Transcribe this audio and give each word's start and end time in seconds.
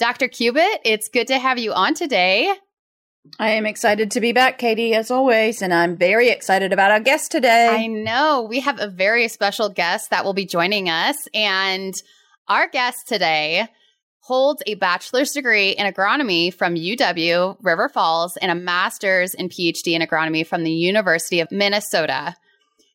Dr. 0.00 0.28
Cubitt, 0.28 0.80
it's 0.82 1.10
good 1.10 1.26
to 1.26 1.38
have 1.38 1.58
you 1.58 1.74
on 1.74 1.92
today. 1.92 2.50
I 3.38 3.50
am 3.50 3.66
excited 3.66 4.12
to 4.12 4.20
be 4.22 4.32
back, 4.32 4.56
Katie, 4.56 4.94
as 4.94 5.10
always, 5.10 5.60
and 5.60 5.74
I'm 5.74 5.94
very 5.94 6.30
excited 6.30 6.72
about 6.72 6.90
our 6.90 7.00
guest 7.00 7.30
today. 7.30 7.68
I 7.68 7.86
know 7.86 8.46
we 8.48 8.60
have 8.60 8.80
a 8.80 8.88
very 8.88 9.28
special 9.28 9.68
guest 9.68 10.08
that 10.08 10.24
will 10.24 10.32
be 10.32 10.46
joining 10.46 10.88
us, 10.88 11.28
and 11.34 11.92
our 12.48 12.66
guest 12.66 13.08
today 13.08 13.68
holds 14.20 14.62
a 14.66 14.74
bachelor's 14.76 15.32
degree 15.32 15.72
in 15.72 15.86
agronomy 15.86 16.52
from 16.52 16.76
UW 16.76 17.58
River 17.60 17.90
Falls 17.90 18.38
and 18.38 18.50
a 18.50 18.54
master's 18.54 19.34
and 19.34 19.50
PhD 19.50 19.92
in 19.92 20.00
agronomy 20.00 20.46
from 20.46 20.64
the 20.64 20.72
University 20.72 21.40
of 21.40 21.52
Minnesota. 21.52 22.36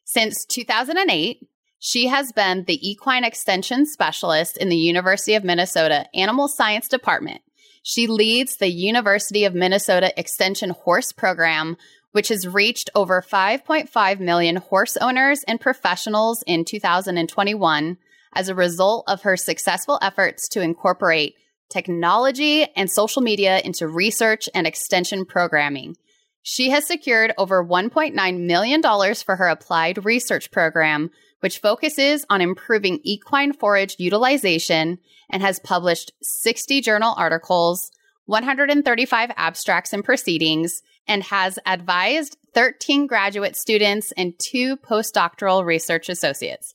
Since 0.05 0.46
2008, 0.46 1.48
she 1.85 2.07
has 2.07 2.31
been 2.31 2.63
the 2.63 2.80
equine 2.81 3.23
extension 3.23 3.85
specialist 3.85 4.57
in 4.57 4.70
the 4.70 4.76
University 4.76 5.35
of 5.35 5.43
Minnesota 5.43 6.07
Animal 6.16 6.48
Science 6.48 6.88
Department. 6.88 7.43
She 7.84 8.07
leads 8.07 8.57
the 8.57 8.71
University 8.71 9.46
of 9.46 9.54
Minnesota 9.54 10.12
Extension 10.20 10.71
Horse 10.71 11.12
Program, 11.12 11.77
which 12.12 12.29
has 12.29 12.48
reached 12.48 12.90
over 12.95 13.21
5.5 13.21 14.20
million 14.20 14.55
horse 14.55 14.98
owners 14.98 15.43
and 15.43 15.62
professionals 15.62 16.43
in 16.48 16.65
2021 16.65 17.98
as 18.34 18.49
a 18.49 18.55
result 18.55 19.04
of 19.07 19.21
her 19.21 19.38
successful 19.38 19.99
efforts 20.01 20.49
to 20.49 20.62
incorporate 20.62 21.35
technology 21.70 22.65
and 22.76 22.90
social 22.90 23.21
media 23.21 23.60
into 23.63 23.88
research 23.88 24.49
and 24.55 24.65
extension 24.65 25.23
programming. 25.23 25.95
She 26.41 26.71
has 26.71 26.88
secured 26.88 27.34
over 27.38 27.63
$1.9 27.63 28.40
million 28.40 28.82
for 28.82 29.35
her 29.35 29.48
applied 29.48 30.04
research 30.04 30.49
program, 30.49 31.12
which 31.46 31.60
focuses 31.60 32.26
on 32.27 32.41
improving 32.41 32.99
equine 33.04 33.54
forage 33.54 33.98
utilization 33.99 34.98
and 35.29 35.43
has 35.43 35.60
published 35.60 36.12
60 36.24 36.82
journal 36.82 37.13
articles, 37.20 37.91
135 38.26 39.29
abstracts 39.38 39.93
and 39.93 40.04
proceedings, 40.04 40.82
and 41.07 41.21
has 41.21 41.60
advised 41.68 42.35
13 42.55 43.05
graduate 43.05 43.55
students 43.55 44.12
and 44.18 44.34
two 44.40 44.76
postdoctoral 44.77 45.63
research 45.63 46.10
associates. 46.10 46.73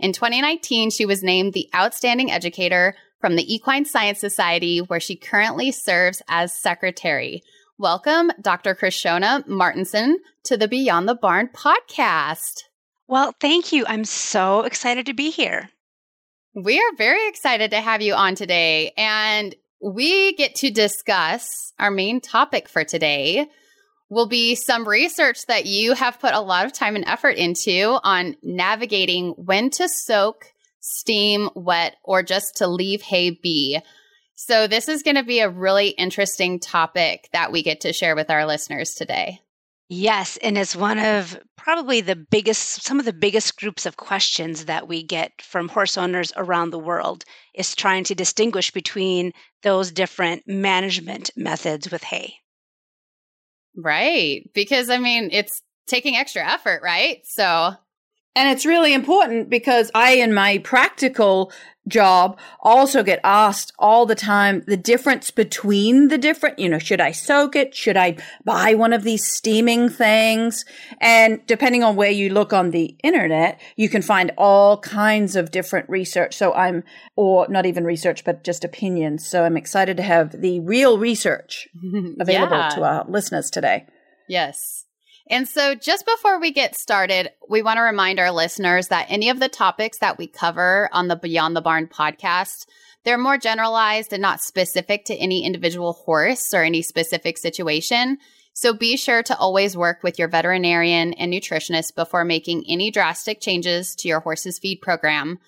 In 0.00 0.12
2019, 0.12 0.90
she 0.90 1.06
was 1.06 1.22
named 1.22 1.52
the 1.52 1.70
Outstanding 1.72 2.28
Educator 2.28 2.96
from 3.20 3.36
the 3.36 3.54
Equine 3.54 3.84
Science 3.84 4.18
Society, 4.18 4.80
where 4.80 4.98
she 4.98 5.14
currently 5.14 5.70
serves 5.70 6.22
as 6.26 6.52
secretary. 6.52 7.44
Welcome, 7.78 8.32
Dr. 8.40 8.74
Krishona 8.74 9.46
Martinson, 9.46 10.18
to 10.42 10.56
the 10.56 10.66
Beyond 10.66 11.08
the 11.08 11.14
Barn 11.14 11.50
podcast. 11.54 12.64
Well, 13.08 13.34
thank 13.40 13.72
you. 13.72 13.86
I'm 13.86 14.04
so 14.04 14.62
excited 14.62 15.06
to 15.06 15.14
be 15.14 15.30
here. 15.30 15.70
We 16.54 16.78
are 16.78 16.96
very 16.96 17.26
excited 17.28 17.70
to 17.70 17.80
have 17.80 18.02
you 18.02 18.12
on 18.12 18.34
today. 18.34 18.92
And 18.98 19.54
we 19.80 20.34
get 20.34 20.56
to 20.56 20.70
discuss 20.70 21.72
our 21.78 21.90
main 21.90 22.20
topic 22.20 22.68
for 22.68 22.84
today 22.84 23.48
will 24.10 24.26
be 24.26 24.54
some 24.54 24.86
research 24.86 25.46
that 25.46 25.64
you 25.64 25.94
have 25.94 26.20
put 26.20 26.34
a 26.34 26.40
lot 26.40 26.66
of 26.66 26.72
time 26.72 26.96
and 26.96 27.04
effort 27.06 27.36
into 27.36 27.98
on 28.02 28.36
navigating 28.42 29.30
when 29.36 29.70
to 29.70 29.88
soak, 29.88 30.52
steam, 30.80 31.48
wet, 31.54 31.96
or 32.04 32.22
just 32.22 32.56
to 32.56 32.66
leave 32.66 33.02
hay 33.02 33.30
be. 33.30 33.80
So, 34.34 34.66
this 34.66 34.88
is 34.88 35.02
going 35.02 35.16
to 35.16 35.24
be 35.24 35.40
a 35.40 35.50
really 35.50 35.88
interesting 35.88 36.60
topic 36.60 37.28
that 37.32 37.52
we 37.52 37.62
get 37.62 37.80
to 37.82 37.92
share 37.92 38.14
with 38.14 38.30
our 38.30 38.46
listeners 38.46 38.94
today. 38.94 39.40
Yes, 39.90 40.36
and 40.42 40.58
it's 40.58 40.76
one 40.76 40.98
of 40.98 41.38
probably 41.56 42.02
the 42.02 42.14
biggest, 42.14 42.82
some 42.82 42.98
of 42.98 43.06
the 43.06 43.12
biggest 43.12 43.56
groups 43.56 43.86
of 43.86 43.96
questions 43.96 44.66
that 44.66 44.86
we 44.86 45.02
get 45.02 45.40
from 45.40 45.68
horse 45.68 45.96
owners 45.96 46.30
around 46.36 46.70
the 46.70 46.78
world 46.78 47.24
is 47.54 47.74
trying 47.74 48.04
to 48.04 48.14
distinguish 48.14 48.70
between 48.70 49.32
those 49.62 49.90
different 49.90 50.42
management 50.46 51.30
methods 51.36 51.90
with 51.90 52.02
hay. 52.04 52.34
Right. 53.74 54.42
Because 54.54 54.90
I 54.90 54.98
mean, 54.98 55.30
it's 55.32 55.62
taking 55.86 56.16
extra 56.16 56.46
effort, 56.46 56.82
right? 56.82 57.20
So, 57.24 57.72
and 58.38 58.48
it's 58.50 58.64
really 58.64 58.94
important 58.94 59.50
because 59.50 59.90
I, 59.96 60.12
in 60.12 60.32
my 60.32 60.58
practical 60.58 61.50
job 61.88 62.38
also 62.60 63.02
get 63.02 63.18
asked 63.24 63.72
all 63.80 64.06
the 64.06 64.14
time 64.14 64.62
the 64.68 64.76
difference 64.76 65.32
between 65.32 66.06
the 66.06 66.18
different, 66.18 66.56
you 66.56 66.68
know, 66.68 66.78
should 66.78 67.00
I 67.00 67.10
soak 67.10 67.56
it? 67.56 67.74
Should 67.74 67.96
I 67.96 68.16
buy 68.44 68.74
one 68.74 68.92
of 68.92 69.02
these 69.02 69.26
steaming 69.26 69.88
things? 69.88 70.64
And 71.00 71.44
depending 71.46 71.82
on 71.82 71.96
where 71.96 72.12
you 72.12 72.30
look 72.30 72.52
on 72.52 72.70
the 72.70 72.96
internet, 73.02 73.60
you 73.74 73.88
can 73.88 74.02
find 74.02 74.30
all 74.38 74.78
kinds 74.78 75.34
of 75.34 75.50
different 75.50 75.88
research. 75.88 76.36
So 76.36 76.54
I'm, 76.54 76.84
or 77.16 77.48
not 77.48 77.66
even 77.66 77.82
research, 77.82 78.24
but 78.24 78.44
just 78.44 78.64
opinions. 78.64 79.26
So 79.26 79.42
I'm 79.42 79.56
excited 79.56 79.96
to 79.96 80.04
have 80.04 80.40
the 80.40 80.60
real 80.60 80.96
research 80.96 81.66
available 82.20 82.56
yeah. 82.56 82.68
to 82.68 82.82
our 82.84 83.04
listeners 83.08 83.50
today. 83.50 83.86
Yes. 84.28 84.84
And 85.30 85.46
so, 85.46 85.74
just 85.74 86.06
before 86.06 86.40
we 86.40 86.52
get 86.52 86.74
started, 86.74 87.30
we 87.48 87.60
want 87.60 87.76
to 87.76 87.82
remind 87.82 88.18
our 88.18 88.30
listeners 88.30 88.88
that 88.88 89.06
any 89.10 89.28
of 89.28 89.40
the 89.40 89.48
topics 89.48 89.98
that 89.98 90.16
we 90.16 90.26
cover 90.26 90.88
on 90.90 91.08
the 91.08 91.16
Beyond 91.16 91.54
the 91.54 91.60
Barn 91.60 91.86
podcast, 91.86 92.66
they're 93.04 93.18
more 93.18 93.36
generalized 93.36 94.12
and 94.14 94.22
not 94.22 94.40
specific 94.40 95.04
to 95.06 95.14
any 95.14 95.44
individual 95.44 95.92
horse 95.92 96.54
or 96.54 96.62
any 96.62 96.80
specific 96.80 97.36
situation. 97.36 98.16
So, 98.54 98.72
be 98.72 98.96
sure 98.96 99.22
to 99.24 99.36
always 99.36 99.76
work 99.76 100.02
with 100.02 100.18
your 100.18 100.28
veterinarian 100.28 101.12
and 101.12 101.30
nutritionist 101.30 101.94
before 101.94 102.24
making 102.24 102.64
any 102.66 102.90
drastic 102.90 103.40
changes 103.40 103.94
to 103.96 104.08
your 104.08 104.20
horse's 104.20 104.58
feed 104.58 104.80
program. 104.80 105.38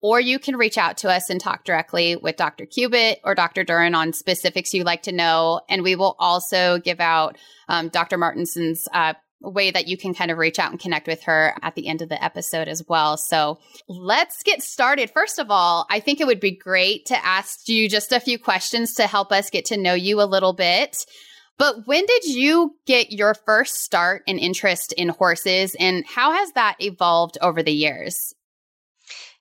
Or 0.00 0.20
you 0.20 0.38
can 0.38 0.56
reach 0.56 0.78
out 0.78 0.98
to 0.98 1.10
us 1.10 1.30
and 1.30 1.40
talk 1.40 1.64
directly 1.64 2.16
with 2.16 2.36
Dr. 2.36 2.66
Cubitt 2.66 3.20
or 3.24 3.34
Dr. 3.34 3.64
Duran 3.64 3.94
on 3.94 4.12
specifics 4.12 4.72
you'd 4.72 4.86
like 4.86 5.02
to 5.02 5.12
know. 5.12 5.60
And 5.68 5.82
we 5.82 5.96
will 5.96 6.14
also 6.20 6.78
give 6.78 7.00
out 7.00 7.36
um, 7.68 7.88
Dr. 7.88 8.16
Martinson's 8.16 8.86
uh, 8.92 9.14
way 9.40 9.70
that 9.70 9.86
you 9.88 9.96
can 9.96 10.14
kind 10.14 10.30
of 10.30 10.38
reach 10.38 10.58
out 10.58 10.70
and 10.70 10.80
connect 10.80 11.06
with 11.06 11.22
her 11.24 11.54
at 11.62 11.74
the 11.74 11.88
end 11.88 12.02
of 12.02 12.08
the 12.08 12.22
episode 12.22 12.68
as 12.68 12.82
well. 12.88 13.16
So 13.16 13.58
let's 13.88 14.42
get 14.42 14.62
started. 14.62 15.10
First 15.10 15.38
of 15.38 15.50
all, 15.50 15.86
I 15.90 16.00
think 16.00 16.20
it 16.20 16.26
would 16.26 16.40
be 16.40 16.56
great 16.56 17.06
to 17.06 17.24
ask 17.24 17.68
you 17.68 17.88
just 17.88 18.12
a 18.12 18.20
few 18.20 18.38
questions 18.38 18.94
to 18.94 19.06
help 19.06 19.32
us 19.32 19.50
get 19.50 19.66
to 19.66 19.76
know 19.76 19.94
you 19.94 20.20
a 20.20 20.24
little 20.24 20.52
bit. 20.52 21.06
But 21.56 21.86
when 21.86 22.06
did 22.06 22.24
you 22.24 22.76
get 22.86 23.12
your 23.12 23.34
first 23.34 23.82
start 23.82 24.22
and 24.28 24.38
interest 24.38 24.92
in 24.92 25.08
horses 25.08 25.74
and 25.78 26.04
how 26.06 26.32
has 26.32 26.52
that 26.52 26.76
evolved 26.78 27.36
over 27.42 27.62
the 27.62 27.72
years? 27.72 28.34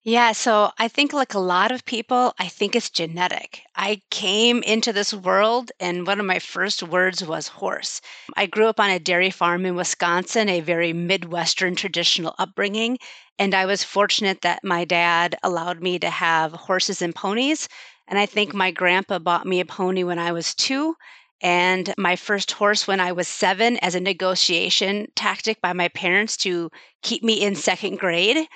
Yeah, 0.09 0.31
so 0.31 0.71
I 0.77 0.87
think, 0.87 1.11
like 1.11 1.33
a 1.33 1.39
lot 1.39 1.69
of 1.69 1.83
people, 1.83 2.33
I 2.39 2.47
think 2.47 2.77
it's 2.77 2.89
genetic. 2.89 3.61
I 3.75 4.01
came 4.09 4.63
into 4.63 4.93
this 4.93 5.13
world, 5.13 5.73
and 5.81 6.07
one 6.07 6.21
of 6.21 6.25
my 6.25 6.39
first 6.39 6.81
words 6.81 7.25
was 7.25 7.49
horse. 7.49 7.99
I 8.37 8.45
grew 8.45 8.67
up 8.67 8.79
on 8.79 8.89
a 8.89 8.99
dairy 8.99 9.31
farm 9.31 9.65
in 9.65 9.75
Wisconsin, 9.75 10.47
a 10.47 10.61
very 10.61 10.93
Midwestern 10.93 11.75
traditional 11.75 12.35
upbringing. 12.39 12.99
And 13.37 13.53
I 13.53 13.65
was 13.65 13.83
fortunate 13.83 14.43
that 14.43 14.63
my 14.63 14.85
dad 14.85 15.35
allowed 15.43 15.81
me 15.83 15.99
to 15.99 16.09
have 16.09 16.53
horses 16.53 17.01
and 17.01 17.13
ponies. 17.13 17.67
And 18.07 18.17
I 18.17 18.25
think 18.27 18.53
my 18.53 18.71
grandpa 18.71 19.19
bought 19.19 19.45
me 19.45 19.59
a 19.59 19.65
pony 19.65 20.05
when 20.05 20.19
I 20.19 20.31
was 20.31 20.55
two 20.55 20.95
and 21.41 21.93
my 21.99 22.15
first 22.15 22.51
horse 22.53 22.87
when 22.87 22.99
I 22.99 23.11
was 23.11 23.27
seven 23.27 23.77
as 23.77 23.93
a 23.93 23.99
negotiation 23.99 25.07
tactic 25.15 25.61
by 25.61 25.73
my 25.73 25.89
parents 25.89 26.35
to 26.37 26.71
keep 27.03 27.23
me 27.23 27.43
in 27.43 27.55
second 27.55 27.99
grade. 27.99 28.47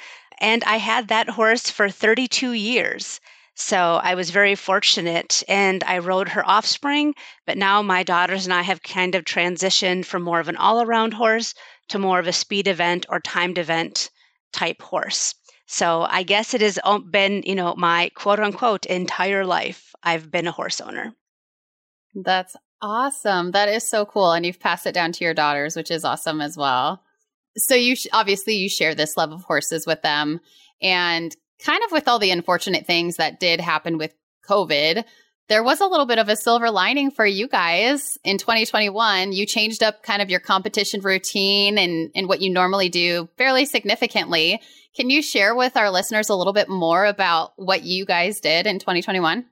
And 0.42 0.64
I 0.64 0.78
had 0.78 1.08
that 1.08 1.30
horse 1.30 1.70
for 1.70 1.88
32 1.88 2.54
years. 2.54 3.22
So 3.54 4.00
I 4.02 4.16
was 4.16 4.32
very 4.32 4.56
fortunate 4.56 5.44
and 5.48 5.84
I 5.84 6.00
rode 6.00 6.30
her 6.30 6.46
offspring. 6.46 7.14
But 7.46 7.60
now 7.60 7.84
my 7.84 8.02
daughters 8.02 8.46
and 8.46 8.54
I 8.54 8.64
have 8.64 8.82
kind 8.82 9.14
of 9.14 9.24
transitioned 9.24 10.06
from 10.06 10.24
more 10.24 10.40
of 10.40 10.50
an 10.50 10.58
all 10.58 10.82
around 10.82 11.14
horse 11.14 11.54
to 11.90 12.00
more 12.00 12.18
of 12.18 12.26
a 12.26 12.34
speed 12.34 12.68
event 12.68 13.06
or 13.08 13.20
timed 13.20 13.60
event 13.60 14.10
type 14.52 14.82
horse. 14.82 15.36
So 15.68 16.08
I 16.10 16.24
guess 16.24 16.56
it 16.56 16.62
has 16.62 16.80
been, 17.12 17.44
you 17.46 17.54
know, 17.54 17.76
my 17.78 18.10
quote 18.16 18.40
unquote 18.40 18.88
entire 18.88 19.46
life. 19.46 19.94
I've 20.02 20.32
been 20.32 20.48
a 20.48 20.52
horse 20.52 20.82
owner. 20.82 21.14
That's 22.16 22.56
awesome. 22.82 23.52
That 23.52 23.70
is 23.70 23.88
so 23.88 24.06
cool. 24.08 24.32
And 24.32 24.44
you've 24.44 24.60
passed 24.60 24.88
it 24.88 24.94
down 24.94 25.12
to 25.12 25.24
your 25.24 25.36
daughters, 25.36 25.76
which 25.76 25.92
is 25.92 26.04
awesome 26.04 26.42
as 26.42 26.58
well 26.58 27.04
so 27.58 27.76
you 27.76 27.96
sh- 27.96 28.08
obviously 28.14 28.56
you 28.56 28.70
share 28.70 28.96
this 28.96 29.18
love 29.18 29.32
of 29.32 29.44
horses 29.44 29.86
with 29.86 30.02
them 30.02 30.40
and 30.82 31.36
kind 31.64 31.82
of 31.86 31.92
with 31.92 32.08
all 32.08 32.20
the 32.20 32.32
unfortunate 32.32 32.86
things 32.86 33.18
that 33.18 33.40
did 33.40 33.60
happen 33.60 33.98
with 33.98 34.14
covid 34.48 35.04
there 35.52 35.64
was 35.64 35.82
a 35.82 35.86
little 35.86 36.06
bit 36.06 36.18
of 36.18 36.30
a 36.30 36.38
silver 36.38 36.72
lining 36.72 37.12
for 37.12 37.26
you 37.26 37.46
guys 37.46 38.18
in 38.24 38.38
2021. 38.38 39.34
You 39.34 39.46
changed 39.46 39.84
up 39.84 40.02
kind 40.02 40.22
of 40.22 40.30
your 40.30 40.40
competition 40.40 41.02
routine 41.02 41.78
and, 41.78 42.10
and 42.16 42.30
what 42.30 42.40
you 42.40 42.54
normally 42.54 42.88
do 42.88 43.28
fairly 43.38 43.66
significantly. 43.66 44.62
Can 44.96 45.10
you 45.10 45.22
share 45.22 45.54
with 45.54 45.76
our 45.76 45.92
listeners 45.92 46.30
a 46.30 46.36
little 46.36 46.54
bit 46.54 46.70
more 46.70 47.06
about 47.06 47.52
what 47.58 47.84
you 47.84 48.06
guys 48.06 48.40
did 48.40 48.66
in 48.66 48.80
2021? 48.80 49.46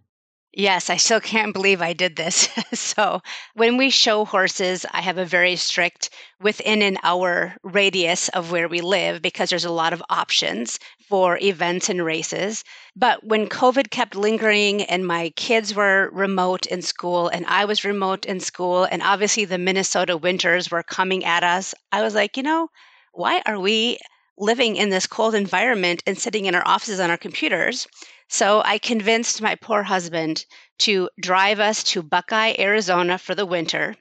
Yes, 0.54 0.90
I 0.92 0.98
still 0.98 1.20
can't 1.20 1.54
believe 1.54 1.82
I 1.82 1.94
did 1.94 2.16
this. 2.16 2.50
so, 2.74 3.22
when 3.56 3.78
we 3.78 3.90
show 3.90 4.26
horses, 4.26 4.86
I 4.92 5.02
have 5.02 5.18
a 5.18 5.26
very 5.26 5.56
strict 5.56 6.10
within 6.40 6.82
an 6.84 6.98
hour 7.04 7.56
radius 7.64 8.30
of 8.30 8.52
where 8.52 8.68
we 8.68 8.82
live 8.82 9.22
because 9.24 9.50
there's 9.50 9.66
a 9.66 9.72
lot 9.72 9.92
of 9.94 10.04
options 10.10 10.80
for 11.08 11.40
events 11.40 11.90
and 11.90 12.04
races. 12.06 12.64
But 12.96 13.24
when 13.24 13.48
COVID 13.48 13.90
kept 13.90 14.16
lingering 14.16 14.84
and 14.84 15.06
my 15.06 15.32
kids 15.36 15.74
were 15.74 16.10
remote 16.14 16.68
in 16.68 16.82
school 16.84 17.28
and 17.28 17.46
I 17.48 17.66
was 17.66 17.84
remote 17.84 18.26
in 18.26 18.40
school, 18.40 18.84
and 18.84 19.02
obviously 19.02 19.46
the 19.46 19.58
Minnesota 19.58 20.16
winters 20.16 20.70
were 20.70 20.84
coming 20.84 21.26
at 21.26 21.44
us, 21.44 21.74
I 21.92 22.02
was 22.04 22.14
like, 22.14 22.38
you 22.38 22.44
know, 22.44 22.70
why 23.14 23.42
are 23.48 23.60
we 23.60 23.98
living 24.40 24.78
in 24.78 24.90
this 24.90 25.06
cold 25.06 25.36
environment 25.36 26.02
and 26.08 26.18
sitting 26.18 26.46
in 26.46 26.56
our 26.56 26.68
offices 26.68 27.00
on 27.00 27.12
our 27.12 27.18
computers? 27.18 27.88
So 28.28 28.62
I 28.64 28.78
convinced 28.78 29.42
my 29.42 29.56
poor 29.56 29.84
husband 29.84 30.46
to 30.80 31.10
drive 31.20 31.60
us 31.60 31.84
to 31.86 32.02
Buckeye, 32.02 32.56
Arizona 32.58 33.18
for 33.18 33.36
the 33.36 33.46
winter. 33.46 33.96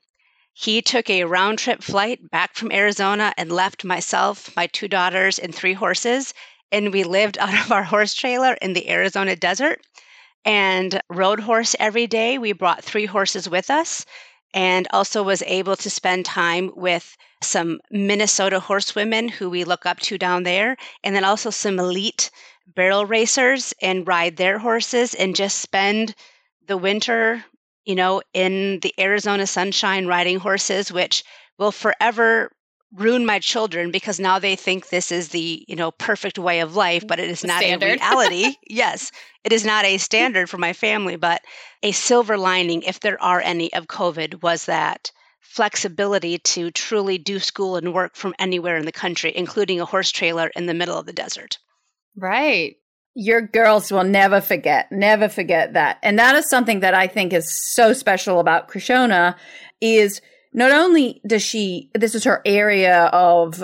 He 0.53 0.83
took 0.83 1.09
a 1.09 1.25
round 1.25 1.59
trip 1.59 1.83
flight 1.83 2.31
back 2.31 2.55
from 2.55 2.73
Arizona 2.73 3.33
and 3.37 3.53
left 3.53 3.85
myself, 3.85 4.55
my 4.57 4.67
two 4.67 4.89
daughters, 4.89 5.39
and 5.39 5.55
three 5.55 5.75
horses. 5.75 6.35
And 6.73 6.93
we 6.93 7.05
lived 7.05 7.39
out 7.41 7.55
of 7.55 7.73
our 7.73 7.85
horse 7.85 8.15
trailer 8.15 8.55
in 8.55 8.73
the 8.73 8.91
Arizona 8.91 9.37
desert 9.37 9.81
and 10.45 11.01
rode 11.09 11.41
horse 11.41 11.77
every 11.79 12.07
day. 12.07 12.39
We 12.39 12.53
brought 12.53 12.85
three 12.85 13.07
horses 13.07 13.49
with 13.49 13.71
us 13.71 14.05
and 14.55 14.89
also 14.91 15.23
was 15.23 15.43
able 15.43 15.77
to 15.77 15.91
spend 15.91 16.25
time 16.25 16.71
with 16.75 17.17
some 17.43 17.81
Minnesota 17.91 18.61
horsewomen 18.61 19.29
who 19.29 19.51
we 19.51 19.65
look 19.65 19.87
up 19.87 20.01
to 20.01 20.19
down 20.19 20.43
there, 20.43 20.77
and 21.05 21.15
then 21.15 21.25
also 21.25 21.51
some 21.51 21.79
elite 21.79 22.31
barrel 22.67 23.07
racers 23.07 23.73
and 23.81 24.07
ride 24.07 24.37
their 24.37 24.59
horses 24.59 25.15
and 25.15 25.37
just 25.37 25.59
spend 25.59 26.15
the 26.67 26.77
winter, 26.77 27.45
you 27.85 27.95
know, 27.95 28.23
in 28.35 28.81
the 28.81 28.93
Arizona 28.99 29.47
sunshine 29.47 30.07
riding 30.07 30.39
horses, 30.39 30.93
which 30.93 31.25
will 31.59 31.73
forever 31.73 32.51
ruin 32.95 33.27
my 33.27 33.39
children 33.39 33.91
because 33.91 34.19
now 34.19 34.39
they 34.39 34.57
think 34.57 34.89
this 34.89 35.13
is 35.13 35.29
the 35.29 35.65
you 35.69 35.77
know 35.77 35.91
perfect 35.91 36.39
way 36.39 36.61
of 36.61 36.75
life 36.75 37.07
but 37.07 37.19
it 37.19 37.29
is 37.29 37.45
not 37.45 37.63
standard. 37.63 37.87
a 37.87 37.93
reality 38.01 38.55
yes 38.67 39.13
it 39.45 39.53
is 39.53 39.63
not 39.63 39.85
a 39.85 39.99
standard 39.99 40.49
for 40.49 40.57
my 40.57 40.73
family 40.73 41.15
but 41.15 41.43
a 41.83 41.93
silver 41.93 42.39
lining 42.39 42.81
if 42.83 43.01
there 43.01 43.23
are 43.23 43.43
any 43.43 43.71
of 43.75 43.89
covid 43.89 44.43
was 44.43 44.65
that 44.65 45.13
flexibility 45.51 46.39
to 46.39 46.71
truly 46.71 47.19
do 47.19 47.39
school 47.39 47.77
and 47.77 47.95
work 47.95 48.15
from 48.15 48.35
anywhere 48.39 48.77
in 48.77 48.85
the 48.85 48.93
country 48.93 49.33
including 49.35 49.81
a 49.81 49.85
horse 49.85 50.11
trailer 50.11 50.51
in 50.55 50.67
the 50.67 50.75
middle 50.75 50.99
of 50.99 51.07
the 51.07 51.13
desert 51.13 51.59
Right. 52.19 52.77
Your 53.15 53.41
girls 53.41 53.91
will 53.91 54.05
never 54.05 54.41
forget, 54.41 54.91
never 54.93 55.29
forget 55.29 55.73
that. 55.73 55.99
And 56.03 56.19
that 56.19 56.35
is 56.35 56.49
something 56.49 56.81
that 56.81 56.95
I 56.95 57.07
think 57.07 57.33
is 57.33 57.51
so 57.75 57.93
special 57.93 58.41
about 58.41 58.69
Krishona 58.69 59.37
is 59.81 60.21
not 60.53 60.73
only 60.73 61.21
does 61.27 61.43
she, 61.43 61.91
this 61.95 62.15
is 62.15 62.25
her 62.25 62.43
area 62.45 63.07
of 63.07 63.63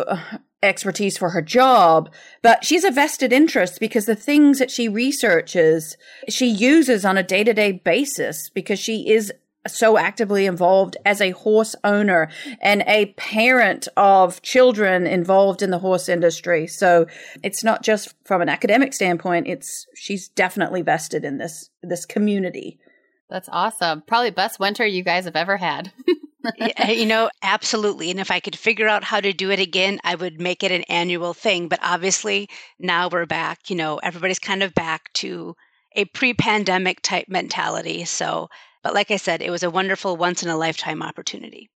expertise 0.63 1.19
for 1.19 1.31
her 1.31 1.43
job, 1.43 2.11
but 2.43 2.65
she's 2.65 2.85
a 2.85 2.91
vested 2.91 3.33
interest 3.33 3.81
because 3.81 4.07
the 4.07 4.17
things 4.17 4.59
that 4.59 4.71
she 4.71 4.89
researches, 4.89 5.97
she 6.29 6.47
uses 6.47 7.05
on 7.05 7.19
a 7.19 7.23
day 7.23 7.45
to 7.45 7.53
day 7.53 7.73
basis 7.73 8.51
because 8.51 8.79
she 8.79 9.09
is 9.09 9.33
so 9.67 9.97
actively 9.97 10.47
involved 10.47 10.97
as 11.05 11.21
a 11.21 11.31
horse 11.31 11.75
owner 11.85 12.31
and 12.61 12.83
a 12.87 13.07
parent 13.17 13.89
of 13.97 14.43
children 14.43 15.07
involved 15.07 15.63
in 15.63 15.71
the 15.71 15.79
horse 15.79 16.09
industry. 16.09 16.67
So 16.67 17.07
it's 17.43 17.65
not 17.65 17.83
just 17.83 18.15
from 18.25 18.43
an 18.43 18.49
academic 18.49 18.93
standpoint, 18.93 19.47
it's 19.47 19.87
she's 19.95 20.29
definitely 20.29 20.83
vested 20.83 21.25
in 21.25 21.39
this 21.39 21.71
this 21.83 22.05
community. 22.05 22.79
That's 23.31 23.49
awesome. 23.51 24.03
Probably 24.07 24.31
best 24.31 24.61
winter 24.61 24.87
you 24.87 25.03
guys 25.03 25.25
have 25.25 25.37
ever 25.37 25.57
had. 25.57 25.93
you 26.89 27.07
know, 27.07 27.31
absolutely. 27.43 28.11
And 28.11 28.21
if 28.21 28.31
I 28.31 28.41
could 28.41 28.57
figure 28.57 28.89
out 28.89 29.03
how 29.03 29.21
to 29.21 29.33
do 29.33 29.51
it 29.51 29.61
again, 29.61 29.99
I 30.05 30.15
would 30.15 30.41
make 30.41 30.63
it 30.63 30.73
an 30.73 30.83
annual 30.83 31.33
thing. 31.33 31.69
But 31.69 31.81
obviously, 31.83 32.49
now 32.79 33.09
we're 33.09 33.27
back, 33.27 33.71
you 33.71 33.77
know, 33.77 33.97
everybody's 33.99 34.39
kind 34.39 34.63
of 34.63 34.75
back 34.75 35.13
to 35.15 35.57
a 35.97 36.05
pre 36.07 36.35
pandemic 36.35 37.01
type 37.03 37.27
mentality. 37.29 38.05
So 38.05 38.49
but 38.85 38.95
like 38.95 39.11
I 39.11 39.17
said, 39.17 39.43
it 39.43 39.51
was 39.51 39.63
a 39.65 39.71
wonderful 39.71 40.17
once 40.17 40.43
in 40.43 40.51
a 40.51 40.57
lifetime 40.57 41.03
opportunity. 41.03 41.71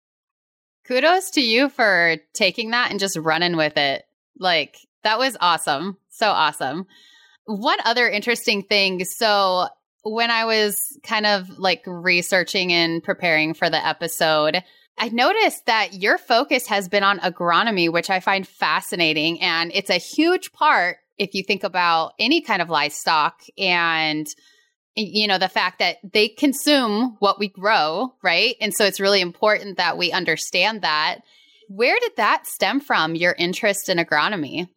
Kudos 0.85 1.31
to 1.31 1.41
you 1.41 1.69
for 1.69 2.17
taking 2.33 2.71
that 2.71 2.91
and 2.91 2.99
just 2.99 3.17
running 3.17 3.55
with 3.55 3.77
it. 3.77 4.03
Like, 4.37 4.77
that 5.03 5.17
was 5.17 5.37
awesome. 5.39 5.97
So 6.09 6.27
awesome. 6.27 6.85
What 7.45 7.79
other 7.85 8.07
interesting 8.07 8.63
things? 8.63 9.15
So, 9.15 9.67
when 10.03 10.31
I 10.31 10.45
was 10.45 10.97
kind 11.03 11.25
of 11.25 11.57
like 11.57 11.83
researching 11.85 12.71
and 12.71 13.03
preparing 13.03 13.53
for 13.53 13.69
the 13.69 13.85
episode, 13.85 14.61
I 14.97 15.09
noticed 15.09 15.65
that 15.65 15.93
your 15.93 16.17
focus 16.17 16.67
has 16.67 16.87
been 16.87 17.03
on 17.03 17.19
agronomy, 17.19 17.91
which 17.91 18.09
I 18.09 18.19
find 18.19 18.47
fascinating. 18.47 19.41
And 19.41 19.71
it's 19.73 19.89
a 19.89 19.97
huge 19.97 20.53
part 20.53 20.97
if 21.17 21.33
you 21.33 21.43
think 21.43 21.63
about 21.63 22.13
any 22.19 22.41
kind 22.41 22.61
of 22.61 22.69
livestock 22.69 23.41
and 23.57 24.27
you 24.97 25.27
know, 25.27 25.37
the 25.37 25.47
fact 25.47 25.79
that 25.79 25.97
they 26.03 26.27
consume 26.27 27.15
what 27.19 27.39
we 27.39 27.47
grow, 27.47 28.13
right? 28.23 28.55
And 28.59 28.73
so 28.73 28.83
it's 28.83 28.99
really 28.99 29.21
important 29.21 29.77
that 29.77 29.97
we 29.97 30.11
understand 30.11 30.81
that. 30.81 31.19
Where 31.69 31.97
did 31.99 32.13
that 32.17 32.47
stem 32.47 32.79
from, 32.79 33.15
your 33.15 33.35
interest 33.37 33.89
in 33.89 33.97
agronomy? 33.97 34.67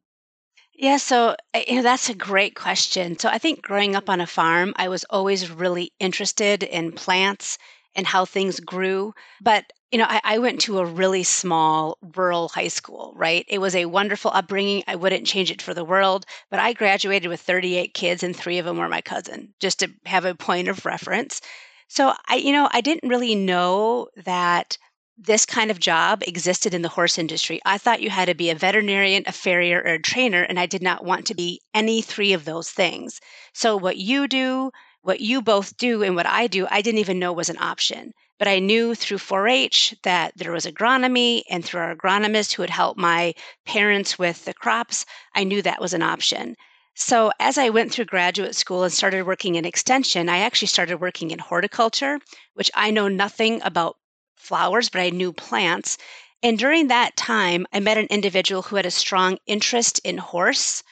Yeah, 0.74 0.98
so 0.98 1.36
uh, 1.54 1.60
you 1.66 1.76
know, 1.76 1.82
that's 1.82 2.08
a 2.08 2.14
great 2.14 2.54
question. 2.54 3.18
So 3.18 3.28
I 3.28 3.38
think 3.38 3.62
growing 3.62 3.96
up 3.96 4.10
on 4.10 4.20
a 4.20 4.26
farm, 4.26 4.72
I 4.76 4.88
was 4.88 5.04
always 5.10 5.50
really 5.50 5.92
interested 5.98 6.62
in 6.62 6.92
plants 6.92 7.58
and 7.94 8.06
how 8.06 8.24
things 8.24 8.60
grew. 8.60 9.14
But 9.42 9.72
you 9.90 9.98
know, 9.98 10.06
I, 10.08 10.20
I, 10.22 10.38
went 10.38 10.60
to 10.62 10.78
a 10.78 10.84
really 10.84 11.24
small 11.24 11.98
rural 12.14 12.48
high 12.48 12.68
school, 12.68 13.12
right? 13.16 13.44
It 13.48 13.58
was 13.58 13.74
a 13.74 13.86
wonderful 13.86 14.30
upbringing. 14.32 14.84
I 14.86 14.94
wouldn't 14.94 15.26
change 15.26 15.50
it 15.50 15.60
for 15.60 15.74
the 15.74 15.84
world, 15.84 16.26
but 16.48 16.60
I 16.60 16.72
graduated 16.74 17.28
with 17.28 17.40
38 17.40 17.92
kids 17.92 18.22
and 18.22 18.34
three 18.36 18.58
of 18.58 18.66
them 18.66 18.78
were 18.78 18.88
my 18.88 19.00
cousin, 19.00 19.52
just 19.58 19.80
to 19.80 19.90
have 20.06 20.24
a 20.24 20.34
point 20.34 20.68
of 20.68 20.86
reference. 20.86 21.40
So 21.88 22.12
I, 22.28 22.36
you 22.36 22.52
know, 22.52 22.68
I 22.72 22.80
didn't 22.80 23.08
really 23.08 23.34
know 23.34 24.08
that 24.24 24.78
this 25.18 25.44
kind 25.44 25.70
of 25.70 25.80
job 25.80 26.22
existed 26.26 26.72
in 26.72 26.82
the 26.82 26.88
horse 26.88 27.18
industry. 27.18 27.60
I 27.66 27.76
thought 27.76 28.00
you 28.00 28.10
had 28.10 28.26
to 28.26 28.34
be 28.34 28.48
a 28.48 28.54
veterinarian, 28.54 29.24
a 29.26 29.32
farrier, 29.32 29.82
or 29.84 29.94
a 29.94 29.98
trainer, 29.98 30.42
and 30.42 30.58
I 30.58 30.66
did 30.66 30.82
not 30.82 31.04
want 31.04 31.26
to 31.26 31.34
be 31.34 31.60
any 31.74 32.00
three 32.00 32.32
of 32.32 32.44
those 32.44 32.70
things. 32.70 33.20
So 33.52 33.76
what 33.76 33.96
you 33.96 34.28
do, 34.28 34.70
what 35.02 35.20
you 35.20 35.42
both 35.42 35.76
do, 35.76 36.02
and 36.04 36.14
what 36.14 36.26
I 36.26 36.46
do, 36.46 36.66
I 36.70 36.80
didn't 36.80 37.00
even 37.00 37.18
know 37.18 37.32
was 37.32 37.50
an 37.50 37.58
option. 37.58 38.14
But 38.40 38.48
I 38.48 38.58
knew 38.58 38.94
through 38.94 39.18
4 39.18 39.48
H 39.48 39.94
that 40.02 40.32
there 40.34 40.50
was 40.50 40.64
agronomy, 40.64 41.42
and 41.50 41.62
through 41.62 41.82
our 41.82 41.94
agronomist 41.94 42.54
who 42.54 42.62
would 42.62 42.70
help 42.70 42.96
my 42.96 43.34
parents 43.66 44.18
with 44.18 44.46
the 44.46 44.54
crops, 44.54 45.04
I 45.34 45.44
knew 45.44 45.60
that 45.60 45.80
was 45.80 45.92
an 45.92 46.00
option. 46.00 46.56
So, 46.94 47.32
as 47.38 47.58
I 47.58 47.68
went 47.68 47.92
through 47.92 48.06
graduate 48.06 48.56
school 48.56 48.82
and 48.82 48.92
started 48.92 49.26
working 49.26 49.56
in 49.56 49.66
extension, 49.66 50.30
I 50.30 50.38
actually 50.38 50.68
started 50.68 51.02
working 51.02 51.30
in 51.30 51.38
horticulture, 51.38 52.18
which 52.54 52.70
I 52.74 52.90
know 52.90 53.08
nothing 53.08 53.60
about 53.62 53.98
flowers, 54.36 54.88
but 54.88 55.02
I 55.02 55.10
knew 55.10 55.34
plants. 55.34 55.98
And 56.42 56.58
during 56.58 56.88
that 56.88 57.18
time, 57.18 57.66
I 57.74 57.80
met 57.80 57.98
an 57.98 58.06
individual 58.06 58.62
who 58.62 58.76
had 58.76 58.86
a 58.86 58.90
strong 58.90 59.36
interest 59.46 60.00
in 60.02 60.16
horse 60.16 60.82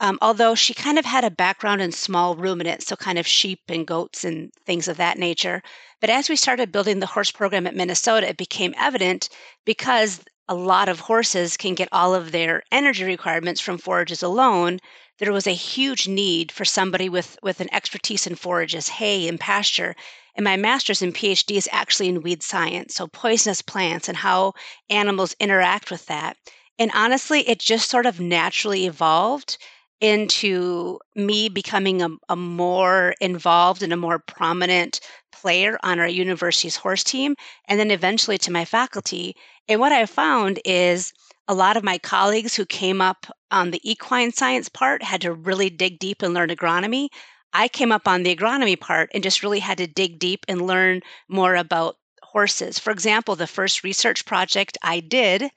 um, 0.00 0.18
although 0.22 0.54
she 0.54 0.74
kind 0.74 0.98
of 0.98 1.04
had 1.04 1.24
a 1.24 1.30
background 1.30 1.82
in 1.82 1.92
small 1.92 2.36
ruminants, 2.36 2.86
so 2.86 2.96
kind 2.96 3.18
of 3.18 3.26
sheep 3.26 3.60
and 3.68 3.86
goats 3.86 4.24
and 4.24 4.52
things 4.64 4.88
of 4.88 4.96
that 4.96 5.18
nature. 5.18 5.62
But 6.00 6.10
as 6.10 6.28
we 6.28 6.36
started 6.36 6.72
building 6.72 7.00
the 7.00 7.06
horse 7.06 7.30
program 7.30 7.66
at 7.66 7.74
Minnesota, 7.74 8.28
it 8.28 8.36
became 8.36 8.74
evident 8.78 9.28
because 9.64 10.20
a 10.48 10.54
lot 10.54 10.88
of 10.88 11.00
horses 11.00 11.56
can 11.56 11.74
get 11.74 11.88
all 11.92 12.14
of 12.14 12.32
their 12.32 12.62
energy 12.72 13.04
requirements 13.04 13.60
from 13.60 13.76
forages 13.76 14.22
alone, 14.22 14.78
there 15.18 15.32
was 15.32 15.46
a 15.46 15.52
huge 15.52 16.06
need 16.06 16.52
for 16.52 16.64
somebody 16.64 17.08
with, 17.08 17.36
with 17.42 17.60
an 17.60 17.72
expertise 17.74 18.26
in 18.26 18.36
forages, 18.36 18.88
hay 18.88 19.28
and 19.28 19.38
pasture. 19.38 19.96
And 20.36 20.44
my 20.44 20.56
master's 20.56 21.02
and 21.02 21.14
PhD 21.14 21.56
is 21.56 21.68
actually 21.72 22.08
in 22.08 22.22
weed 22.22 22.42
science, 22.42 22.94
so 22.94 23.08
poisonous 23.08 23.60
plants 23.60 24.08
and 24.08 24.16
how 24.16 24.54
animals 24.88 25.34
interact 25.40 25.90
with 25.90 26.06
that. 26.06 26.36
And 26.78 26.92
honestly, 26.94 27.40
it 27.48 27.58
just 27.58 27.90
sort 27.90 28.06
of 28.06 28.20
naturally 28.20 28.86
evolved 28.86 29.58
into 30.00 30.98
me 31.14 31.48
becoming 31.48 32.02
a, 32.02 32.08
a, 32.28 32.36
more 32.36 33.14
involved 33.20 33.82
and 33.82 33.92
a 33.92 33.96
more 33.96 34.18
prominent 34.18 35.00
player 35.32 35.78
on 35.82 35.98
our 35.98 36.08
university's 36.08 36.76
horse 36.76 37.02
team, 37.02 37.34
and 37.66 37.80
then 37.80 37.90
eventually 37.90 38.38
to 38.38 38.52
my 38.52 38.64
faculty. 38.64 39.34
And 39.68 39.80
what 39.80 39.92
I 39.92 40.06
found 40.06 40.60
is 40.64 41.12
a 41.48 41.54
lot 41.54 41.76
of 41.76 41.84
my 41.84 41.98
colleagues 41.98 42.54
who 42.54 42.66
came 42.66 43.00
up 43.00 43.26
on 43.50 43.70
the 43.70 43.80
equine 43.88 44.32
science 44.32 44.68
part 44.68 45.02
had 45.02 45.20
to 45.22 45.32
really 45.32 45.70
dig 45.70 45.98
deep 45.98 46.22
and 46.22 46.34
learn 46.34 46.50
agronomy. 46.50 47.08
I 47.52 47.68
came 47.68 47.92
up 47.92 48.06
on 48.06 48.22
the 48.22 48.34
agronomy 48.34 48.78
part 48.78 49.10
and 49.14 49.22
just 49.22 49.42
really 49.42 49.58
had 49.58 49.78
to 49.78 49.86
dig 49.86 50.18
deep 50.18 50.44
and 50.48 50.66
learn 50.66 51.00
more 51.28 51.56
about 51.56 51.96
horses. 52.22 52.78
For 52.78 52.90
example, 52.90 53.34
the 53.36 53.46
first 53.46 53.82
research 53.82 54.26
project 54.26 54.76
I 54.82 55.00
did, 55.00 55.50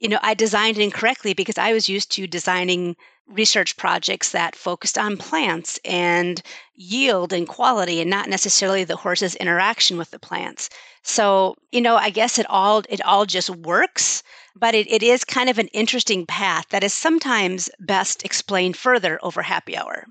you 0.00 0.08
know, 0.08 0.18
I 0.22 0.34
designed 0.34 0.78
incorrectly 0.78 1.34
because 1.34 1.56
I 1.56 1.72
was 1.72 1.88
used 1.88 2.10
to 2.12 2.26
designing 2.26 2.96
research 3.28 3.76
projects 3.76 4.30
that 4.30 4.54
focused 4.54 4.96
on 4.96 5.16
plants 5.16 5.80
and 5.84 6.42
yield 6.74 7.32
and 7.32 7.48
quality 7.48 8.00
and 8.00 8.10
not 8.10 8.28
necessarily 8.28 8.84
the 8.84 8.96
horse's 8.96 9.34
interaction 9.36 9.98
with 9.98 10.10
the 10.10 10.18
plants. 10.18 10.70
So, 11.02 11.56
you 11.72 11.80
know, 11.80 11.96
I 11.96 12.10
guess 12.10 12.38
it 12.38 12.46
all 12.48 12.82
it 12.88 13.00
all 13.02 13.26
just 13.26 13.50
works, 13.50 14.22
but 14.54 14.74
it, 14.74 14.90
it 14.90 15.02
is 15.02 15.24
kind 15.24 15.48
of 15.48 15.58
an 15.58 15.68
interesting 15.68 16.26
path 16.26 16.66
that 16.70 16.84
is 16.84 16.92
sometimes 16.92 17.70
best 17.80 18.24
explained 18.24 18.76
further 18.76 19.18
over 19.22 19.42
happy 19.42 19.76
hour. 19.76 20.04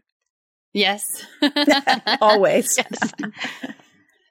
Yes. 0.74 1.04
Always. 2.22 2.78
yes. 2.78 3.14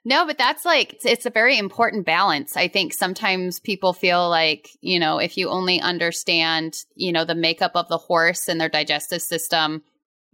No, 0.07 0.27
but 0.27 0.37
that's 0.37 0.63
like, 0.63 0.93
it's, 0.93 1.05
it's, 1.05 1.25
a 1.25 1.31
very 1.31 1.57
important 1.57 2.05
balance. 2.05 2.55
I 2.55 2.67
think 2.67 2.93
sometimes 2.93 3.59
people 3.59 3.91
feel 3.91 4.29
like, 4.29 4.69
you 4.79 4.99
know, 4.99 5.17
if 5.17 5.35
you 5.35 5.49
only 5.49 5.81
understand, 5.81 6.75
you 6.95 7.11
know, 7.11 7.25
the 7.25 7.33
makeup 7.33 7.71
of 7.73 7.87
the 7.89 7.97
horse 7.97 8.47
and 8.47 8.61
their 8.61 8.69
digestive 8.69 9.23
system, 9.23 9.81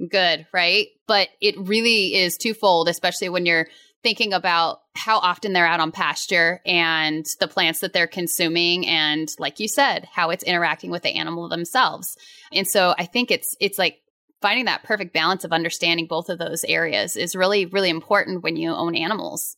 good, 0.09 0.45
right? 0.51 0.87
But 1.07 1.29
it 1.39 1.55
really 1.57 2.15
is 2.15 2.35
twofold, 2.35 2.89
especially 2.89 3.29
when 3.29 3.45
you're 3.45 3.67
thinking 4.03 4.33
about 4.33 4.79
how 4.95 5.19
often 5.19 5.53
they're 5.53 5.65
out 5.65 5.79
on 5.79 5.91
pasture 5.91 6.59
and 6.65 7.25
the 7.39 7.47
plants 7.47 7.79
that 7.79 7.93
they're 7.93 8.07
consuming 8.07 8.85
and 8.87 9.29
like 9.39 9.59
you 9.59 9.67
said 9.67 10.07
how 10.11 10.31
it's 10.31 10.43
interacting 10.43 10.91
with 10.91 11.03
the 11.03 11.15
animal 11.15 11.47
themselves 11.47 12.17
and 12.51 12.67
so 12.67 12.95
i 12.97 13.05
think 13.05 13.31
it's 13.31 13.55
it's 13.59 13.77
like 13.77 13.99
finding 14.41 14.65
that 14.65 14.83
perfect 14.83 15.13
balance 15.13 15.43
of 15.43 15.53
understanding 15.53 16.07
both 16.07 16.29
of 16.29 16.39
those 16.39 16.63
areas 16.65 17.15
is 17.15 17.35
really 17.35 17.65
really 17.67 17.89
important 17.89 18.43
when 18.43 18.55
you 18.55 18.71
own 18.71 18.95
animals 18.95 19.55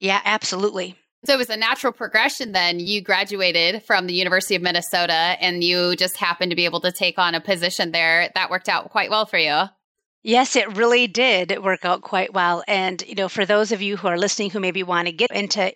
yeah 0.00 0.20
absolutely 0.24 0.96
so 1.24 1.34
it 1.34 1.38
was 1.38 1.50
a 1.50 1.56
natural 1.56 1.92
progression 1.92 2.52
then 2.52 2.80
you 2.80 3.00
graduated 3.02 3.82
from 3.84 4.06
the 4.06 4.14
university 4.14 4.56
of 4.56 4.62
minnesota 4.62 5.36
and 5.40 5.62
you 5.62 5.94
just 5.96 6.16
happened 6.16 6.50
to 6.50 6.56
be 6.56 6.64
able 6.64 6.80
to 6.80 6.92
take 6.92 7.18
on 7.18 7.34
a 7.34 7.40
position 7.40 7.92
there 7.92 8.30
that 8.34 8.50
worked 8.50 8.68
out 8.68 8.90
quite 8.90 9.10
well 9.10 9.26
for 9.26 9.38
you 9.38 9.64
Yes, 10.22 10.54
it 10.54 10.76
really 10.76 11.06
did 11.06 11.62
work 11.62 11.84
out 11.84 12.02
quite 12.02 12.34
well. 12.34 12.62
And, 12.68 13.02
you 13.06 13.14
know, 13.14 13.28
for 13.28 13.46
those 13.46 13.72
of 13.72 13.80
you 13.80 13.96
who 13.96 14.08
are 14.08 14.18
listening 14.18 14.50
who 14.50 14.60
maybe 14.60 14.82
want 14.82 15.06
to 15.06 15.12
get 15.12 15.30
into 15.30 15.72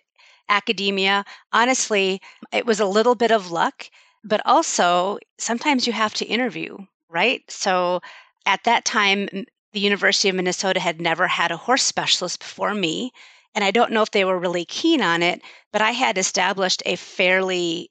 academia, 0.49 1.25
honestly, 1.51 2.21
it 2.51 2.65
was 2.65 2.79
a 2.79 2.85
little 2.85 3.15
bit 3.15 3.31
of 3.31 3.49
luck, 3.49 3.89
but 4.23 4.41
also 4.45 5.17
sometimes 5.39 5.87
you 5.87 5.93
have 5.93 6.13
to 6.15 6.25
interview, 6.25 6.77
right? 7.09 7.41
So 7.49 8.01
at 8.45 8.63
that 8.65 8.85
time, 8.85 9.27
the 9.73 9.79
University 9.79 10.29
of 10.29 10.35
Minnesota 10.35 10.79
had 10.79 11.01
never 11.01 11.27
had 11.27 11.51
a 11.51 11.57
horse 11.57 11.83
specialist 11.83 12.39
before 12.39 12.75
me. 12.75 13.11
And 13.55 13.63
I 13.63 13.71
don't 13.71 13.91
know 13.91 14.03
if 14.03 14.11
they 14.11 14.25
were 14.25 14.37
really 14.37 14.65
keen 14.65 15.01
on 15.01 15.23
it, 15.23 15.41
but 15.73 15.81
I 15.81 15.91
had 15.91 16.17
established 16.17 16.83
a 16.85 16.97
fairly 16.97 17.89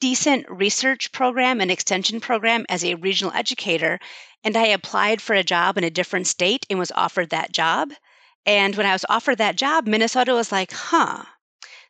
decent 0.00 0.50
research 0.50 1.12
program 1.12 1.60
and 1.60 1.70
extension 1.70 2.20
program 2.20 2.66
as 2.68 2.84
a 2.84 2.96
regional 2.96 3.32
educator. 3.32 3.98
And 4.44 4.56
I 4.56 4.66
applied 4.66 5.22
for 5.22 5.34
a 5.34 5.42
job 5.42 5.78
in 5.78 5.84
a 5.84 5.90
different 5.90 6.26
state 6.26 6.66
and 6.68 6.78
was 6.78 6.92
offered 6.92 7.30
that 7.30 7.52
job. 7.52 7.92
And 8.44 8.76
when 8.76 8.86
I 8.86 8.92
was 8.92 9.06
offered 9.08 9.38
that 9.38 9.56
job, 9.56 9.86
Minnesota 9.86 10.34
was 10.34 10.52
like, 10.52 10.72
huh, 10.72 11.24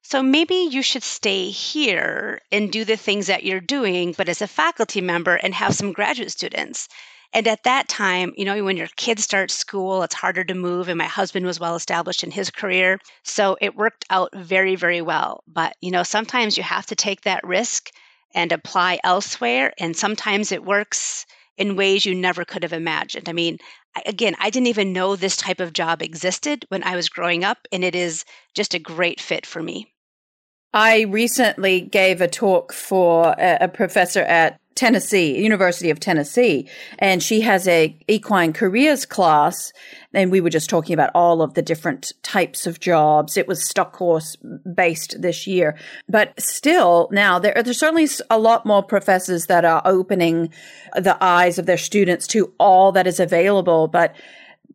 so 0.09 0.23
maybe 0.23 0.55
you 0.55 0.83
should 0.83 1.03
stay 1.03 1.51
here 1.51 2.41
and 2.53 2.71
do 2.71 2.85
the 2.85 2.97
things 2.97 3.27
that 3.27 3.43
you're 3.43 3.61
doing, 3.61 4.15
but 4.17 4.29
as 4.29 4.41
a 4.41 4.47
faculty 4.47 5.01
member 5.01 5.35
and 5.35 5.53
have 5.53 5.75
some 5.75 5.93
graduate 5.93 6.31
students. 6.31 6.89
And 7.37 7.47
at 7.47 7.64
that 7.64 7.87
time, 7.87 8.33
you 8.38 8.47
know, 8.47 8.64
when 8.64 8.78
your 8.78 8.88
kids 8.97 9.23
start 9.23 9.50
school, 9.50 10.02
it's 10.02 10.14
harder 10.14 10.43
to 10.45 10.55
move. 10.55 10.88
And 10.88 10.97
my 10.97 11.05
husband 11.05 11.45
was 11.45 11.61
well 11.61 11.76
established 11.76 12.25
in 12.25 12.31
his 12.31 12.50
career. 12.50 12.99
So 13.25 13.59
it 13.61 13.76
worked 13.76 14.07
out 14.09 14.35
very, 14.35 14.75
very 14.75 15.02
well. 15.02 15.45
But, 15.47 15.76
you 15.83 15.90
know, 15.90 16.02
sometimes 16.02 16.57
you 16.57 16.62
have 16.62 16.87
to 16.87 16.95
take 16.95 17.21
that 17.23 17.47
risk 17.47 17.90
and 18.35 18.52
apply 18.52 19.00
elsewhere. 19.05 19.75
And 19.78 19.95
sometimes 19.95 20.50
it 20.50 20.64
works 20.64 21.26
in 21.59 21.76
ways 21.76 22.07
you 22.07 22.14
never 22.14 22.47
could 22.47 22.62
have 22.62 22.73
imagined. 22.73 23.28
I 23.28 23.35
mean, 23.35 23.59
again, 24.07 24.35
I 24.38 24.49
didn't 24.49 24.69
even 24.69 24.95
know 24.95 25.14
this 25.14 25.37
type 25.37 25.61
of 25.61 25.75
job 25.75 26.00
existed 26.00 26.64
when 26.69 26.83
I 26.85 26.97
was 26.97 27.11
growing 27.11 27.45
up, 27.45 27.59
and 27.71 27.85
it 27.85 27.95
is 27.95 28.25
just 28.55 28.73
a 28.73 28.78
great 28.78 29.21
fit 29.21 29.45
for 29.45 29.62
me. 29.62 29.93
I 30.73 31.02
recently 31.02 31.83
gave 31.83 32.23
a 32.23 32.28
talk 32.28 32.73
for 32.73 33.35
a, 33.38 33.69
professor 33.69 34.21
at 34.21 34.59
Tennessee, 34.76 35.42
University 35.42 35.90
of 35.90 35.99
Tennessee, 35.99 36.68
and 36.99 37.23
she 37.23 37.40
has 37.40 37.66
a 37.66 37.99
equine 38.06 38.52
careers 38.52 39.04
class. 39.04 39.73
And 40.12 40.30
we 40.30 40.40
were 40.40 40.50
just 40.50 40.71
talking 40.71 40.95
about 40.95 41.11
all 41.14 41.42
of 41.42 41.54
the 41.54 41.62
different 41.62 42.12
types 42.23 42.66
of 42.66 42.78
jobs. 42.78 43.37
It 43.37 43.49
was 43.49 43.68
stock 43.68 43.97
horse 43.97 44.37
based 44.75 45.21
this 45.21 45.47
year, 45.47 45.76
but 46.09 46.38
still 46.40 47.09
now 47.11 47.38
there, 47.38 47.61
there's 47.62 47.80
certainly 47.80 48.09
a 48.30 48.38
lot 48.38 48.64
more 48.64 48.83
professors 48.83 49.47
that 49.47 49.64
are 49.64 49.83
opening 49.85 50.52
the 50.95 51.16
eyes 51.23 51.59
of 51.59 51.66
their 51.66 51.78
students 51.78 52.26
to 52.28 52.52
all 52.61 52.92
that 52.92 53.06
is 53.06 53.18
available. 53.18 53.88
But 53.88 54.14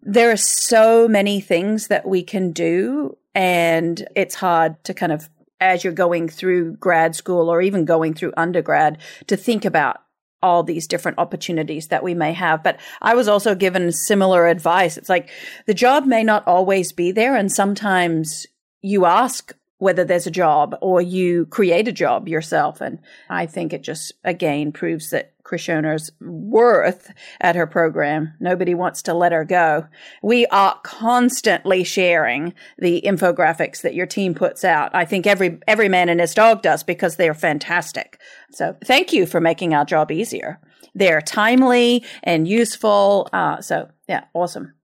there 0.01 0.31
are 0.31 0.37
so 0.37 1.07
many 1.07 1.39
things 1.39 1.87
that 1.87 2.07
we 2.07 2.23
can 2.23 2.51
do 2.51 3.17
and 3.33 4.07
it's 4.15 4.35
hard 4.35 4.83
to 4.83 4.93
kind 4.93 5.11
of 5.11 5.29
as 5.61 5.83
you're 5.83 5.93
going 5.93 6.27
through 6.27 6.75
grad 6.77 7.15
school 7.15 7.49
or 7.49 7.61
even 7.61 7.85
going 7.85 8.13
through 8.13 8.33
undergrad 8.35 8.97
to 9.27 9.37
think 9.37 9.63
about 9.63 9.97
all 10.43 10.63
these 10.63 10.87
different 10.87 11.19
opportunities 11.19 11.89
that 11.89 12.03
we 12.03 12.15
may 12.15 12.33
have. 12.33 12.63
But 12.63 12.79
I 13.01 13.13
was 13.13 13.27
also 13.27 13.53
given 13.53 13.91
similar 13.91 14.47
advice. 14.47 14.97
It's 14.97 15.09
like 15.09 15.29
the 15.67 15.73
job 15.73 16.05
may 16.05 16.23
not 16.23 16.47
always 16.47 16.91
be 16.91 17.11
there. 17.11 17.35
And 17.35 17.51
sometimes 17.51 18.47
you 18.81 19.05
ask 19.05 19.53
whether 19.81 20.05
there's 20.05 20.27
a 20.27 20.31
job 20.31 20.75
or 20.79 21.01
you 21.01 21.47
create 21.47 21.87
a 21.87 21.91
job 21.91 22.27
yourself. 22.27 22.81
And 22.81 22.99
I 23.31 23.47
think 23.47 23.73
it 23.73 23.81
just 23.81 24.13
again 24.23 24.71
proves 24.71 25.09
that 25.09 25.33
Krishona's 25.43 26.11
worth 26.21 27.11
at 27.39 27.55
her 27.55 27.65
program. 27.65 28.31
Nobody 28.39 28.75
wants 28.75 29.01
to 29.01 29.15
let 29.15 29.31
her 29.31 29.43
go. 29.43 29.87
We 30.21 30.45
are 30.45 30.79
constantly 30.83 31.83
sharing 31.83 32.53
the 32.77 33.01
infographics 33.03 33.81
that 33.81 33.95
your 33.95 34.05
team 34.05 34.35
puts 34.35 34.63
out. 34.63 34.93
I 34.93 35.03
think 35.03 35.25
every 35.25 35.57
every 35.67 35.89
man 35.89 36.09
and 36.09 36.21
his 36.21 36.35
dog 36.35 36.61
does 36.61 36.83
because 36.83 37.15
they 37.15 37.27
are 37.27 37.33
fantastic. 37.33 38.21
So 38.51 38.77
thank 38.85 39.11
you 39.11 39.25
for 39.25 39.41
making 39.41 39.73
our 39.73 39.83
job 39.83 40.11
easier. 40.11 40.59
They're 40.93 41.21
timely 41.21 42.05
and 42.21 42.47
useful. 42.47 43.29
Uh, 43.33 43.61
so 43.61 43.89
yeah, 44.07 44.25
awesome. 44.35 44.75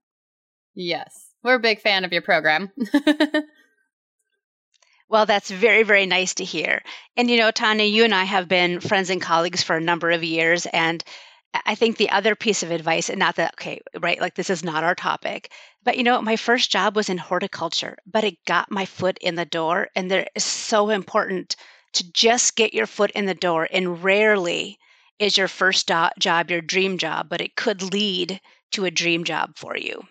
Yes, 0.73 1.33
we're 1.43 1.55
a 1.55 1.59
big 1.59 1.81
fan 1.81 2.03
of 2.03 2.11
your 2.11 2.23
program. 2.23 2.71
Well, 5.09 5.25
that's 5.25 5.49
very, 5.51 5.83
very 5.83 6.05
nice 6.05 6.33
to 6.35 6.45
hear. 6.45 6.81
And, 7.17 7.29
you 7.29 7.37
know, 7.37 7.51
Tanya, 7.51 7.83
you 7.85 8.03
and 8.05 8.15
I 8.15 8.23
have 8.23 8.47
been 8.47 8.79
friends 8.79 9.09
and 9.09 9.21
colleagues 9.21 9.61
for 9.61 9.75
a 9.75 9.81
number 9.81 10.11
of 10.11 10.23
years. 10.23 10.65
And 10.67 11.03
I 11.65 11.75
think 11.75 11.97
the 11.97 12.09
other 12.11 12.35
piece 12.35 12.63
of 12.63 12.71
advice, 12.71 13.09
and 13.09 13.19
not 13.19 13.35
that, 13.35 13.55
okay, 13.55 13.81
right, 13.99 14.19
like 14.21 14.35
this 14.35 14.49
is 14.49 14.63
not 14.63 14.83
our 14.85 14.95
topic, 14.95 15.51
but, 15.83 15.97
you 15.97 16.03
know, 16.03 16.21
my 16.21 16.35
first 16.37 16.71
job 16.71 16.95
was 16.95 17.09
in 17.09 17.17
horticulture, 17.17 17.97
but 18.05 18.23
it 18.23 18.43
got 18.45 18.71
my 18.71 18.85
foot 18.85 19.17
in 19.19 19.35
the 19.35 19.45
door. 19.45 19.89
And 19.95 20.09
there 20.11 20.27
is 20.35 20.43
so 20.45 20.89
important 20.89 21.55
to 21.93 22.11
just 22.13 22.55
get 22.55 22.73
your 22.73 22.87
foot 22.87 23.11
in 23.11 23.25
the 23.25 23.33
door. 23.35 23.67
And 23.71 24.03
rarely 24.03 24.79
is 25.19 25.37
your 25.37 25.47
first 25.49 25.87
do- 25.87 26.09
job 26.19 26.49
your 26.51 26.61
dream 26.61 26.97
job, 26.97 27.27
but 27.29 27.41
it 27.41 27.55
could 27.57 27.81
lead 27.81 28.39
to 28.71 28.85
a 28.85 28.91
dream 28.91 29.23
job 29.25 29.57
for 29.57 29.75
you. 29.77 30.07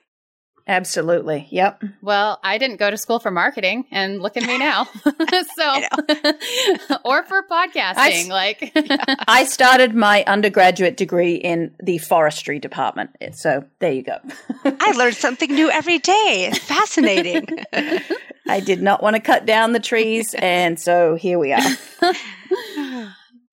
Absolutely. 0.68 1.46
Yep. 1.50 1.84
Well, 2.02 2.40
I 2.42 2.58
didn't 2.58 2.78
go 2.78 2.90
to 2.90 2.96
school 2.96 3.20
for 3.20 3.30
marketing 3.30 3.84
and 3.92 4.20
look 4.20 4.36
at 4.36 4.42
me 4.42 4.58
now. 4.58 4.84
so 5.56 5.82
or 7.04 7.22
for 7.24 7.44
podcasting. 7.44 7.96
I, 7.96 8.26
like 8.28 8.72
I 9.28 9.44
started 9.44 9.94
my 9.94 10.24
undergraduate 10.26 10.96
degree 10.96 11.36
in 11.36 11.72
the 11.80 11.98
forestry 11.98 12.58
department. 12.58 13.10
So 13.34 13.64
there 13.78 13.92
you 13.92 14.02
go. 14.02 14.18
I 14.64 14.92
learned 14.92 15.14
something 15.14 15.54
new 15.54 15.70
every 15.70 15.98
day. 15.98 16.50
Fascinating. 16.62 17.46
I 18.48 18.58
did 18.58 18.82
not 18.82 19.02
want 19.04 19.14
to 19.14 19.22
cut 19.22 19.46
down 19.46 19.72
the 19.72 19.80
trees 19.80 20.34
and 20.34 20.80
so 20.80 21.14
here 21.14 21.38
we 21.38 21.52
are. 21.52 22.24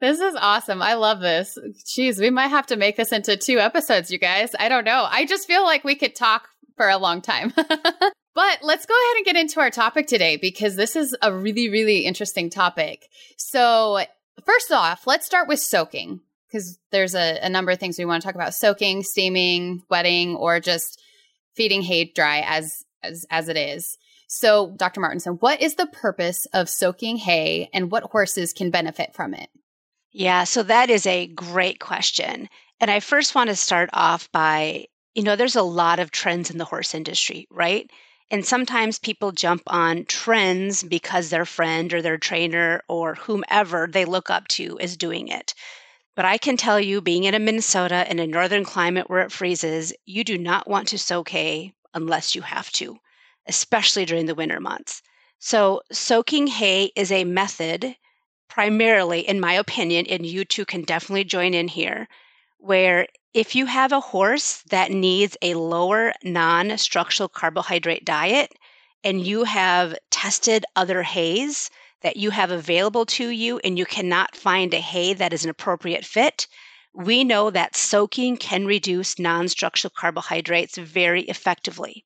This 0.01 0.19
is 0.19 0.35
awesome. 0.37 0.81
I 0.81 0.95
love 0.95 1.21
this. 1.21 1.57
Jeez, 1.85 2.19
we 2.19 2.29
might 2.29 2.49
have 2.49 2.65
to 2.67 2.75
make 2.75 2.97
this 2.97 3.13
into 3.13 3.37
two 3.37 3.59
episodes, 3.59 4.11
you 4.11 4.17
guys. 4.17 4.49
I 4.59 4.67
don't 4.67 4.83
know. 4.83 5.07
I 5.09 5.25
just 5.25 5.47
feel 5.47 5.63
like 5.63 5.85
we 5.85 5.95
could 5.95 6.13
talk 6.13 6.49
for 6.75 6.89
a 6.89 6.97
long 6.97 7.21
time. 7.21 7.53
but 7.55 8.59
let's 8.61 8.85
go 8.85 8.93
ahead 8.93 9.17
and 9.17 9.25
get 9.25 9.35
into 9.35 9.59
our 9.59 9.69
topic 9.69 10.07
today 10.07 10.37
because 10.37 10.75
this 10.75 10.95
is 10.95 11.15
a 11.21 11.33
really, 11.33 11.69
really 11.69 11.99
interesting 11.99 12.49
topic. 12.49 13.07
So, 13.37 14.03
first 14.45 14.71
off, 14.71 15.07
let's 15.07 15.25
start 15.25 15.47
with 15.47 15.59
soaking 15.59 16.21
because 16.47 16.79
there's 16.91 17.15
a, 17.15 17.39
a, 17.41 17.49
number 17.49 17.71
of 17.71 17.79
things 17.79 17.97
we 17.97 18.05
want 18.05 18.21
to 18.21 18.27
talk 18.27 18.35
about 18.35 18.53
soaking, 18.53 19.01
steaming, 19.01 19.81
wetting, 19.89 20.35
or 20.35 20.59
just 20.59 21.01
feeding 21.55 21.81
hay 21.81 22.11
dry 22.13 22.43
as, 22.45 22.83
as, 23.01 23.25
as 23.31 23.49
it 23.49 23.57
is. 23.57 23.97
So, 24.27 24.73
Dr. 24.77 24.99
Martinson, 24.99 25.33
what 25.33 25.61
is 25.61 25.75
the 25.75 25.87
purpose 25.87 26.45
of 26.53 26.69
soaking 26.69 27.17
hay 27.17 27.69
and 27.73 27.91
what 27.91 28.03
horses 28.03 28.53
can 28.53 28.71
benefit 28.71 29.13
from 29.13 29.33
it? 29.33 29.49
Yeah, 30.11 30.43
so 30.43 30.63
that 30.63 30.89
is 30.89 31.05
a 31.07 31.27
great 31.27 31.79
question. 31.79 32.49
And 32.79 32.91
I 32.91 32.99
first 32.99 33.35
want 33.35 33.49
to 33.49 33.55
start 33.55 33.89
off 33.93 34.31
by 34.31 34.87
you 35.13 35.23
know, 35.23 35.35
there's 35.35 35.55
a 35.55 35.61
lot 35.63 35.99
of 35.99 36.11
trends 36.11 36.49
in 36.49 36.57
the 36.57 36.65
horse 36.65 36.93
industry, 36.95 37.47
right? 37.51 37.89
And 38.31 38.45
sometimes 38.45 38.97
people 38.97 39.31
jump 39.31 39.61
on 39.67 40.05
trends 40.05 40.81
because 40.83 41.29
their 41.29 41.45
friend 41.45 41.93
or 41.93 42.01
their 42.01 42.17
trainer 42.17 42.81
or 42.87 43.15
whomever 43.15 43.87
they 43.87 44.05
look 44.05 44.29
up 44.29 44.47
to 44.49 44.77
is 44.79 44.97
doing 44.97 45.27
it. 45.27 45.53
But 46.15 46.25
I 46.25 46.37
can 46.37 46.57
tell 46.57 46.79
you, 46.79 47.01
being 47.01 47.23
in 47.25 47.33
a 47.35 47.39
Minnesota 47.39 48.09
in 48.09 48.19
a 48.19 48.27
northern 48.27 48.63
climate 48.63 49.09
where 49.09 49.21
it 49.21 49.31
freezes, 49.31 49.93
you 50.05 50.23
do 50.23 50.37
not 50.37 50.67
want 50.67 50.87
to 50.89 50.97
soak 50.97 51.29
hay 51.29 51.73
unless 51.93 52.35
you 52.35 52.41
have 52.41 52.71
to, 52.73 52.99
especially 53.47 54.05
during 54.05 54.25
the 54.27 54.35
winter 54.35 54.59
months. 54.59 55.01
So, 55.39 55.81
soaking 55.91 56.47
hay 56.47 56.91
is 56.95 57.11
a 57.11 57.23
method, 57.23 57.97
primarily, 58.47 59.27
in 59.27 59.39
my 59.39 59.53
opinion, 59.53 60.05
and 60.07 60.25
you 60.25 60.45
two 60.45 60.65
can 60.65 60.83
definitely 60.83 61.23
join 61.23 61.53
in 61.53 61.67
here, 61.67 62.07
where 62.63 63.05
if 63.33 63.55
you 63.55 63.65
have 63.65 63.91
a 63.91 63.99
horse 63.99 64.63
that 64.69 64.89
needs 64.89 65.35
a 65.41 65.53
lower 65.53 66.13
non 66.23 66.77
structural 66.77 67.27
carbohydrate 67.27 68.05
diet 68.05 68.53
and 69.03 69.27
you 69.27 69.43
have 69.43 69.93
tested 70.11 70.65
other 70.77 71.03
hays 71.03 71.69
that 72.03 72.15
you 72.15 72.29
have 72.29 72.51
available 72.51 73.05
to 73.05 73.27
you 73.27 73.59
and 73.65 73.77
you 73.77 73.85
cannot 73.85 74.37
find 74.37 74.73
a 74.73 74.79
hay 74.79 75.13
that 75.13 75.33
is 75.33 75.43
an 75.43 75.49
appropriate 75.49 76.05
fit, 76.05 76.47
we 76.93 77.25
know 77.25 77.49
that 77.49 77.75
soaking 77.75 78.37
can 78.37 78.65
reduce 78.65 79.19
non 79.19 79.49
structural 79.49 79.91
carbohydrates 79.97 80.77
very 80.77 81.23
effectively. 81.23 82.05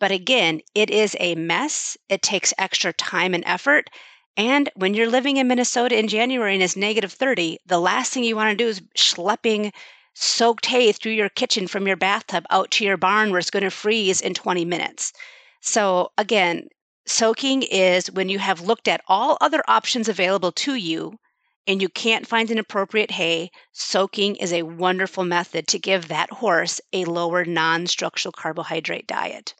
But 0.00 0.10
again, 0.10 0.62
it 0.74 0.88
is 0.88 1.16
a 1.20 1.34
mess. 1.34 1.98
It 2.08 2.22
takes 2.22 2.54
extra 2.56 2.94
time 2.94 3.34
and 3.34 3.44
effort. 3.46 3.90
And 4.38 4.70
when 4.74 4.94
you're 4.94 5.10
living 5.10 5.36
in 5.36 5.48
Minnesota 5.48 5.98
in 5.98 6.08
January 6.08 6.54
and 6.54 6.62
it's 6.62 6.76
negative 6.76 7.12
30, 7.12 7.58
the 7.66 7.80
last 7.80 8.12
thing 8.12 8.24
you 8.24 8.36
want 8.36 8.56
to 8.56 8.64
do 8.64 8.68
is 8.68 8.80
schlepping 8.96 9.72
soaked 10.20 10.66
hay 10.66 10.90
through 10.92 11.12
your 11.12 11.28
kitchen 11.28 11.68
from 11.68 11.86
your 11.86 11.96
bathtub 11.96 12.44
out 12.50 12.70
to 12.72 12.84
your 12.84 12.96
barn 12.96 13.30
where 13.30 13.38
it's 13.38 13.50
going 13.50 13.62
to 13.62 13.70
freeze 13.70 14.20
in 14.20 14.34
20 14.34 14.64
minutes. 14.64 15.12
So, 15.60 16.10
again, 16.18 16.68
soaking 17.06 17.62
is 17.62 18.10
when 18.10 18.28
you 18.28 18.38
have 18.38 18.60
looked 18.60 18.88
at 18.88 19.02
all 19.06 19.38
other 19.40 19.62
options 19.68 20.08
available 20.08 20.52
to 20.52 20.74
you 20.74 21.18
and 21.66 21.80
you 21.80 21.88
can't 21.88 22.26
find 22.26 22.50
an 22.50 22.58
appropriate 22.58 23.12
hay, 23.12 23.50
soaking 23.72 24.36
is 24.36 24.52
a 24.52 24.62
wonderful 24.62 25.24
method 25.24 25.68
to 25.68 25.78
give 25.78 26.08
that 26.08 26.30
horse 26.30 26.80
a 26.92 27.04
lower 27.04 27.44
non-structural 27.44 28.32
carbohydrate 28.32 29.06
diet. 29.06 29.54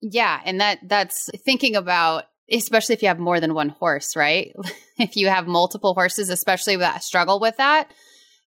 Yeah, 0.00 0.40
and 0.44 0.60
that 0.60 0.78
that's 0.86 1.30
thinking 1.44 1.76
about 1.76 2.24
especially 2.50 2.94
if 2.94 3.02
you 3.02 3.08
have 3.08 3.18
more 3.18 3.40
than 3.40 3.54
one 3.54 3.70
horse, 3.70 4.14
right? 4.14 4.52
if 4.98 5.16
you 5.16 5.28
have 5.28 5.46
multiple 5.46 5.94
horses, 5.94 6.28
especially 6.28 6.76
that 6.76 7.02
struggle 7.02 7.40
with 7.40 7.56
that, 7.56 7.90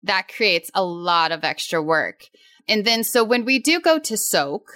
that 0.05 0.29
creates 0.29 0.71
a 0.75 0.85
lot 0.85 1.33
of 1.33 1.45
extra 1.45 1.83
work. 1.83 2.25
And 2.69 2.85
then, 2.85 3.05
so 3.05 3.25
when 3.25 3.45
we 3.45 3.59
do 3.59 3.81
go 3.81 3.99
to 3.99 4.17
soak, 4.17 4.71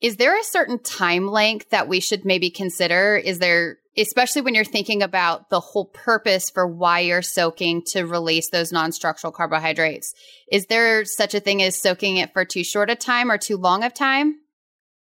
is 0.00 0.16
there 0.16 0.38
a 0.38 0.44
certain 0.44 0.78
time 0.78 1.28
length 1.28 1.70
that 1.70 1.88
we 1.88 2.00
should 2.00 2.24
maybe 2.24 2.50
consider? 2.50 3.16
Is 3.16 3.38
there, 3.38 3.78
especially 3.96 4.42
when 4.42 4.54
you're 4.54 4.64
thinking 4.64 5.02
about 5.02 5.50
the 5.50 5.60
whole 5.60 5.86
purpose 5.86 6.50
for 6.50 6.66
why 6.66 7.00
you're 7.00 7.22
soaking 7.22 7.82
to 7.88 8.04
release 8.04 8.50
those 8.50 8.72
non 8.72 8.92
structural 8.92 9.32
carbohydrates? 9.32 10.14
Is 10.50 10.66
there 10.66 11.04
such 11.04 11.34
a 11.34 11.40
thing 11.40 11.62
as 11.62 11.80
soaking 11.80 12.16
it 12.16 12.32
for 12.32 12.44
too 12.44 12.64
short 12.64 12.90
a 12.90 12.96
time 12.96 13.30
or 13.30 13.38
too 13.38 13.56
long 13.56 13.84
of 13.84 13.94
time? 13.94 14.36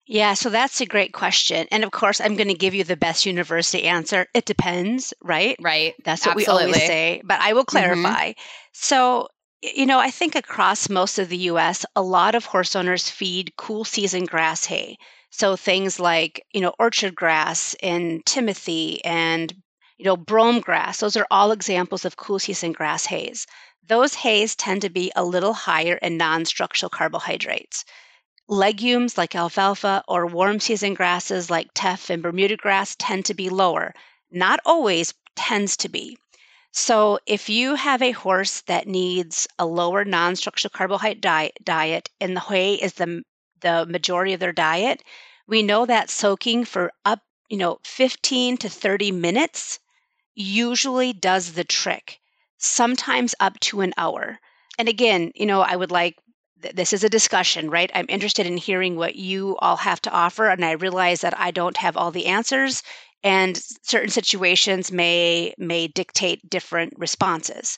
Yeah, 0.06 0.34
so 0.34 0.50
that's 0.50 0.82
a 0.82 0.86
great 0.86 1.14
question. 1.14 1.68
And 1.72 1.86
of 1.86 1.92
course, 1.92 2.20
I'm 2.20 2.36
going 2.36 2.50
to 2.50 2.54
give 2.54 2.74
you 2.74 2.84
the 2.84 2.98
best 2.98 3.26
university 3.26 3.84
answer. 3.84 4.28
It 4.34 4.46
depends, 4.46 5.14
right? 5.24 5.56
Right. 5.62 5.94
That's 6.04 6.26
what 6.26 6.36
Absolutely. 6.36 6.66
we 6.66 6.74
always 6.74 6.86
say, 6.86 7.22
but 7.24 7.40
I 7.40 7.54
will 7.54 7.62
mm-hmm. 7.62 7.78
clarify. 7.78 8.30
Mm-hmm. 8.32 8.42
So, 8.74 9.30
you 9.62 9.86
know, 9.86 10.00
I 10.00 10.10
think 10.10 10.36
across 10.36 10.90
most 10.90 11.20
of 11.20 11.30
the 11.30 11.38
US, 11.52 11.86
a 11.96 12.02
lot 12.02 12.34
of 12.36 12.46
horse 12.46 12.76
owners 12.76 13.10
feed 13.10 13.54
cool 13.58 13.86
season 13.86 14.26
grass 14.26 14.66
hay. 14.66 14.98
So 15.30 15.56
things 15.56 16.00
like, 16.00 16.46
you 16.52 16.62
know, 16.62 16.74
orchard 16.80 17.16
grass 17.16 17.76
and 17.82 18.26
timothy 18.26 19.04
and, 19.06 19.54
you 19.98 20.06
know, 20.06 20.18
brome 20.18 20.62
grass, 20.62 21.00
those 21.00 21.16
are 21.16 21.28
all 21.30 21.52
examples 21.52 22.06
of 22.06 22.18
cool 22.18 22.40
season 22.40 22.72
grass 22.72 23.06
hays. 23.06 23.46
Those 23.88 24.16
hays 24.16 24.56
tend 24.56 24.82
to 24.82 24.90
be 24.90 25.12
a 25.16 25.24
little 25.24 25.54
higher 25.54 25.96
in 25.96 26.18
non 26.18 26.46
structural 26.46 26.90
carbohydrates. 26.90 27.86
Legumes 28.48 29.18
like 29.18 29.36
alfalfa 29.36 30.04
or 30.08 30.26
warm 30.26 30.60
season 30.60 30.96
grasses 30.96 31.50
like 31.50 31.70
teff 31.76 32.10
and 32.10 32.24
Bermuda 32.24 32.58
grass 32.58 32.96
tend 32.98 33.26
to 33.26 33.34
be 33.36 33.50
lower. 33.50 33.94
Not 34.32 34.60
always, 34.66 35.14
tends 35.36 35.78
to 35.78 35.90
be. 35.90 36.18
So, 36.74 37.20
if 37.26 37.50
you 37.50 37.76
have 37.76 38.02
a 38.02 38.12
horse 38.12 38.62
that 38.62 38.88
needs 38.88 39.48
a 39.60 39.66
lower 39.66 40.04
non 40.06 40.36
structural 40.36 40.70
carbohydrate 40.70 41.22
diet, 41.22 41.58
diet 41.64 42.10
and 42.20 42.36
the 42.36 42.42
hay 42.42 42.76
is 42.76 42.94
the, 42.94 43.24
the 43.62 43.86
majority 43.86 44.34
of 44.34 44.40
their 44.40 44.54
diet, 44.54 45.04
we 45.48 45.64
know 45.64 45.86
that 45.86 46.10
soaking 46.10 46.66
for 46.66 46.92
up, 47.06 47.22
you 47.50 47.58
know, 47.58 47.80
15 47.84 48.58
to 48.58 48.70
30 48.70 49.12
minutes 49.12 49.80
usually 50.36 51.14
does 51.14 51.54
the 51.54 51.64
trick, 51.64 52.20
sometimes 52.58 53.36
up 53.40 53.60
to 53.62 53.82
an 53.82 53.94
hour. 53.98 54.40
And 54.78 54.90
again, 54.90 55.32
you 55.36 55.46
know, 55.46 55.62
I 55.62 55.76
would 55.76 55.92
like 55.92 56.18
this 56.58 56.94
is 56.94 57.04
a 57.04 57.10
discussion, 57.10 57.70
right? 57.70 57.92
I'm 57.94 58.06
interested 58.08 58.46
in 58.46 58.56
hearing 58.58 58.96
what 58.96 59.16
you 59.16 59.58
all 59.58 59.78
have 59.78 60.02
to 60.04 60.12
offer. 60.12 60.48
And 60.48 60.64
I 60.64 60.72
realize 60.74 61.22
that 61.22 61.38
I 61.40 61.52
don't 61.52 61.78
have 61.78 61.98
all 61.98 62.12
the 62.12 62.28
answers 62.28 62.84
and 63.24 63.62
certain 63.84 64.10
situations 64.10 64.92
may 64.92 65.54
may 65.58 65.88
dictate 65.88 66.50
different 66.50 66.94
responses. 66.98 67.78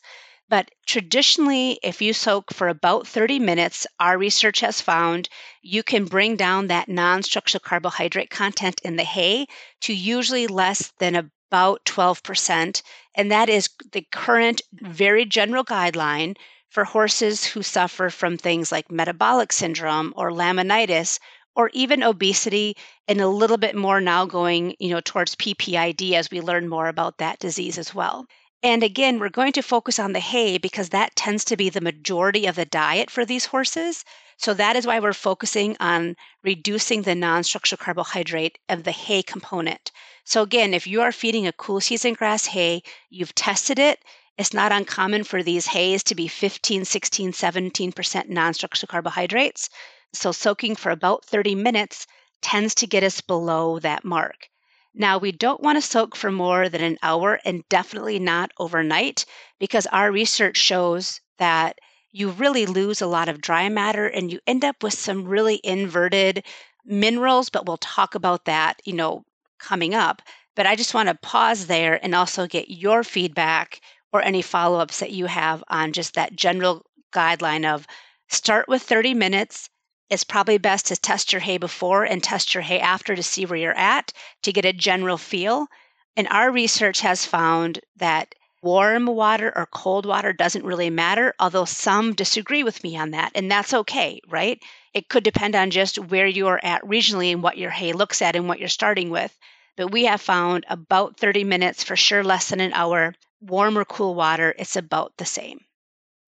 But 0.50 0.72
traditionally 0.86 1.80
if 1.82 2.02
you 2.02 2.14
soak 2.14 2.54
for 2.54 2.68
about 2.68 3.08
30 3.08 3.40
minutes 3.40 3.88
our 4.00 4.18
research 4.18 4.60
has 4.60 4.82
found 4.82 5.30
you 5.62 5.84
can 5.84 6.06
bring 6.06 6.36
down 6.36 6.68
that 6.68 6.90
non-structural 6.90 7.62
carbohydrate 7.62 8.30
content 8.30 8.82
in 8.84 8.96
the 8.98 9.04
hay 9.04 9.48
to 9.82 9.94
usually 9.94 10.48
less 10.48 10.92
than 11.00 11.16
about 11.16 11.84
12% 11.86 12.82
and 13.16 13.32
that 13.32 13.50
is 13.50 13.70
the 13.92 14.06
current 14.12 14.62
very 14.74 15.26
general 15.26 15.64
guideline 15.64 16.36
for 16.70 16.84
horses 16.84 17.46
who 17.46 17.62
suffer 17.62 18.10
from 18.10 18.38
things 18.38 18.72
like 18.72 18.92
metabolic 18.92 19.52
syndrome 19.52 20.12
or 20.16 20.32
laminitis 20.32 21.20
or 21.56 21.70
even 21.74 22.04
obesity 22.04 22.76
and 23.08 23.22
a 23.22 23.28
little 23.28 23.58
bit 23.58 23.76
more 23.76 24.02
now 24.02 24.26
going 24.26 24.76
you 24.80 24.90
know 24.90 25.02
towards 25.02 25.36
ppid 25.36 26.14
as 26.14 26.32
we 26.32 26.42
learn 26.42 26.68
more 26.68 26.88
about 26.88 27.18
that 27.18 27.40
disease 27.40 27.78
as 27.78 27.94
well. 27.94 28.26
And 28.62 28.82
again 28.82 29.20
we're 29.20 29.30
going 29.30 29.54
to 29.54 29.62
focus 29.62 30.00
on 30.00 30.14
the 30.14 30.20
hay 30.20 30.58
because 30.58 30.90
that 30.90 31.16
tends 31.16 31.44
to 31.46 31.58
be 31.58 31.70
the 31.70 31.82
majority 31.82 32.46
of 32.46 32.56
the 32.56 32.66
diet 32.66 33.10
for 33.10 33.26
these 33.26 33.46
horses. 33.46 34.04
So 34.38 34.54
that 34.56 34.76
is 34.76 34.88
why 34.88 35.00
we're 35.00 35.14
focusing 35.14 35.78
on 35.80 36.16
reducing 36.44 37.04
the 37.04 37.16
non-structural 37.16 37.78
carbohydrate 37.78 38.58
of 38.70 38.84
the 38.84 38.92
hay 38.92 39.22
component. 39.22 39.92
So 40.24 40.42
again 40.42 40.74
if 40.74 40.88
you 40.88 41.02
are 41.02 41.12
feeding 41.12 41.46
a 41.46 41.54
cool 41.54 41.82
season 41.82 42.14
grass 42.14 42.46
hay 42.48 42.84
you've 43.10 43.36
tested 43.36 43.80
it. 43.80 44.04
It's 44.36 44.54
not 44.54 44.72
uncommon 44.72 45.26
for 45.26 45.44
these 45.44 45.68
hays 45.68 46.02
to 46.06 46.16
be 46.16 46.28
15, 46.28 46.86
16, 46.86 47.34
17% 47.34 48.30
non 48.30 48.56
structural 48.56 48.88
carbohydrates. 48.88 49.70
So 50.14 50.32
soaking 50.32 50.76
for 50.76 50.92
about 50.92 51.26
30 51.26 51.56
minutes 51.56 52.08
tends 52.42 52.76
to 52.76 52.88
get 52.88 53.04
us 53.04 53.22
below 53.22 53.80
that 53.80 54.06
mark. 54.06 54.50
Now, 54.96 55.18
we 55.18 55.32
don't 55.32 55.62
want 55.62 55.78
to 55.78 55.82
soak 55.82 56.16
for 56.16 56.32
more 56.32 56.70
than 56.70 56.82
an 56.82 57.00
hour 57.02 57.40
and 57.44 57.68
definitely 57.68 58.20
not 58.20 58.52
overnight 58.60 59.26
because 59.60 59.88
our 59.88 60.12
research 60.12 60.58
shows 60.58 61.20
that 61.40 61.80
you 62.12 62.30
really 62.30 62.68
lose 62.68 63.02
a 63.02 63.08
lot 63.08 63.28
of 63.28 63.42
dry 63.42 63.70
matter 63.70 64.06
and 64.06 64.32
you 64.32 64.40
end 64.46 64.64
up 64.64 64.84
with 64.84 64.94
some 64.94 65.26
really 65.26 65.60
inverted 65.64 66.46
minerals, 66.86 67.50
but 67.50 67.66
we'll 67.66 67.78
talk 67.78 68.14
about 68.14 68.46
that, 68.46 68.80
you 68.86 68.94
know, 68.94 69.24
coming 69.58 69.96
up. 69.96 70.22
But 70.56 70.68
I 70.68 70.76
just 70.76 70.94
want 70.94 71.10
to 71.10 71.16
pause 71.16 71.66
there 71.66 72.00
and 72.04 72.14
also 72.14 72.46
get 72.46 72.70
your 72.70 73.04
feedback 73.04 73.82
or 74.12 74.22
any 74.22 74.44
follow 74.44 74.80
ups 74.80 75.00
that 75.00 75.12
you 75.12 75.26
have 75.26 75.64
on 75.70 75.92
just 75.92 76.14
that 76.14 76.36
general 76.36 76.86
guideline 77.12 77.66
of 77.66 77.88
start 78.30 78.68
with 78.68 78.84
30 78.84 79.16
minutes 79.16 79.70
it's 80.14 80.24
probably 80.24 80.60
best 80.60 80.86
to 80.86 80.96
test 80.96 81.34
your 81.34 81.42
hay 81.42 81.58
before 81.58 82.04
and 82.04 82.22
test 82.22 82.54
your 82.54 82.62
hay 82.62 82.80
after 82.80 83.16
to 83.16 83.24
see 83.24 83.48
where 83.48 83.58
you're 83.58 83.78
at 83.78 84.14
to 84.44 84.54
get 84.54 84.64
a 84.64 84.72
general 84.72 85.18
feel. 85.18 85.68
And 86.16 86.28
our 86.28 86.52
research 86.52 87.02
has 87.02 87.26
found 87.26 87.80
that 87.98 88.36
warm 88.62 89.08
water 89.08 89.52
or 89.56 89.66
cold 89.66 90.06
water 90.06 90.32
doesn't 90.32 90.66
really 90.66 90.92
matter, 90.92 91.34
although 91.40 91.66
some 91.66 92.14
disagree 92.14 92.62
with 92.62 92.84
me 92.84 92.96
on 92.96 93.10
that. 93.12 93.32
And 93.34 93.52
that's 93.52 93.74
okay, 93.74 94.22
right? 94.30 94.62
It 94.94 95.10
could 95.10 95.24
depend 95.24 95.56
on 95.56 95.72
just 95.72 95.98
where 95.98 96.28
you 96.28 96.48
are 96.48 96.60
at 96.64 96.84
regionally 96.84 97.32
and 97.32 97.42
what 97.42 97.58
your 97.58 97.72
hay 97.72 97.92
looks 97.94 98.22
at 98.22 98.36
and 98.36 98.48
what 98.48 98.60
you're 98.60 98.70
starting 98.70 99.10
with. 99.10 99.36
But 99.76 99.92
we 99.92 100.06
have 100.06 100.22
found 100.22 100.66
about 100.70 101.18
30 101.18 101.44
minutes, 101.44 101.84
for 101.84 101.96
sure 101.96 102.24
less 102.24 102.50
than 102.50 102.60
an 102.60 102.74
hour, 102.74 103.16
warm 103.42 103.80
or 103.80 103.86
cool 103.86 104.14
water, 104.14 104.54
it's 104.60 104.76
about 104.76 105.18
the 105.18 105.26
same. 105.26 105.60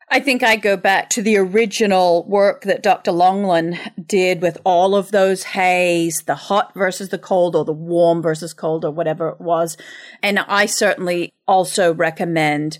I 0.09 0.19
think 0.19 0.43
I 0.43 0.55
go 0.55 0.77
back 0.77 1.09
to 1.11 1.21
the 1.21 1.37
original 1.37 2.25
work 2.25 2.63
that 2.63 2.83
Dr. 2.83 3.11
Longland 3.11 3.79
did 4.05 4.41
with 4.41 4.57
all 4.63 4.95
of 4.95 5.11
those 5.11 5.43
hays, 5.43 6.23
the 6.25 6.35
hot 6.35 6.73
versus 6.75 7.09
the 7.09 7.17
cold 7.17 7.55
or 7.55 7.65
the 7.65 7.73
warm 7.73 8.21
versus 8.21 8.53
cold 8.53 8.85
or 8.85 8.91
whatever 8.91 9.29
it 9.29 9.41
was. 9.41 9.77
And 10.21 10.39
I 10.39 10.67
certainly 10.67 11.33
also 11.47 11.93
recommend 11.93 12.77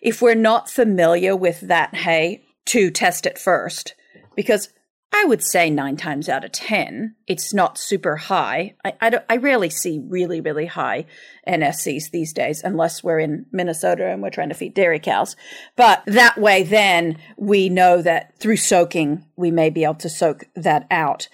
if 0.00 0.22
we're 0.22 0.34
not 0.34 0.70
familiar 0.70 1.36
with 1.36 1.60
that 1.62 1.94
hay 1.94 2.44
to 2.66 2.90
test 2.90 3.26
it 3.26 3.38
first 3.38 3.94
because 4.36 4.68
I 5.12 5.24
would 5.24 5.42
say 5.42 5.70
nine 5.70 5.96
times 5.96 6.28
out 6.28 6.44
of 6.44 6.52
10, 6.52 7.16
it's 7.26 7.52
not 7.52 7.78
super 7.78 8.16
high. 8.16 8.74
I, 8.84 8.94
I, 9.00 9.20
I, 9.28 9.36
rarely 9.38 9.68
see 9.68 9.98
really, 9.98 10.40
really 10.40 10.66
high 10.66 11.06
NSCs 11.48 12.10
these 12.12 12.32
days, 12.32 12.62
unless 12.62 13.02
we're 13.02 13.18
in 13.18 13.46
Minnesota 13.50 14.06
and 14.06 14.22
we're 14.22 14.30
trying 14.30 14.50
to 14.50 14.54
feed 14.54 14.72
dairy 14.72 15.00
cows. 15.00 15.34
But 15.74 16.04
that 16.06 16.38
way, 16.38 16.62
then 16.62 17.18
we 17.36 17.68
know 17.68 18.00
that 18.02 18.38
through 18.38 18.58
soaking, 18.58 19.26
we 19.36 19.50
may 19.50 19.68
be 19.68 19.82
able 19.82 19.94
to 19.94 20.08
soak 20.08 20.44
that 20.54 20.86
out 20.92 21.28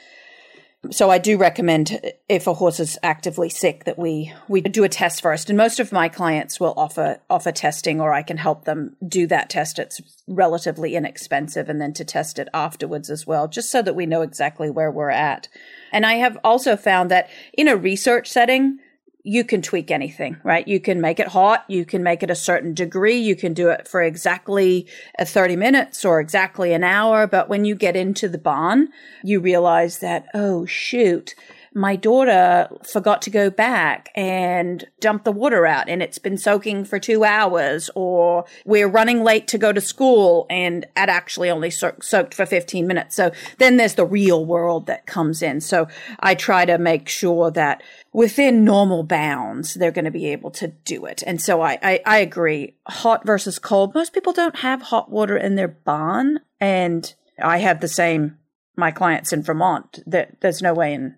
so 0.90 1.10
I 1.10 1.18
do 1.18 1.36
recommend 1.36 2.00
if 2.28 2.46
a 2.46 2.54
horse 2.54 2.80
is 2.80 2.98
actively 3.02 3.48
sick 3.48 3.84
that 3.84 3.98
we 3.98 4.32
we 4.48 4.60
do 4.60 4.84
a 4.84 4.88
test 4.88 5.20
first. 5.22 5.48
And 5.50 5.56
most 5.56 5.80
of 5.80 5.92
my 5.92 6.08
clients 6.08 6.58
will 6.58 6.74
offer 6.76 7.20
offer 7.28 7.52
testing, 7.52 8.00
or 8.00 8.12
I 8.12 8.22
can 8.22 8.36
help 8.36 8.64
them 8.64 8.96
do 9.06 9.26
that 9.28 9.50
test. 9.50 9.78
It's 9.78 10.00
relatively 10.26 10.94
inexpensive, 10.94 11.68
and 11.68 11.80
then 11.80 11.92
to 11.94 12.04
test 12.04 12.38
it 12.38 12.48
afterwards 12.54 13.10
as 13.10 13.26
well, 13.26 13.48
just 13.48 13.70
so 13.70 13.82
that 13.82 13.96
we 13.96 14.06
know 14.06 14.22
exactly 14.22 14.70
where 14.70 14.90
we're 14.90 15.10
at. 15.10 15.48
And 15.92 16.06
I 16.06 16.14
have 16.14 16.38
also 16.42 16.76
found 16.76 17.10
that 17.10 17.28
in 17.52 17.68
a 17.68 17.76
research 17.76 18.28
setting, 18.28 18.78
you 19.26 19.42
can 19.42 19.60
tweak 19.60 19.90
anything, 19.90 20.36
right? 20.44 20.66
You 20.68 20.78
can 20.78 21.00
make 21.00 21.18
it 21.18 21.26
hot. 21.26 21.64
You 21.66 21.84
can 21.84 22.04
make 22.04 22.22
it 22.22 22.30
a 22.30 22.36
certain 22.36 22.74
degree. 22.74 23.16
You 23.16 23.34
can 23.34 23.54
do 23.54 23.70
it 23.70 23.88
for 23.88 24.00
exactly 24.00 24.86
uh, 25.18 25.24
30 25.24 25.56
minutes 25.56 26.04
or 26.04 26.20
exactly 26.20 26.72
an 26.72 26.84
hour. 26.84 27.26
But 27.26 27.48
when 27.48 27.64
you 27.64 27.74
get 27.74 27.96
into 27.96 28.28
the 28.28 28.38
barn, 28.38 28.88
you 29.24 29.40
realize 29.40 29.98
that, 29.98 30.26
oh, 30.32 30.64
shoot, 30.64 31.34
my 31.76 31.94
daughter 31.94 32.68
forgot 32.90 33.20
to 33.20 33.28
go 33.28 33.50
back 33.50 34.08
and 34.14 34.86
dump 34.98 35.24
the 35.24 35.30
water 35.30 35.66
out 35.66 35.90
and 35.90 36.02
it's 36.02 36.18
been 36.18 36.38
soaking 36.38 36.86
for 36.86 36.98
two 36.98 37.22
hours 37.22 37.90
or 37.94 38.46
we're 38.64 38.88
running 38.88 39.22
late 39.22 39.46
to 39.46 39.58
go 39.58 39.74
to 39.74 39.80
school 39.82 40.46
and 40.48 40.84
it 40.84 41.10
actually 41.10 41.50
only 41.50 41.68
so- 41.68 41.94
soaked 42.00 42.32
for 42.32 42.46
15 42.46 42.86
minutes. 42.86 43.14
So 43.14 43.30
then 43.58 43.76
there's 43.76 43.94
the 43.94 44.06
real 44.06 44.46
world 44.46 44.86
that 44.86 45.04
comes 45.04 45.42
in. 45.42 45.60
So 45.60 45.86
I 46.18 46.34
try 46.34 46.64
to 46.64 46.78
make 46.78 47.10
sure 47.10 47.50
that 47.50 47.82
within 48.10 48.64
normal 48.64 49.02
bounds, 49.02 49.74
they're 49.74 49.92
going 49.92 50.06
to 50.06 50.10
be 50.10 50.28
able 50.28 50.52
to 50.52 50.68
do 50.68 51.04
it. 51.04 51.22
And 51.26 51.42
so 51.42 51.60
I, 51.60 51.78
I, 51.82 52.00
I 52.06 52.18
agree. 52.20 52.74
Hot 52.86 53.26
versus 53.26 53.58
cold. 53.58 53.94
Most 53.94 54.14
people 54.14 54.32
don't 54.32 54.60
have 54.60 54.80
hot 54.80 55.10
water 55.10 55.36
in 55.36 55.56
their 55.56 55.68
barn. 55.68 56.40
And 56.58 57.14
I 57.38 57.58
have 57.58 57.80
the 57.80 57.88
same, 57.88 58.38
my 58.76 58.92
clients 58.92 59.34
in 59.34 59.42
Vermont, 59.42 59.98
that 60.06 60.40
there's 60.40 60.62
no 60.62 60.72
way 60.72 60.94
in 60.94 61.16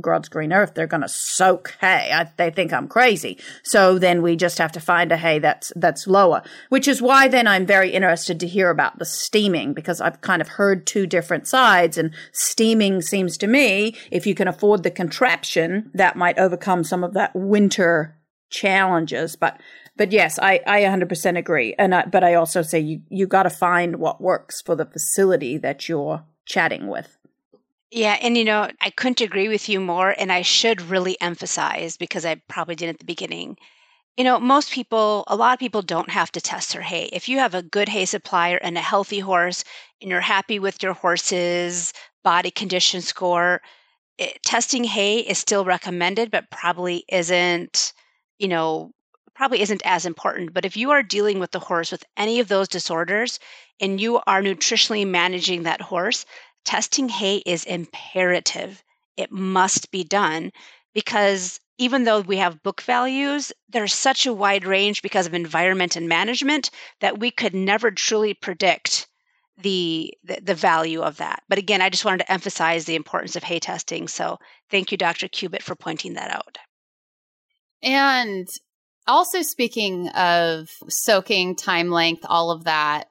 God's 0.00 0.28
green 0.28 0.52
earth, 0.52 0.74
they're 0.74 0.86
going 0.86 1.02
to 1.02 1.08
soak 1.08 1.76
hay. 1.80 2.10
I, 2.12 2.30
they 2.36 2.50
think 2.50 2.72
I'm 2.72 2.88
crazy. 2.88 3.38
So 3.62 3.98
then 3.98 4.22
we 4.22 4.36
just 4.36 4.58
have 4.58 4.72
to 4.72 4.80
find 4.80 5.12
a 5.12 5.16
hay 5.16 5.38
that's, 5.38 5.72
that's 5.76 6.06
lower, 6.06 6.42
which 6.68 6.88
is 6.88 7.02
why 7.02 7.28
then 7.28 7.46
I'm 7.46 7.66
very 7.66 7.90
interested 7.90 8.40
to 8.40 8.46
hear 8.46 8.70
about 8.70 8.98
the 8.98 9.04
steaming 9.04 9.72
because 9.72 10.00
I've 10.00 10.20
kind 10.20 10.40
of 10.40 10.48
heard 10.48 10.86
two 10.86 11.06
different 11.06 11.46
sides 11.48 11.98
and 11.98 12.14
steaming 12.32 13.02
seems 13.02 13.36
to 13.38 13.46
me, 13.46 13.94
if 14.10 14.26
you 14.26 14.34
can 14.34 14.48
afford 14.48 14.82
the 14.82 14.90
contraption, 14.90 15.90
that 15.94 16.16
might 16.16 16.38
overcome 16.38 16.84
some 16.84 17.04
of 17.04 17.14
that 17.14 17.34
winter 17.34 18.16
challenges. 18.50 19.36
But, 19.36 19.60
but 19.96 20.12
yes, 20.12 20.38
I, 20.38 20.60
I 20.66 20.82
100% 20.82 21.38
agree. 21.38 21.74
And 21.78 21.94
I, 21.94 22.06
but 22.06 22.24
I 22.24 22.34
also 22.34 22.62
say 22.62 22.80
you, 22.80 23.02
you 23.08 23.26
got 23.26 23.44
to 23.44 23.50
find 23.50 23.96
what 23.96 24.20
works 24.20 24.60
for 24.60 24.74
the 24.74 24.86
facility 24.86 25.58
that 25.58 25.88
you're 25.88 26.24
chatting 26.46 26.86
with. 26.86 27.15
Yeah, 27.96 28.16
and 28.20 28.36
you 28.36 28.44
know, 28.44 28.70
I 28.80 28.90
couldn't 28.90 29.20
agree 29.22 29.48
with 29.48 29.68
you 29.68 29.80
more. 29.80 30.14
And 30.18 30.30
I 30.32 30.42
should 30.42 30.82
really 30.82 31.20
emphasize 31.20 31.96
because 31.96 32.24
I 32.24 32.36
probably 32.48 32.74
did 32.76 32.88
at 32.90 32.98
the 32.98 33.04
beginning. 33.04 33.56
You 34.16 34.24
know, 34.24 34.40
most 34.40 34.72
people, 34.72 35.24
a 35.28 35.36
lot 35.36 35.54
of 35.54 35.60
people 35.60 35.82
don't 35.82 36.10
have 36.10 36.32
to 36.32 36.40
test 36.40 36.72
their 36.72 36.82
hay. 36.82 37.10
If 37.12 37.28
you 37.28 37.38
have 37.38 37.54
a 37.54 37.62
good 37.62 37.88
hay 37.88 38.06
supplier 38.06 38.58
and 38.58 38.78
a 38.78 38.82
healthy 38.82 39.20
horse 39.20 39.64
and 40.02 40.10
you're 40.10 40.20
happy 40.22 40.58
with 40.60 40.82
your 40.82 40.94
horse's 40.94 41.92
body 42.24 42.50
condition 42.52 43.02
score, 43.02 43.62
it, 44.18 44.42
testing 44.42 44.84
hay 44.84 45.18
is 45.18 45.38
still 45.38 45.64
recommended, 45.64 46.30
but 46.30 46.50
probably 46.50 47.04
isn't, 47.08 47.92
you 48.38 48.48
know, 48.48 48.92
probably 49.34 49.60
isn't 49.60 49.82
as 49.84 50.06
important. 50.06 50.54
But 50.54 50.64
if 50.64 50.76
you 50.76 50.90
are 50.90 51.02
dealing 51.02 51.38
with 51.38 51.50
the 51.50 51.60
horse 51.60 51.92
with 51.92 52.04
any 52.16 52.40
of 52.40 52.48
those 52.48 52.68
disorders 52.68 53.38
and 53.80 54.00
you 54.00 54.20
are 54.26 54.42
nutritionally 54.42 55.06
managing 55.06 55.64
that 55.64 55.80
horse, 55.82 56.24
testing 56.66 57.08
hay 57.08 57.36
is 57.46 57.64
imperative. 57.64 58.82
It 59.16 59.32
must 59.32 59.90
be 59.90 60.04
done 60.04 60.52
because 60.92 61.58
even 61.78 62.04
though 62.04 62.20
we 62.20 62.36
have 62.38 62.62
book 62.62 62.82
values, 62.82 63.52
there's 63.68 63.94
such 63.94 64.26
a 64.26 64.32
wide 64.32 64.66
range 64.66 65.00
because 65.00 65.26
of 65.26 65.34
environment 65.34 65.96
and 65.96 66.08
management 66.08 66.70
that 67.00 67.18
we 67.18 67.30
could 67.30 67.54
never 67.54 67.90
truly 67.90 68.34
predict 68.34 69.08
the, 69.58 70.12
the, 70.24 70.40
the 70.42 70.54
value 70.54 71.00
of 71.00 71.16
that. 71.18 71.42
But 71.48 71.58
again, 71.58 71.80
I 71.80 71.88
just 71.88 72.04
wanted 72.04 72.18
to 72.18 72.32
emphasize 72.32 72.84
the 72.84 72.94
importance 72.94 73.36
of 73.36 73.42
hay 73.42 73.58
testing. 73.58 74.08
So 74.08 74.38
thank 74.70 74.92
you, 74.92 74.98
Dr. 74.98 75.28
Cubitt, 75.28 75.62
for 75.62 75.74
pointing 75.74 76.14
that 76.14 76.30
out. 76.30 76.58
And 77.82 78.48
also 79.06 79.42
speaking 79.42 80.08
of 80.10 80.68
soaking, 80.88 81.56
time 81.56 81.90
length, 81.90 82.24
all 82.26 82.50
of 82.50 82.64
that, 82.64 83.08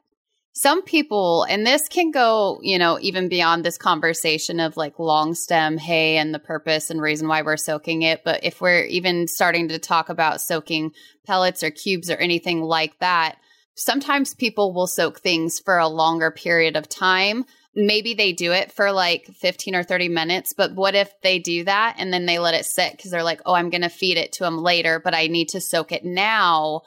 some 0.57 0.83
people, 0.83 1.45
and 1.49 1.67
this 1.67 1.89
can 1.89 2.11
go, 2.11 2.61
you 2.63 2.79
know, 2.79 2.97
even 3.01 3.27
beyond 3.27 3.65
this 3.65 3.77
conversation 3.77 4.61
of 4.61 4.77
like 4.77 4.97
long 4.97 5.35
stem 5.35 5.77
hay 5.77 6.15
and 6.15 6.33
the 6.33 6.39
purpose 6.39 6.89
and 6.89 7.01
reason 7.01 7.27
why 7.27 7.41
we're 7.41 7.57
soaking 7.57 8.03
it. 8.03 8.23
But 8.23 8.45
if 8.45 8.61
we're 8.61 8.85
even 8.85 9.27
starting 9.27 9.67
to 9.67 9.79
talk 9.79 10.07
about 10.07 10.39
soaking 10.39 10.93
pellets 11.27 11.61
or 11.61 11.71
cubes 11.71 12.09
or 12.09 12.15
anything 12.15 12.61
like 12.61 12.97
that, 12.99 13.35
sometimes 13.75 14.33
people 14.33 14.73
will 14.73 14.87
soak 14.87 15.19
things 15.19 15.59
for 15.59 15.77
a 15.77 15.89
longer 15.89 16.31
period 16.31 16.77
of 16.77 16.87
time. 16.87 17.43
Maybe 17.75 18.13
they 18.13 18.31
do 18.31 18.53
it 18.53 18.71
for 18.71 18.93
like 18.93 19.25
15 19.25 19.75
or 19.75 19.83
30 19.83 20.07
minutes, 20.07 20.53
but 20.53 20.73
what 20.73 20.95
if 20.95 21.11
they 21.21 21.37
do 21.37 21.65
that 21.65 21.97
and 21.99 22.13
then 22.13 22.25
they 22.25 22.39
let 22.39 22.53
it 22.53 22.63
sit 22.63 22.93
because 22.93 23.11
they're 23.11 23.23
like, 23.23 23.41
oh, 23.45 23.55
I'm 23.55 23.69
going 23.69 23.81
to 23.81 23.89
feed 23.89 24.17
it 24.17 24.31
to 24.33 24.45
them 24.45 24.59
later, 24.59 25.01
but 25.03 25.13
I 25.13 25.27
need 25.27 25.49
to 25.49 25.59
soak 25.59 25.91
it 25.91 26.05
now 26.05 26.83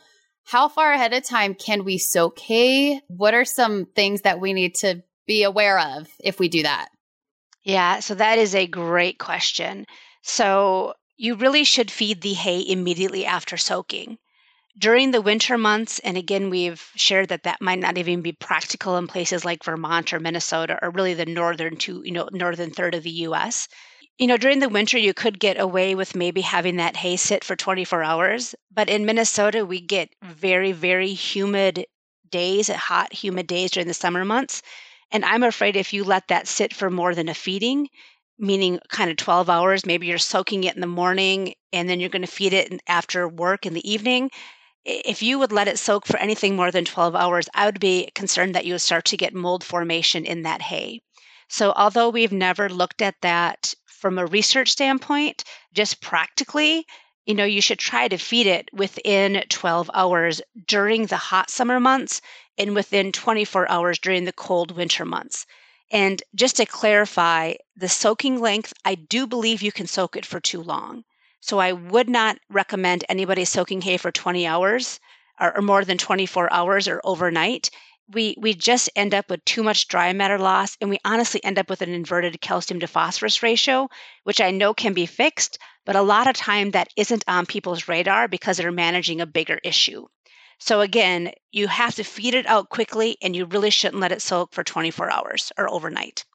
how 0.48 0.66
far 0.66 0.92
ahead 0.92 1.12
of 1.12 1.22
time 1.22 1.54
can 1.54 1.84
we 1.84 1.98
soak 1.98 2.38
hay? 2.38 3.02
What 3.08 3.34
are 3.34 3.44
some 3.44 3.84
things 3.84 4.22
that 4.22 4.40
we 4.40 4.54
need 4.54 4.76
to 4.76 5.02
be 5.26 5.42
aware 5.42 5.78
of 5.78 6.08
if 6.24 6.40
we 6.40 6.48
do 6.48 6.62
that? 6.62 6.88
Yeah, 7.64 8.00
so 8.00 8.14
that 8.14 8.38
is 8.38 8.54
a 8.54 8.66
great 8.66 9.18
question. 9.18 9.84
So 10.22 10.94
you 11.18 11.34
really 11.34 11.64
should 11.64 11.90
feed 11.90 12.22
the 12.22 12.32
hay 12.32 12.64
immediately 12.66 13.26
after 13.26 13.58
soaking. 13.58 14.16
During 14.78 15.10
the 15.10 15.20
winter 15.20 15.58
months, 15.58 15.98
and 15.98 16.16
again, 16.16 16.48
we've 16.48 16.82
shared 16.94 17.28
that 17.28 17.42
that 17.42 17.60
might 17.60 17.80
not 17.80 17.98
even 17.98 18.22
be 18.22 18.32
practical 18.32 18.96
in 18.96 19.06
places 19.06 19.44
like 19.44 19.64
Vermont 19.64 20.14
or 20.14 20.20
Minnesota, 20.20 20.78
or 20.80 20.88
really 20.90 21.12
the 21.12 21.26
northern 21.26 21.76
two, 21.76 22.00
you 22.06 22.12
know, 22.12 22.26
northern 22.32 22.70
third 22.70 22.94
of 22.94 23.02
the 23.02 23.10
U.S 23.10 23.68
you 24.18 24.26
know, 24.26 24.36
during 24.36 24.58
the 24.58 24.68
winter, 24.68 24.98
you 24.98 25.14
could 25.14 25.38
get 25.38 25.60
away 25.60 25.94
with 25.94 26.16
maybe 26.16 26.40
having 26.40 26.76
that 26.76 26.96
hay 26.96 27.16
sit 27.16 27.44
for 27.44 27.54
24 27.54 28.02
hours. 28.02 28.54
But 28.74 28.90
in 28.90 29.06
Minnesota, 29.06 29.64
we 29.64 29.80
get 29.80 30.10
very, 30.22 30.72
very 30.72 31.12
humid 31.12 31.86
days, 32.28 32.68
hot, 32.68 33.12
humid 33.12 33.46
days 33.46 33.70
during 33.70 33.86
the 33.86 33.94
summer 33.94 34.24
months. 34.24 34.60
And 35.12 35.24
I'm 35.24 35.44
afraid 35.44 35.76
if 35.76 35.92
you 35.92 36.02
let 36.02 36.28
that 36.28 36.48
sit 36.48 36.74
for 36.74 36.90
more 36.90 37.14
than 37.14 37.28
a 37.28 37.34
feeding, 37.34 37.88
meaning 38.38 38.80
kind 38.88 39.08
of 39.08 39.16
12 39.16 39.48
hours, 39.48 39.86
maybe 39.86 40.08
you're 40.08 40.18
soaking 40.18 40.64
it 40.64 40.74
in 40.74 40.80
the 40.80 40.86
morning 40.88 41.54
and 41.72 41.88
then 41.88 42.00
you're 42.00 42.10
going 42.10 42.22
to 42.22 42.28
feed 42.28 42.52
it 42.52 42.72
after 42.88 43.28
work 43.28 43.66
in 43.66 43.72
the 43.72 43.88
evening. 43.90 44.30
If 44.84 45.22
you 45.22 45.38
would 45.38 45.52
let 45.52 45.68
it 45.68 45.78
soak 45.78 46.06
for 46.06 46.18
anything 46.18 46.56
more 46.56 46.72
than 46.72 46.84
12 46.84 47.14
hours, 47.14 47.48
I 47.54 47.66
would 47.66 47.80
be 47.80 48.10
concerned 48.16 48.54
that 48.56 48.66
you 48.66 48.74
would 48.74 48.80
start 48.80 49.04
to 49.06 49.16
get 49.16 49.32
mold 49.32 49.62
formation 49.62 50.24
in 50.24 50.42
that 50.42 50.62
hay. 50.62 51.02
So, 51.48 51.72
although 51.76 52.10
we've 52.10 52.32
never 52.32 52.68
looked 52.68 53.00
at 53.00 53.14
that 53.22 53.74
from 53.98 54.16
a 54.16 54.26
research 54.26 54.70
standpoint, 54.70 55.42
just 55.74 56.00
practically, 56.00 56.86
you 57.26 57.34
know, 57.34 57.44
you 57.44 57.60
should 57.60 57.80
try 57.80 58.06
to 58.06 58.16
feed 58.16 58.46
it 58.46 58.70
within 58.72 59.44
12 59.48 59.90
hours 59.92 60.40
during 60.66 61.06
the 61.06 61.16
hot 61.16 61.50
summer 61.50 61.80
months 61.80 62.20
and 62.56 62.74
within 62.76 63.10
24 63.10 63.68
hours 63.70 63.98
during 63.98 64.24
the 64.24 64.32
cold 64.32 64.70
winter 64.70 65.04
months. 65.04 65.46
And 65.90 66.22
just 66.34 66.56
to 66.56 66.66
clarify, 66.66 67.54
the 67.76 67.88
soaking 67.88 68.40
length, 68.40 68.72
I 68.84 68.94
do 68.94 69.26
believe 69.26 69.62
you 69.62 69.72
can 69.72 69.86
soak 69.86 70.16
it 70.16 70.24
for 70.24 70.38
too 70.38 70.62
long. 70.62 71.04
So 71.40 71.58
I 71.58 71.72
would 71.72 72.08
not 72.08 72.38
recommend 72.48 73.04
anybody 73.08 73.44
soaking 73.44 73.80
hay 73.82 73.96
for 73.96 74.12
20 74.12 74.46
hours 74.46 75.00
or, 75.40 75.56
or 75.56 75.62
more 75.62 75.84
than 75.84 75.98
24 75.98 76.52
hours 76.52 76.86
or 76.86 77.00
overnight 77.02 77.70
we 78.12 78.34
we 78.38 78.54
just 78.54 78.90
end 78.96 79.14
up 79.14 79.30
with 79.30 79.44
too 79.44 79.62
much 79.62 79.88
dry 79.88 80.12
matter 80.12 80.38
loss 80.38 80.76
and 80.80 80.90
we 80.90 80.98
honestly 81.04 81.42
end 81.44 81.58
up 81.58 81.68
with 81.68 81.82
an 81.82 81.90
inverted 81.90 82.40
calcium 82.40 82.80
to 82.80 82.86
phosphorus 82.86 83.42
ratio 83.42 83.88
which 84.24 84.40
i 84.40 84.50
know 84.50 84.72
can 84.74 84.94
be 84.94 85.06
fixed 85.06 85.58
but 85.88 85.96
a 85.96 86.02
lot 86.02 86.26
of 86.26 86.36
time 86.36 86.72
that 86.72 86.90
isn't 86.96 87.24
on 87.26 87.46
people's 87.46 87.88
radar 87.88 88.28
because 88.28 88.58
they're 88.58 88.70
managing 88.70 89.22
a 89.22 89.26
bigger 89.26 89.58
issue. 89.64 90.04
So 90.58 90.82
again 90.82 91.32
you 91.50 91.66
have 91.66 91.94
to 91.94 92.04
feed 92.04 92.34
it 92.34 92.44
out 92.44 92.68
quickly 92.68 93.16
and 93.22 93.34
you 93.34 93.46
really 93.46 93.70
shouldn't 93.70 94.02
let 94.02 94.12
it 94.12 94.20
soak 94.20 94.52
for 94.52 94.62
24 94.62 95.10
hours 95.10 95.50
or 95.56 95.66
overnight. 95.66 96.26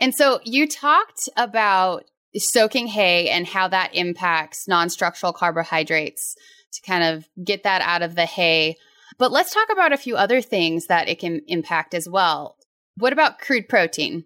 And 0.00 0.14
so 0.14 0.40
you 0.44 0.66
talked 0.66 1.28
about 1.36 2.04
soaking 2.34 2.86
hay 2.86 3.28
and 3.28 3.46
how 3.46 3.68
that 3.68 3.94
impacts 3.94 4.66
non-structural 4.66 5.34
carbohydrates 5.34 6.36
to 6.72 6.90
kind 6.90 7.04
of 7.04 7.28
get 7.44 7.64
that 7.64 7.82
out 7.82 8.00
of 8.00 8.14
the 8.14 8.24
hay 8.24 8.76
but 9.18 9.32
let's 9.32 9.52
talk 9.52 9.68
about 9.70 9.92
a 9.92 9.98
few 9.98 10.16
other 10.16 10.40
things 10.40 10.86
that 10.86 11.08
it 11.08 11.18
can 11.18 11.42
impact 11.46 11.94
as 11.94 12.08
well. 12.08 12.56
What 12.96 13.12
about 13.12 13.38
crude 13.38 13.68
protein? 13.68 14.24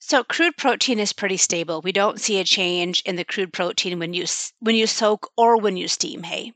So 0.00 0.22
crude 0.22 0.56
protein 0.56 1.00
is 1.00 1.12
pretty 1.12 1.36
stable. 1.36 1.80
We 1.82 1.92
don't 1.92 2.20
see 2.20 2.38
a 2.38 2.44
change 2.44 3.02
in 3.04 3.16
the 3.16 3.24
crude 3.24 3.52
protein 3.52 3.98
when 3.98 4.14
you 4.14 4.26
when 4.60 4.76
you 4.76 4.86
soak 4.86 5.30
or 5.36 5.58
when 5.58 5.76
you 5.76 5.88
steam 5.88 6.22
hay. 6.22 6.52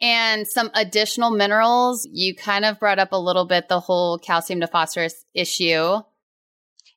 And 0.00 0.46
some 0.46 0.70
additional 0.74 1.30
minerals, 1.30 2.06
you 2.10 2.34
kind 2.34 2.64
of 2.64 2.78
brought 2.78 2.98
up 2.98 3.12
a 3.12 3.20
little 3.20 3.46
bit 3.46 3.68
the 3.68 3.80
whole 3.80 4.18
calcium 4.18 4.60
to 4.60 4.66
phosphorus 4.66 5.24
issue. 5.34 6.00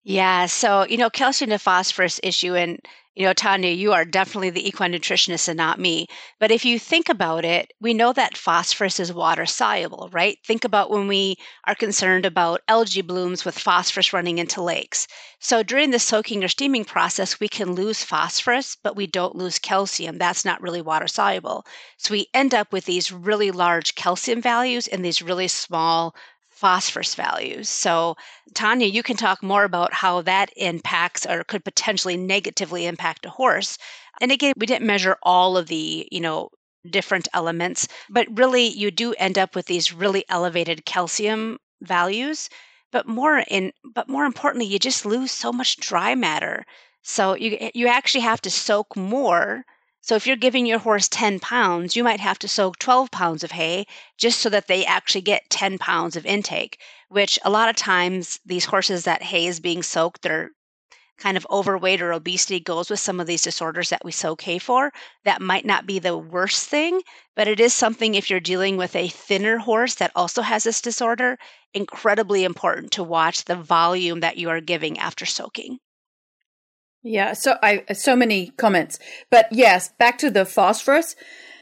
Yeah, 0.03 0.45
so 0.45 0.85
you 0.85 0.97
know, 0.97 1.09
calcium 1.09 1.49
to 1.51 1.59
phosphorus 1.59 2.19
issue 2.23 2.55
and 2.55 2.79
you 3.19 3.25
know, 3.25 3.33
Tanya, 3.33 3.69
you 3.69 3.93
are 3.93 4.05
definitely 4.05 4.49
the 4.49 4.67
equine 4.67 4.93
nutritionist 4.93 5.47
and 5.47 5.57
not 5.57 5.79
me. 5.79 6.07
But 6.39 6.49
if 6.51 6.65
you 6.65 6.79
think 6.79 7.09
about 7.09 7.45
it, 7.45 7.71
we 7.81 7.93
know 7.93 8.13
that 8.13 8.37
phosphorus 8.37 8.99
is 8.99 9.13
water 9.13 9.45
soluble, 9.45 10.09
right? 10.11 10.39
Think 10.47 10.63
about 10.65 10.89
when 10.89 11.07
we 11.07 11.35
are 11.67 11.75
concerned 11.75 12.25
about 12.25 12.61
algae 12.67 13.01
blooms 13.03 13.45
with 13.45 13.59
phosphorus 13.59 14.13
running 14.13 14.39
into 14.39 14.63
lakes. 14.63 15.07
So 15.39 15.63
during 15.63 15.91
the 15.91 15.99
soaking 15.99 16.43
or 16.43 16.47
steaming 16.47 16.85
process, 16.85 17.39
we 17.41 17.49
can 17.49 17.73
lose 17.75 18.03
phosphorus, 18.05 18.77
but 18.81 18.95
we 18.95 19.05
don't 19.05 19.35
lose 19.35 19.59
calcium. 19.59 20.17
That's 20.17 20.45
not 20.45 20.61
really 20.61 20.81
water 20.81 21.07
soluble. 21.07 21.65
So 21.97 22.13
we 22.13 22.27
end 22.33 22.55
up 22.55 22.71
with 22.73 22.85
these 22.85 23.11
really 23.11 23.51
large 23.51 23.95
calcium 23.95 24.41
values 24.41 24.87
and 24.87 25.05
these 25.05 25.21
really 25.21 25.49
small 25.49 26.15
phosphorus 26.59 27.15
values. 27.15 27.69
So, 27.69 28.15
Tanya, 28.53 28.87
you 28.87 29.03
can 29.03 29.15
talk 29.17 29.41
more 29.43 29.63
about 29.63 29.93
how 29.93 30.21
that 30.23 30.51
impacts 30.57 31.25
or 31.25 31.43
could 31.43 31.63
potentially 31.63 32.17
negatively 32.17 32.85
impact 32.85 33.25
a 33.25 33.29
horse. 33.29 33.77
And 34.21 34.31
again, 34.31 34.53
we 34.57 34.65
didn't 34.65 34.85
measure 34.85 35.17
all 35.23 35.57
of 35.57 35.67
the, 35.67 36.07
you 36.11 36.19
know, 36.19 36.49
different 36.89 37.27
elements, 37.33 37.87
but 38.09 38.27
really 38.37 38.65
you 38.67 38.91
do 38.91 39.13
end 39.13 39.37
up 39.37 39.55
with 39.55 39.65
these 39.67 39.93
really 39.93 40.23
elevated 40.29 40.85
calcium 40.85 41.57
values. 41.81 42.49
But 42.91 43.07
more 43.07 43.43
in 43.47 43.71
but 43.83 44.07
more 44.09 44.25
importantly, 44.25 44.65
you 44.67 44.79
just 44.79 45.05
lose 45.05 45.31
so 45.31 45.51
much 45.51 45.77
dry 45.77 46.15
matter. 46.15 46.65
So 47.03 47.35
you 47.35 47.69
you 47.73 47.87
actually 47.87 48.21
have 48.21 48.41
to 48.41 48.49
soak 48.51 48.95
more 48.95 49.65
so 50.01 50.15
if 50.15 50.27
you're 50.27 50.35
giving 50.35 50.65
your 50.65 50.79
horse 50.79 51.07
10 51.07 51.39
pounds, 51.39 51.95
you 51.95 52.03
might 52.03 52.19
have 52.19 52.39
to 52.39 52.47
soak 52.47 52.79
12 52.79 53.11
pounds 53.11 53.43
of 53.43 53.51
hay 53.51 53.85
just 54.17 54.39
so 54.39 54.49
that 54.49 54.67
they 54.67 54.85
actually 54.85 55.21
get 55.21 55.49
10 55.49 55.77
pounds 55.77 56.15
of 56.15 56.25
intake, 56.25 56.79
which 57.07 57.39
a 57.43 57.49
lot 57.49 57.69
of 57.69 57.75
times 57.75 58.39
these 58.45 58.65
horses 58.65 59.05
that 59.05 59.23
hay 59.23 59.47
is 59.47 59.59
being 59.59 59.83
soaked, 59.83 60.21
they're 60.21 60.51
kind 61.19 61.37
of 61.37 61.45
overweight 61.51 62.01
or 62.01 62.13
obesity 62.13 62.59
goes 62.59 62.89
with 62.89 62.99
some 62.99 63.19
of 63.19 63.27
these 63.27 63.43
disorders 63.43 63.89
that 63.89 64.03
we 64.03 64.11
soak 64.11 64.41
hay 64.41 64.57
for. 64.57 64.91
That 65.25 65.41
might 65.41 65.65
not 65.65 65.85
be 65.85 65.99
the 65.99 66.17
worst 66.17 66.67
thing, 66.67 67.01
but 67.35 67.47
it 67.47 67.59
is 67.59 67.73
something 67.73 68.15
if 68.15 68.29
you're 68.29 68.39
dealing 68.39 68.77
with 68.77 68.95
a 68.95 69.09
thinner 69.09 69.57
horse 69.57 69.95
that 69.95 70.11
also 70.15 70.41
has 70.41 70.63
this 70.63 70.81
disorder, 70.81 71.37
incredibly 71.73 72.43
important 72.43 72.91
to 72.93 73.03
watch 73.03 73.45
the 73.45 73.55
volume 73.55 74.21
that 74.21 74.37
you 74.37 74.49
are 74.49 74.61
giving 74.61 74.97
after 74.97 75.25
soaking. 75.25 75.79
Yeah, 77.03 77.33
so 77.33 77.57
I 77.63 77.83
so 77.93 78.15
many 78.15 78.49
comments. 78.57 78.99
But 79.29 79.47
yes, 79.51 79.89
back 79.97 80.17
to 80.19 80.29
the 80.29 80.45
phosphorus. 80.45 81.15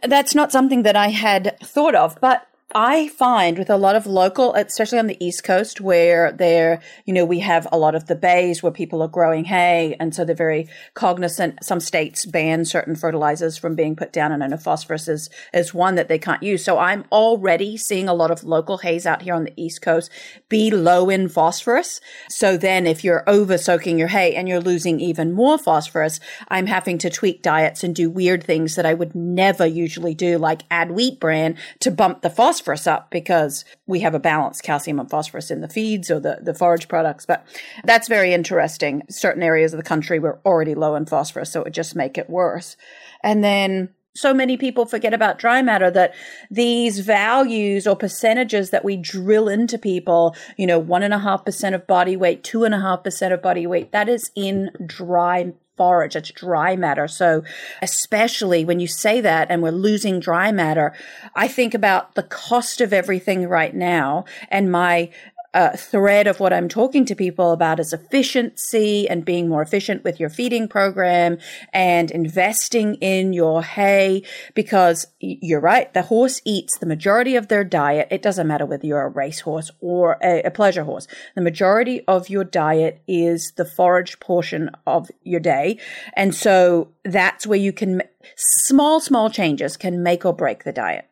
That's 0.03 0.35
not 0.35 0.51
something 0.51 0.83
that 0.83 0.95
I 0.95 1.09
had 1.09 1.57
thought 1.59 1.95
of, 1.95 2.19
but 2.21 2.47
I 2.75 3.07
find 3.07 3.57
with 3.57 3.69
a 3.69 3.77
lot 3.77 3.95
of 3.95 4.05
local, 4.05 4.53
especially 4.53 4.99
on 4.99 5.07
the 5.07 5.25
East 5.25 5.45
Coast, 5.45 5.79
where 5.79 6.33
there, 6.33 6.81
you 7.05 7.13
know, 7.13 7.23
we 7.23 7.39
have 7.39 7.65
a 7.71 7.77
lot 7.77 7.95
of 7.95 8.07
the 8.07 8.15
bays 8.15 8.61
where 8.61 8.73
people 8.73 9.01
are 9.01 9.07
growing 9.07 9.45
hay. 9.45 9.95
And 10.01 10.13
so 10.13 10.25
they're 10.25 10.35
very 10.35 10.67
cognizant. 10.93 11.63
Some 11.63 11.79
states 11.79 12.25
ban 12.25 12.65
certain 12.65 12.97
fertilizers 12.97 13.57
from 13.57 13.75
being 13.75 13.95
put 13.95 14.11
down. 14.11 14.33
And 14.33 14.43
I 14.43 14.47
know 14.47 14.57
phosphorus 14.57 15.07
is, 15.07 15.29
is 15.53 15.73
one 15.73 15.95
that 15.95 16.09
they 16.09 16.19
can't 16.19 16.43
use. 16.43 16.65
So 16.65 16.77
I'm 16.77 17.05
already 17.09 17.77
seeing 17.77 18.09
a 18.09 18.13
lot 18.13 18.31
of 18.31 18.43
local 18.43 18.79
hays 18.79 19.05
out 19.05 19.21
here 19.21 19.33
on 19.33 19.45
the 19.45 19.53
East 19.55 19.81
Coast 19.81 20.11
be 20.49 20.69
low 20.69 21.09
in 21.09 21.29
phosphorus. 21.29 22.01
So 22.29 22.57
then 22.57 22.85
if 22.85 23.01
you're 23.01 23.23
over 23.27 23.57
soaking 23.57 23.97
your 23.97 24.09
hay 24.09 24.35
and 24.35 24.49
you're 24.49 24.59
losing 24.59 24.99
even 24.99 25.31
more 25.31 25.57
phosphorus, 25.57 26.19
I'm 26.49 26.65
having 26.65 26.97
to 26.97 27.09
tweak 27.09 27.41
diets 27.41 27.81
and 27.81 27.95
do 27.95 28.09
weird 28.09 28.43
things 28.43 28.75
that 28.75 28.85
I 28.85 28.93
would 28.93 29.15
never 29.15 29.65
usually 29.65 30.13
do, 30.13 30.37
like 30.37 30.63
add 30.69 30.91
wheat 30.91 31.21
bran 31.21 31.55
to 31.79 31.91
bump 31.91 32.23
the 32.23 32.29
phosphorus 32.29 32.56
phosphorus 32.57 32.87
up 32.87 33.11
because 33.11 33.65
we 33.85 33.99
have 33.99 34.15
a 34.15 34.19
balanced 34.19 34.63
calcium 34.63 34.99
and 34.99 35.09
phosphorus 35.09 35.51
in 35.51 35.61
the 35.61 35.67
feeds 35.67 36.09
or 36.09 36.19
the, 36.19 36.39
the 36.41 36.53
forage 36.53 36.87
products. 36.87 37.25
But 37.25 37.45
that's 37.83 38.07
very 38.07 38.33
interesting. 38.33 39.03
Certain 39.09 39.43
areas 39.43 39.73
of 39.73 39.77
the 39.77 39.83
country 39.83 40.19
were 40.19 40.39
already 40.43 40.73
low 40.73 40.95
in 40.95 41.05
phosphorus, 41.05 41.51
so 41.51 41.61
it 41.61 41.65
would 41.65 41.73
just 41.73 41.95
make 41.95 42.17
it 42.17 42.29
worse. 42.29 42.75
And 43.23 43.43
then 43.43 43.89
so 44.15 44.33
many 44.33 44.57
people 44.57 44.87
forget 44.87 45.13
about 45.13 45.37
dry 45.37 45.61
matter 45.61 45.91
that 45.91 46.15
these 46.49 46.99
values 46.99 47.85
or 47.85 47.95
percentages 47.95 48.71
that 48.71 48.83
we 48.83 48.97
drill 48.97 49.47
into 49.47 49.77
people, 49.77 50.35
you 50.57 50.65
know, 50.65 50.79
one 50.79 51.03
and 51.03 51.13
a 51.13 51.19
half 51.19 51.45
percent 51.45 51.75
of 51.75 51.85
body 51.85 52.17
weight, 52.17 52.43
two 52.43 52.63
and 52.63 52.73
a 52.73 52.79
half 52.79 53.03
percent 53.03 53.31
of 53.31 53.43
body 53.43 53.67
weight, 53.67 53.91
that 53.91 54.09
is 54.09 54.31
in 54.35 54.71
dry 54.83 55.53
forage. 55.77 56.15
It's 56.15 56.31
dry 56.31 56.75
matter. 56.75 57.07
So 57.07 57.43
especially 57.81 58.65
when 58.65 58.79
you 58.79 58.87
say 58.87 59.21
that 59.21 59.47
and 59.49 59.61
we're 59.61 59.71
losing 59.71 60.19
dry 60.19 60.51
matter, 60.51 60.93
I 61.35 61.47
think 61.47 61.73
about 61.73 62.15
the 62.15 62.23
cost 62.23 62.81
of 62.81 62.91
everything 62.91 63.47
right 63.47 63.75
now 63.75 64.25
and 64.49 64.71
my 64.71 65.11
uh, 65.57 65.75
thread 65.75 66.27
of 66.27 66.39
what 66.39 66.53
I'm 66.53 66.69
talking 66.69 67.03
to 67.05 67.15
people 67.15 67.51
about 67.51 67.79
is 67.79 67.91
efficiency 67.91 69.09
and 69.09 69.25
being 69.25 69.49
more 69.49 69.63
efficient 69.63 70.03
with 70.03 70.19
your 70.19 70.29
feeding 70.29 70.67
program 70.67 71.39
and 71.73 72.11
investing 72.11 72.93
in 72.95 73.33
your 73.33 73.63
hay 73.63 74.21
because 74.53 75.07
you're 75.19 75.59
right. 75.59 75.91
The 75.95 76.03
horse 76.03 76.41
eats 76.45 76.77
the 76.77 76.85
majority 76.85 77.35
of 77.35 77.47
their 77.47 77.63
diet. 77.63 78.07
It 78.11 78.21
doesn't 78.21 78.45
matter 78.45 78.67
whether 78.67 78.85
you're 78.85 79.01
a 79.01 79.09
racehorse 79.09 79.71
or 79.81 80.19
a, 80.21 80.43
a 80.43 80.51
pleasure 80.51 80.83
horse. 80.83 81.07
The 81.33 81.41
majority 81.41 82.01
of 82.07 82.29
your 82.29 82.43
diet 82.43 83.01
is 83.07 83.53
the 83.55 83.65
forage 83.65 84.19
portion 84.19 84.69
of 84.85 85.09
your 85.23 85.39
day. 85.39 85.79
And 86.15 86.35
so 86.35 86.89
that's 87.03 87.47
where 87.47 87.57
you 87.57 87.73
can, 87.73 88.03
small, 88.35 88.99
small 88.99 89.31
changes 89.31 89.75
can 89.75 90.03
make 90.03 90.23
or 90.23 90.33
break 90.33 90.65
the 90.65 90.71
diet. 90.71 91.09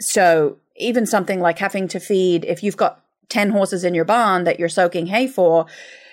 So 0.00 0.56
even 0.76 1.04
something 1.04 1.40
like 1.40 1.58
having 1.58 1.88
to 1.88 2.00
feed, 2.00 2.46
if 2.46 2.62
you've 2.62 2.78
got 2.78 3.01
10 3.32 3.50
horses 3.50 3.82
in 3.82 3.94
your 3.94 4.04
barn 4.04 4.44
that 4.44 4.60
you're 4.60 4.68
soaking 4.68 5.06
hay 5.06 5.26
for, 5.26 5.66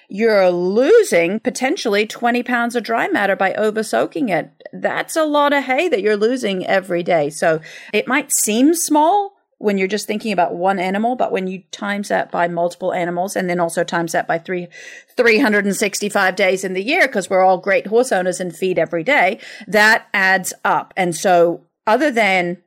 you're 0.08 0.50
losing 0.50 1.40
potentially 1.40 2.08
20 2.08 2.42
pounds 2.44 2.76
of 2.76 2.84
dry 2.84 3.08
matter 3.10 3.36
by 3.36 3.54
over 3.54 3.84
soaking 3.84 4.30
it. 4.30 4.50
That's 4.72 5.16
a 5.16 5.26
lot 5.26 5.54
of 5.54 5.66
hay 5.66 5.90
that 5.90 6.02
you're 6.02 6.18
losing 6.18 6.66
every 6.66 7.04
day. 7.04 7.30
So 7.30 7.60
it 7.94 8.08
might 8.08 8.32
seem 8.32 8.74
small 8.74 9.36
when 9.58 9.78
you're 9.78 9.90
just 9.90 10.08
thinking 10.08 10.32
about 10.32 10.56
one 10.56 10.80
animal, 10.80 11.18
but 11.18 11.34
when 11.34 11.46
you 11.48 11.62
times 11.72 12.08
that 12.08 12.32
by 12.32 12.48
multiple 12.48 12.94
animals 12.94 13.36
and 13.36 13.50
then 13.50 13.60
also 13.60 13.84
times 13.84 14.14
that 14.14 14.26
by 14.26 14.40
three, 14.40 14.70
365 15.18 16.36
days 16.38 16.64
in 16.64 16.74
the 16.74 16.84
year, 16.84 17.06
because 17.06 17.30
we're 17.30 17.44
all 17.44 17.58
great 17.58 17.88
horse 17.88 18.14
owners 18.14 18.40
and 18.40 18.56
feed 18.56 18.80
every 18.80 19.04
day, 19.04 19.38
that 19.68 20.08
adds 20.14 20.54
up. 20.64 20.94
And 20.96 21.14
so 21.14 21.66
other 21.86 22.10
than 22.10 22.64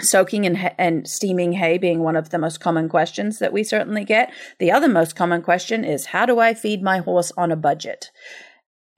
soaking 0.00 0.46
and, 0.46 0.72
and 0.78 1.08
steaming 1.08 1.52
hay 1.52 1.78
being 1.78 2.00
one 2.00 2.16
of 2.16 2.30
the 2.30 2.38
most 2.38 2.60
common 2.60 2.88
questions 2.88 3.38
that 3.38 3.52
we 3.52 3.64
certainly 3.64 4.04
get. 4.04 4.32
The 4.58 4.70
other 4.70 4.88
most 4.88 5.16
common 5.16 5.42
question 5.42 5.84
is, 5.84 6.06
how 6.06 6.26
do 6.26 6.38
I 6.38 6.54
feed 6.54 6.82
my 6.82 6.98
horse 6.98 7.32
on 7.36 7.50
a 7.50 7.56
budget? 7.56 8.10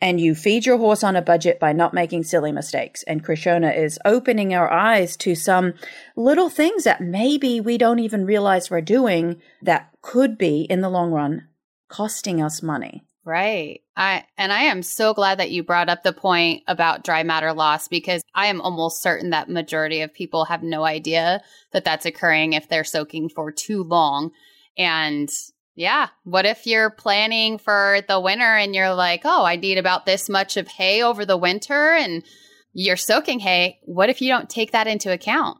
And 0.00 0.20
you 0.20 0.34
feed 0.34 0.64
your 0.64 0.78
horse 0.78 1.02
on 1.02 1.16
a 1.16 1.22
budget 1.22 1.58
by 1.58 1.72
not 1.72 1.92
making 1.92 2.22
silly 2.22 2.52
mistakes. 2.52 3.02
And 3.04 3.24
Krishona 3.24 3.76
is 3.76 3.98
opening 4.04 4.54
our 4.54 4.70
eyes 4.70 5.16
to 5.18 5.34
some 5.34 5.74
little 6.16 6.50
things 6.50 6.84
that 6.84 7.00
maybe 7.00 7.60
we 7.60 7.78
don't 7.78 7.98
even 7.98 8.24
realize 8.24 8.70
we're 8.70 8.80
doing 8.80 9.42
that 9.62 9.90
could 10.00 10.38
be 10.38 10.62
in 10.62 10.82
the 10.82 10.88
long 10.88 11.10
run 11.10 11.48
costing 11.88 12.40
us 12.40 12.62
money. 12.62 13.07
Right. 13.28 13.82
I 13.94 14.24
and 14.38 14.50
I 14.50 14.62
am 14.62 14.82
so 14.82 15.12
glad 15.12 15.38
that 15.38 15.50
you 15.50 15.62
brought 15.62 15.90
up 15.90 16.02
the 16.02 16.14
point 16.14 16.62
about 16.66 17.04
dry 17.04 17.24
matter 17.24 17.52
loss 17.52 17.86
because 17.86 18.22
I 18.34 18.46
am 18.46 18.62
almost 18.62 19.02
certain 19.02 19.30
that 19.30 19.50
majority 19.50 20.00
of 20.00 20.14
people 20.14 20.46
have 20.46 20.62
no 20.62 20.82
idea 20.82 21.42
that 21.72 21.84
that's 21.84 22.06
occurring 22.06 22.54
if 22.54 22.70
they're 22.70 22.84
soaking 22.84 23.28
for 23.28 23.52
too 23.52 23.84
long. 23.84 24.30
And 24.78 25.28
yeah, 25.74 26.08
what 26.24 26.46
if 26.46 26.66
you're 26.66 26.88
planning 26.88 27.58
for 27.58 28.00
the 28.08 28.18
winter 28.18 28.56
and 28.56 28.74
you're 28.74 28.94
like, 28.94 29.20
"Oh, 29.26 29.44
I 29.44 29.56
need 29.56 29.76
about 29.76 30.06
this 30.06 30.30
much 30.30 30.56
of 30.56 30.66
hay 30.66 31.02
over 31.02 31.26
the 31.26 31.36
winter 31.36 31.92
and 31.92 32.24
you're 32.72 32.96
soaking 32.96 33.40
hay. 33.40 33.78
What 33.82 34.08
if 34.08 34.22
you 34.22 34.30
don't 34.30 34.48
take 34.48 34.72
that 34.72 34.86
into 34.86 35.12
account? 35.12 35.58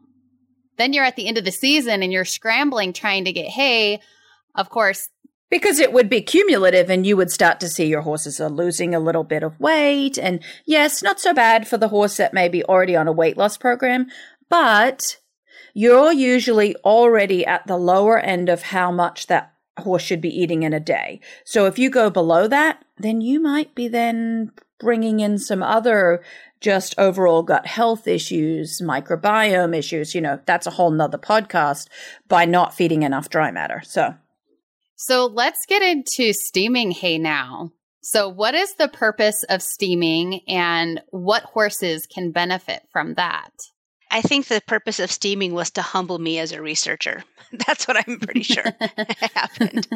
Then 0.78 0.94
you're 0.94 1.04
at 1.04 1.16
the 1.16 1.28
end 1.28 1.36
of 1.36 1.44
the 1.44 1.52
season 1.52 2.02
and 2.02 2.14
you're 2.14 2.24
scrambling 2.24 2.94
trying 2.94 3.26
to 3.26 3.32
get 3.32 3.50
hay. 3.50 4.00
Of 4.54 4.70
course, 4.70 5.10
because 5.50 5.78
it 5.78 5.92
would 5.92 6.08
be 6.08 6.20
cumulative 6.20 6.90
and 6.90 7.06
you 7.06 7.16
would 7.16 7.30
start 7.30 7.60
to 7.60 7.68
see 7.68 7.86
your 7.86 8.02
horses 8.02 8.40
are 8.40 8.50
losing 8.50 8.94
a 8.94 9.00
little 9.00 9.24
bit 9.24 9.42
of 9.42 9.58
weight. 9.60 10.18
And 10.18 10.42
yes, 10.66 11.02
not 11.02 11.20
so 11.20 11.32
bad 11.32 11.66
for 11.66 11.78
the 11.78 11.88
horse 11.88 12.16
that 12.18 12.34
may 12.34 12.48
be 12.48 12.64
already 12.64 12.96
on 12.96 13.08
a 13.08 13.12
weight 13.12 13.36
loss 13.36 13.56
program, 13.56 14.06
but 14.48 15.18
you're 15.74 16.12
usually 16.12 16.74
already 16.76 17.46
at 17.46 17.66
the 17.66 17.76
lower 17.76 18.18
end 18.18 18.48
of 18.48 18.62
how 18.62 18.90
much 18.90 19.26
that 19.26 19.52
horse 19.78 20.02
should 20.02 20.20
be 20.20 20.40
eating 20.40 20.64
in 20.64 20.72
a 20.72 20.80
day. 20.80 21.20
So 21.44 21.66
if 21.66 21.78
you 21.78 21.90
go 21.90 22.10
below 22.10 22.48
that, 22.48 22.84
then 22.96 23.20
you 23.20 23.40
might 23.40 23.74
be 23.74 23.88
then 23.88 24.52
bringing 24.80 25.20
in 25.20 25.38
some 25.38 25.62
other 25.62 26.22
just 26.60 26.94
overall 26.98 27.42
gut 27.42 27.66
health 27.66 28.08
issues, 28.08 28.80
microbiome 28.80 29.76
issues. 29.76 30.14
You 30.14 30.20
know, 30.20 30.40
that's 30.46 30.66
a 30.66 30.72
whole 30.72 30.90
nother 30.90 31.18
podcast 31.18 31.88
by 32.26 32.44
not 32.44 32.74
feeding 32.74 33.02
enough 33.02 33.28
dry 33.28 33.50
matter. 33.50 33.82
So 33.84 34.14
So 35.00 35.26
let's 35.26 35.64
get 35.64 35.80
into 35.80 36.32
steaming 36.32 36.90
hay 36.90 37.18
now. 37.18 37.70
So, 38.02 38.28
what 38.28 38.56
is 38.56 38.74
the 38.74 38.88
purpose 38.88 39.44
of 39.44 39.62
steaming 39.62 40.40
and 40.48 41.00
what 41.10 41.44
horses 41.44 42.04
can 42.12 42.32
benefit 42.32 42.82
from 42.90 43.14
that? 43.14 43.52
I 44.10 44.22
think 44.22 44.48
the 44.48 44.60
purpose 44.66 44.98
of 44.98 45.12
steaming 45.12 45.52
was 45.52 45.70
to 45.72 45.82
humble 45.82 46.18
me 46.18 46.40
as 46.40 46.50
a 46.50 46.60
researcher. 46.60 47.22
That's 47.66 47.86
what 47.86 47.96
I'm 47.96 48.18
pretty 48.18 48.42
sure 48.42 48.64
happened. 49.34 49.86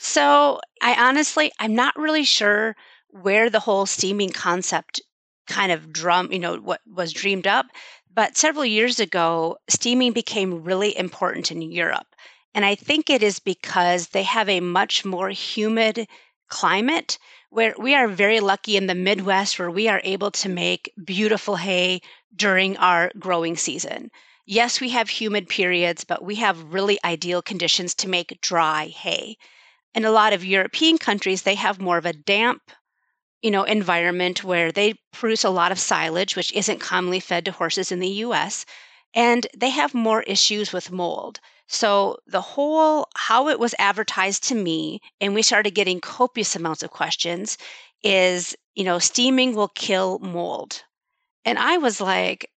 so, 0.00 0.60
I 0.82 1.08
honestly, 1.08 1.52
I'm 1.60 1.76
not 1.76 1.94
really 1.96 2.24
sure 2.24 2.74
where 3.10 3.50
the 3.50 3.60
whole 3.60 3.86
steaming 3.86 4.30
concept 4.30 5.00
kind 5.46 5.70
of 5.70 5.92
drum, 5.92 6.32
you 6.32 6.40
know, 6.40 6.56
what 6.56 6.80
was 6.92 7.12
dreamed 7.12 7.46
up. 7.46 7.66
But 8.12 8.36
several 8.36 8.64
years 8.64 8.98
ago, 8.98 9.58
steaming 9.68 10.12
became 10.12 10.64
really 10.64 10.96
important 10.96 11.52
in 11.52 11.62
Europe. 11.62 12.06
And 12.54 12.64
I 12.64 12.74
think 12.74 13.08
it 13.08 13.22
is 13.22 13.38
because 13.38 14.08
they 14.08 14.24
have 14.24 14.48
a 14.48 14.60
much 14.60 15.04
more 15.04 15.30
humid 15.30 16.06
climate 16.48 17.18
where 17.50 17.74
we 17.78 17.94
are 17.94 18.08
very 18.08 18.40
lucky 18.40 18.76
in 18.76 18.86
the 18.86 18.94
Midwest 18.94 19.58
where 19.58 19.70
we 19.70 19.88
are 19.88 20.00
able 20.04 20.30
to 20.32 20.48
make 20.48 20.92
beautiful 21.02 21.56
hay 21.56 22.00
during 22.34 22.76
our 22.76 23.10
growing 23.18 23.56
season. 23.56 24.10
Yes, 24.44 24.80
we 24.80 24.90
have 24.90 25.08
humid 25.08 25.48
periods, 25.48 26.04
but 26.04 26.22
we 26.24 26.36
have 26.36 26.74
really 26.74 26.98
ideal 27.04 27.40
conditions 27.42 27.94
to 27.94 28.08
make 28.08 28.40
dry 28.40 28.88
hay. 28.88 29.38
In 29.94 30.04
a 30.04 30.10
lot 30.10 30.32
of 30.32 30.44
European 30.44 30.98
countries, 30.98 31.42
they 31.42 31.54
have 31.54 31.80
more 31.80 31.96
of 31.98 32.06
a 32.06 32.12
damp 32.12 32.70
you 33.42 33.50
know 33.50 33.64
environment 33.64 34.44
where 34.44 34.70
they 34.72 34.94
produce 35.12 35.44
a 35.44 35.50
lot 35.50 35.72
of 35.72 35.78
silage 35.78 36.36
which 36.36 36.52
isn't 36.52 36.78
commonly 36.78 37.20
fed 37.20 37.44
to 37.44 37.52
horses 37.52 37.90
in 37.92 37.98
the 37.98 38.22
US 38.26 38.64
and 39.14 39.46
they 39.56 39.70
have 39.70 39.94
more 39.94 40.22
issues 40.22 40.72
with 40.72 40.92
mold 40.92 41.40
so 41.72 42.18
the 42.26 42.40
whole 42.40 43.08
how 43.16 43.48
it 43.48 43.58
was 43.58 43.74
advertised 43.78 44.44
to 44.44 44.54
me 44.54 45.00
and 45.20 45.34
we 45.34 45.42
started 45.42 45.72
getting 45.74 46.00
copious 46.00 46.54
amounts 46.54 46.82
of 46.82 46.90
questions 46.90 47.56
is 48.02 48.54
you 48.74 48.84
know 48.84 48.98
steaming 48.98 49.54
will 49.54 49.68
kill 49.68 50.18
mold 50.20 50.84
and 51.44 51.58
i 51.58 51.78
was 51.78 52.00
like 52.00 52.50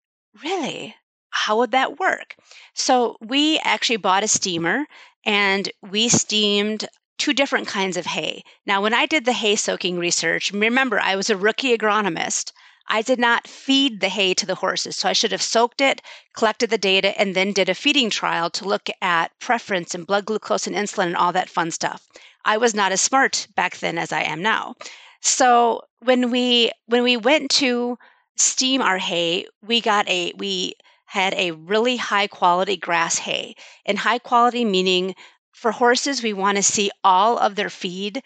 really 0.44 0.94
how 1.30 1.58
would 1.58 1.72
that 1.72 2.00
work 2.00 2.36
so 2.74 3.16
we 3.22 3.60
actually 3.64 3.98
bought 3.98 4.24
a 4.24 4.28
steamer 4.28 4.86
and 5.26 5.72
we 5.82 6.10
steamed 6.10 6.88
two 7.18 7.34
different 7.34 7.68
kinds 7.68 7.98
of 7.98 8.06
hay. 8.06 8.44
Now, 8.66 8.82
when 8.82 8.94
I 8.94 9.06
did 9.06 9.26
the 9.26 9.34
hay 9.34 9.56
soaking 9.56 9.98
research, 9.98 10.52
remember, 10.52 11.00
I 11.00 11.16
was 11.16 11.30
a 11.30 11.38
rookie 11.38 11.76
agronomist. 11.76 12.52
I 12.88 13.02
did 13.02 13.20
not 13.20 13.48
feed 13.48 14.00
the 14.00 14.10
hay 14.10 14.34
to 14.36 14.46
the 14.46 14.56
horses. 14.56 14.96
So 14.96 15.10
I 15.10 15.14
should 15.14 15.32
have 15.32 15.42
soaked 15.42 15.82
it, 15.82 16.02
collected 16.36 16.70
the 16.70 16.78
data, 16.78 17.20
and 17.20 17.36
then 17.36 17.52
did 17.54 17.70
a 17.70 17.76
feeding 17.76 18.10
trial 18.10 18.50
to 18.52 18.66
look 18.66 18.90
at 19.02 19.38
preference 19.40 19.96
and 19.96 20.06
blood 20.06 20.26
glucose 20.26 20.68
and 20.68 20.76
insulin 20.76 21.08
and 21.08 21.18
all 21.18 21.34
that 21.34 21.50
fun 21.50 21.72
stuff. 21.72 22.08
I 22.46 22.58
was 22.58 22.76
not 22.76 22.92
as 22.92 23.02
smart 23.02 23.48
back 23.56 23.78
then 23.78 23.98
as 23.98 24.12
I 24.12 24.22
am 24.22 24.42
now. 24.42 24.76
So 25.22 25.82
when 26.00 26.30
we 26.30 26.72
when 26.86 27.02
we 27.04 27.18
went 27.18 27.50
to 27.52 27.98
steam 28.38 28.82
our 28.82 29.00
hay, 29.00 29.48
we 29.64 29.82
got 29.82 30.08
a 30.08 30.34
we 30.38 30.76
had 31.06 31.34
a 31.34 31.52
really 31.52 31.98
high 31.98 32.28
quality 32.28 32.78
grass 32.78 33.18
hay. 33.18 33.56
And 33.86 33.98
high 33.98 34.20
quality 34.20 34.66
meaning 34.66 35.16
for 35.52 35.72
horses, 35.72 36.22
we 36.22 36.34
want 36.34 36.58
to 36.58 36.64
see 36.64 36.92
all 37.04 37.38
of 37.40 37.56
their 37.56 37.70
feed 37.70 38.22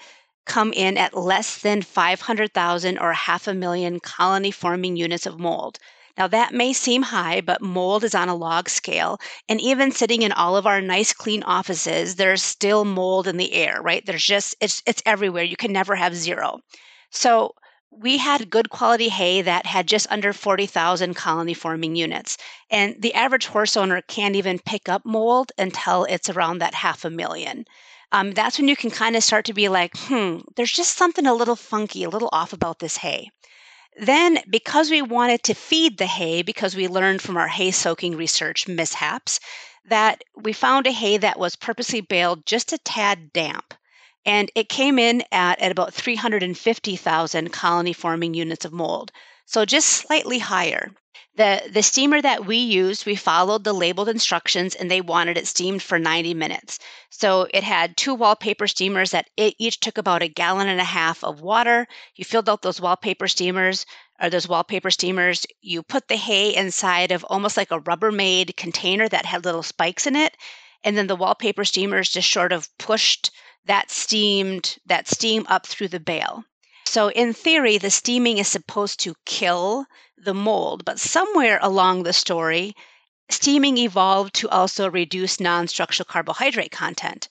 come 0.50 0.74
in 0.74 0.98
at 0.98 1.16
less 1.16 1.60
than 1.60 1.84
500,000 1.84 2.98
or 2.98 3.14
half 3.14 3.48
a 3.48 3.54
million 3.54 4.00
colony 4.00 4.52
forming 4.52 4.98
units 4.98 5.28
of 5.28 5.40
mold. 5.40 5.78
Now, 6.18 6.28
that 6.28 6.54
may 6.54 6.74
seem 6.74 7.04
high, 7.04 7.40
but 7.40 7.62
mold 7.62 8.04
is 8.04 8.16
on 8.16 8.28
a 8.28 8.36
log 8.36 8.68
scale. 8.68 9.20
And 9.48 9.62
even 9.62 9.92
sitting 9.92 10.24
in 10.24 10.34
all 10.34 10.58
of 10.58 10.68
our 10.68 10.82
nice, 10.82 11.14
clean 11.14 11.44
offices, 11.44 12.16
there's 12.16 12.42
still 12.42 12.84
mold 12.84 13.28
in 13.28 13.38
the 13.38 13.54
air, 13.54 13.80
right? 13.82 14.06
There's 14.06 14.26
just, 14.26 14.56
it's, 14.60 14.82
it's 14.86 15.04
everywhere. 15.06 15.44
You 15.44 15.56
can 15.56 15.72
never 15.72 15.96
have 15.96 16.16
zero. 16.16 16.60
So, 17.12 17.54
we 17.92 18.18
had 18.18 18.50
good 18.50 18.70
quality 18.70 19.10
hay 19.10 19.42
that 19.42 19.66
had 19.66 19.88
just 19.88 20.12
under 20.12 20.32
40,000 20.34 21.16
colony 21.16 21.54
forming 21.54 21.96
units. 21.96 22.38
And 22.70 22.96
the 23.00 23.14
average 23.14 23.48
horse 23.48 23.78
owner 23.78 24.02
can't 24.02 24.36
even 24.36 24.60
pick 24.60 24.90
up 24.90 25.06
mold 25.06 25.52
until 25.58 26.06
it's 26.06 26.30
around 26.30 26.60
that 26.60 26.74
half 26.74 27.04
a 27.06 27.10
million. 27.10 27.66
Um, 28.12 28.32
that's 28.32 28.58
when 28.58 28.68
you 28.68 28.76
can 28.76 28.92
kind 28.92 29.16
of 29.16 29.24
start 29.24 29.46
to 29.46 29.54
be 29.54 29.70
like, 29.70 29.96
hmm, 29.96 30.40
there's 30.56 30.72
just 30.72 30.98
something 30.98 31.28
a 31.28 31.34
little 31.34 31.56
funky, 31.56 32.04
a 32.04 32.10
little 32.10 32.30
off 32.32 32.54
about 32.54 32.80
this 32.80 32.98
hay. 32.98 33.30
Then, 34.00 34.40
because 34.50 34.90
we 34.90 35.02
wanted 35.02 35.44
to 35.44 35.54
feed 35.54 35.98
the 35.98 36.08
hay, 36.08 36.42
because 36.42 36.76
we 36.76 36.88
learned 36.88 37.22
from 37.22 37.38
our 37.38 37.48
hay 37.48 37.72
soaking 37.72 38.16
research 38.16 38.68
mishaps, 38.68 39.40
that 39.86 40.24
we 40.36 40.54
found 40.54 40.88
a 40.88 40.92
hay 40.92 41.18
that 41.18 41.40
was 41.40 41.56
purposely 41.56 42.02
baled 42.02 42.46
just 42.46 42.74
a 42.74 42.78
tad 42.80 43.34
damp 43.34 43.74
and 44.26 44.52
it 44.54 44.70
came 44.70 45.00
in 45.00 45.24
at, 45.32 45.60
at 45.60 45.72
about 45.72 45.94
350,000 45.94 47.52
colony 47.52 47.94
forming 47.94 48.34
units 48.34 48.66
of 48.66 48.74
mold. 48.74 49.12
So 49.46 49.66
just 49.66 49.88
slightly 49.88 50.40
higher. 50.40 50.92
The, 51.40 51.70
the 51.72 51.84
steamer 51.84 52.22
that 52.22 52.46
we 52.46 52.58
used, 52.58 53.06
we 53.06 53.16
followed 53.16 53.64
the 53.64 53.72
labeled 53.72 54.10
instructions 54.10 54.76
and 54.76 54.92
they 54.92 55.00
wanted 55.00 55.38
it 55.38 55.48
steamed 55.48 55.82
for 55.82 55.98
90 55.98 56.34
minutes. 56.34 56.80
So 57.12 57.48
it 57.54 57.64
had 57.64 57.96
two 57.96 58.14
wallpaper 58.14 58.68
steamers 58.68 59.12
that 59.12 59.30
each 59.38 59.80
took 59.80 59.98
about 59.98 60.22
a 60.22 60.28
gallon 60.28 60.68
and 60.68 60.82
a 60.82 60.84
half 60.84 61.24
of 61.24 61.40
water. 61.40 61.88
You 62.14 62.26
filled 62.26 62.50
out 62.50 62.62
those 62.62 62.82
wallpaper 62.82 63.30
steamers 63.30 63.86
or 64.22 64.30
those 64.30 64.50
wallpaper 64.50 64.92
steamers. 64.92 65.46
You 65.62 65.82
put 65.82 66.10
the 66.10 66.18
hay 66.18 66.54
inside 66.54 67.14
of 67.14 67.24
almost 67.30 67.56
like 67.56 67.72
a 67.72 67.80
Rubbermaid 67.80 68.58
container 68.58 69.08
that 69.08 69.26
had 69.26 69.46
little 69.46 69.64
spikes 69.64 70.06
in 70.08 70.18
it. 70.18 70.36
And 70.84 70.98
then 70.98 71.08
the 71.08 71.16
wallpaper 71.16 71.64
steamers 71.64 72.10
just 72.10 72.30
sort 72.30 72.52
of 72.52 72.68
pushed 72.78 73.32
that 73.64 73.92
steamed 73.92 74.78
that 74.88 75.08
steam 75.08 75.46
up 75.48 75.66
through 75.66 75.88
the 75.88 76.02
bale. 76.02 76.44
So 76.90 77.12
in 77.12 77.34
theory, 77.34 77.78
the 77.78 77.92
steaming 77.92 78.40
is 78.40 78.48
supposed 78.48 79.00
to 79.02 79.14
kill 79.24 79.86
the 80.18 80.34
mold, 80.34 80.86
but 80.86 81.00
somewhere 81.00 81.60
along 81.62 82.02
the 82.02 82.14
story, 82.14 82.76
steaming 83.30 83.78
evolved 83.78 84.34
to 84.38 84.50
also 84.50 84.90
reduce 84.90 85.40
non-structural 85.40 86.06
carbohydrate 86.06 86.72
content. 86.72 87.30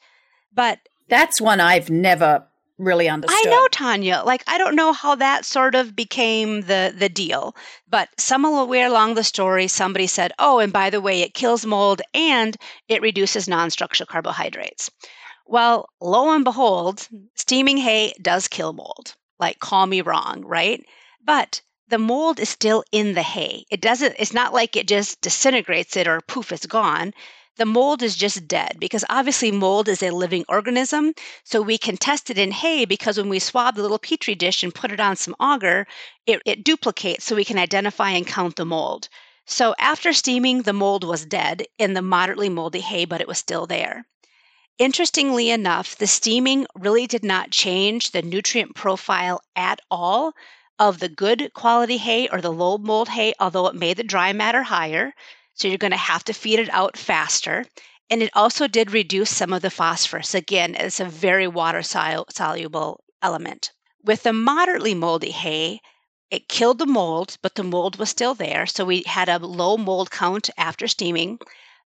But 0.55 0.79
that's 1.09 1.40
one 1.40 1.59
I've 1.59 1.90
never 1.90 2.47
really 2.79 3.09
understood. 3.09 3.49
I 3.49 3.51
know 3.51 3.66
Tania. 3.73 4.23
Like 4.25 4.44
I 4.47 4.59
don't 4.59 4.77
know 4.77 4.92
how 4.92 5.16
that 5.16 5.44
sort 5.44 5.75
of 5.75 5.97
became 5.97 6.61
the 6.62 6.94
the 6.97 7.09
deal, 7.09 7.57
but 7.88 8.09
somewhere 8.16 8.87
along 8.87 9.14
the 9.14 9.25
story 9.25 9.66
somebody 9.66 10.07
said, 10.07 10.31
"Oh, 10.38 10.61
and 10.61 10.73
by 10.73 10.88
the 10.88 11.01
way, 11.01 11.23
it 11.23 11.35
kills 11.35 11.66
mold 11.66 12.01
and 12.14 12.57
it 12.87 13.03
reduces 13.03 13.49
non-structural 13.49 14.07
carbohydrates." 14.07 14.88
Well, 15.47 15.88
lo 16.01 16.31
and 16.31 16.44
behold, 16.44 17.09
steaming 17.35 17.79
hay 17.79 18.12
does 18.23 18.47
kill 18.47 18.73
mold. 18.73 19.16
Like, 19.38 19.59
call 19.59 19.87
me 19.87 20.01
wrong, 20.01 20.44
right? 20.44 20.85
But 21.24 21.61
the 21.88 21.98
mold 21.98 22.38
is 22.38 22.48
still 22.48 22.85
in 22.92 23.14
the 23.14 23.22
hay. 23.22 23.64
It 23.70 23.81
doesn't, 23.81 24.16
it's 24.18 24.35
not 24.35 24.53
like 24.53 24.77
it 24.77 24.87
just 24.88 25.20
disintegrates 25.20 25.96
it 25.96 26.07
or 26.07 26.20
poof, 26.20 26.53
it's 26.53 26.66
gone. 26.66 27.14
The 27.57 27.66
mold 27.66 28.03
is 28.03 28.14
just 28.14 28.46
dead 28.46 28.77
because 28.79 29.05
obviously 29.11 29.51
mold 29.51 29.88
is 29.88 30.03
a 30.03 30.11
living 30.11 30.44
organism. 30.48 31.14
So 31.44 31.61
we 31.61 31.77
can 31.79 31.96
test 31.96 32.31
it 32.31 32.38
in 32.38 32.53
hay 32.53 32.85
because 32.85 33.16
when 33.18 33.29
we 33.29 33.38
swab 33.38 33.74
the 33.74 33.83
little 33.83 33.98
petri 33.98 34.35
dish 34.35 34.62
and 34.62 34.74
put 34.74 34.92
it 34.92 35.01
on 35.01 35.16
some 35.16 35.35
agar, 35.42 35.87
it, 36.27 36.42
it 36.44 36.62
duplicates 36.62 37.24
so 37.24 37.35
we 37.35 37.44
can 37.44 37.59
identify 37.59 38.11
and 38.11 38.27
count 38.27 38.57
the 38.57 38.64
mold. 38.64 39.09
So 39.46 39.74
after 39.79 40.12
steaming, 40.12 40.62
the 40.62 40.72
mold 40.72 41.05
was 41.05 41.24
dead 41.24 41.66
in 41.79 41.94
the 41.94 42.03
moderately 42.03 42.48
moldy 42.48 42.81
hay, 42.81 43.07
but 43.07 43.20
it 43.20 43.27
was 43.29 43.38
still 43.38 43.66
there. 43.66 44.07
Interestingly 44.78 45.50
enough, 45.50 45.96
the 45.96 46.06
steaming 46.06 46.64
really 46.76 47.08
did 47.08 47.24
not 47.24 47.50
change 47.50 48.12
the 48.12 48.22
nutrient 48.22 48.76
profile 48.76 49.40
at 49.56 49.80
all 49.90 50.34
of 50.78 51.00
the 51.00 51.08
good 51.08 51.50
quality 51.52 51.96
hay 51.96 52.28
or 52.28 52.40
the 52.40 52.52
low 52.52 52.78
mold 52.78 53.08
hay, 53.08 53.34
although 53.40 53.66
it 53.66 53.74
made 53.74 53.96
the 53.96 54.04
dry 54.04 54.32
matter 54.32 54.62
higher. 54.62 55.12
So 55.54 55.66
you're 55.66 55.78
going 55.78 55.90
to 55.90 55.96
have 55.96 56.22
to 56.24 56.32
feed 56.32 56.60
it 56.60 56.70
out 56.70 56.96
faster. 56.96 57.64
And 58.08 58.22
it 58.22 58.30
also 58.34 58.68
did 58.68 58.92
reduce 58.92 59.34
some 59.34 59.52
of 59.52 59.62
the 59.62 59.70
phosphorus. 59.70 60.33
Again, 60.33 60.76
it's 60.76 61.00
a 61.00 61.04
very 61.04 61.48
water 61.48 61.83
soluble 61.83 63.04
element. 63.20 63.72
With 64.04 64.22
the 64.22 64.33
moderately 64.33 64.94
moldy 64.94 65.33
hay, 65.33 65.81
it 66.31 66.48
killed 66.48 66.79
the 66.79 66.87
mold, 66.87 67.37
but 67.42 67.56
the 67.56 67.64
mold 67.64 67.98
was 67.98 68.10
still 68.10 68.35
there. 68.35 68.64
So 68.66 68.85
we 68.85 69.02
had 69.06 69.29
a 69.29 69.38
low 69.38 69.76
mold 69.76 70.12
count 70.12 70.50
after 70.56 70.87
steaming 70.87 71.40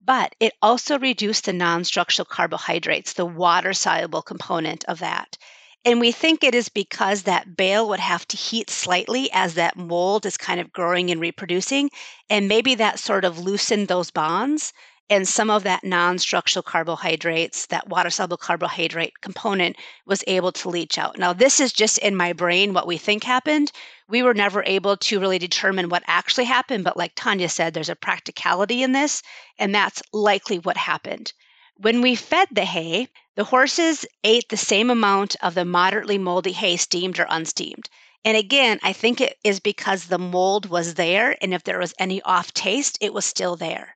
but 0.04 0.36
it 0.40 0.54
also 0.62 0.98
reduced 1.00 1.46
the 1.46 1.54
non 1.54 1.84
structural 1.84 2.26
carbohydrates, 2.26 3.14
the 3.14 3.26
water 3.26 3.74
soluble 3.74 4.22
component 4.22 4.84
of 4.86 5.00
that. 5.00 5.38
And 5.86 6.00
we 6.00 6.12
think 6.12 6.44
it 6.44 6.56
is 6.56 6.70
because 6.70 7.24
that 7.24 7.56
bale 7.56 7.88
would 7.90 8.00
have 8.00 8.28
to 8.30 8.38
heat 8.38 8.70
slightly 8.70 9.30
as 9.32 9.54
that 9.56 9.78
mold 9.78 10.26
is 10.26 10.38
kind 10.38 10.60
of 10.60 10.74
growing 10.74 11.10
and 11.10 11.22
reproducing. 11.22 11.90
And 12.30 12.48
maybe 12.48 12.76
that 12.76 13.00
sort 13.00 13.24
of 13.24 13.40
loosened 13.40 13.88
those 13.88 14.12
bonds 14.12 14.74
and 15.10 15.28
some 15.28 15.50
of 15.50 15.64
that 15.64 15.84
non-structural 15.84 16.64
carbohydrates 16.64 17.66
that 17.68 17.88
water 17.90 18.10
soluble 18.10 18.38
carbohydrate 18.38 19.20
component 19.22 19.76
was 20.06 20.24
able 20.28 20.52
to 20.52 20.70
leach 20.70 20.98
out 20.98 21.18
now 21.18 21.34
this 21.34 21.60
is 21.60 21.74
just 21.74 21.98
in 22.00 22.16
my 22.16 22.34
brain 22.34 22.74
what 22.74 22.88
we 22.88 22.98
think 22.98 23.24
happened 23.24 23.72
we 24.08 24.24
were 24.24 24.34
never 24.34 24.64
able 24.66 24.98
to 24.98 25.20
really 25.20 25.40
determine 25.40 25.90
what 25.90 26.04
actually 26.08 26.46
happened 26.46 26.84
but 26.84 26.98
like 26.98 27.14
tania 27.16 27.50
said 27.50 27.74
there's 27.74 27.90
a 27.90 27.96
practicality 27.96 28.84
in 28.84 28.92
this 28.92 29.22
and 29.58 29.74
that's 29.74 30.02
likely 30.14 30.60
what 30.60 30.78
happened 30.78 31.34
when 31.78 32.02
we 32.02 32.16
fed 32.16 32.48
the 32.52 32.66
hay 32.66 33.08
The 33.40 33.46
horses 33.46 34.06
ate 34.26 34.50
the 34.50 34.58
same 34.58 34.90
amount 34.90 35.38
of 35.42 35.56
the 35.56 35.64
moderately 35.64 36.18
moldy 36.18 36.52
hay, 36.52 36.76
steamed 36.76 37.18
or 37.22 37.28
unsteamed. 37.30 37.90
And 38.26 38.36
again, 38.36 38.82
I 38.84 38.92
think 38.92 39.22
it 39.22 39.38
is 39.46 39.62
because 39.62 40.08
the 40.08 40.18
mold 40.20 40.66
was 40.66 40.96
there, 40.96 41.38
and 41.42 41.54
if 41.54 41.64
there 41.64 41.80
was 41.80 41.94
any 41.98 42.22
off 42.24 42.54
taste, 42.54 42.98
it 43.00 43.14
was 43.14 43.24
still 43.24 43.56
there. 43.56 43.96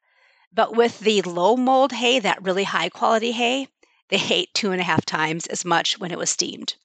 But 0.56 0.76
with 0.76 1.00
the 1.00 1.24
low 1.24 1.56
mold 1.56 1.94
hay, 1.94 2.20
that 2.20 2.44
really 2.44 2.66
high 2.66 2.90
quality 2.90 3.32
hay, 3.32 3.70
they 4.10 4.22
ate 4.30 4.54
two 4.54 4.72
and 4.72 4.80
a 4.80 4.84
half 4.84 5.04
times 5.04 5.48
as 5.48 5.66
much 5.66 5.98
when 5.98 6.12
it 6.12 6.18
was 6.20 6.30
steamed. 6.30 6.76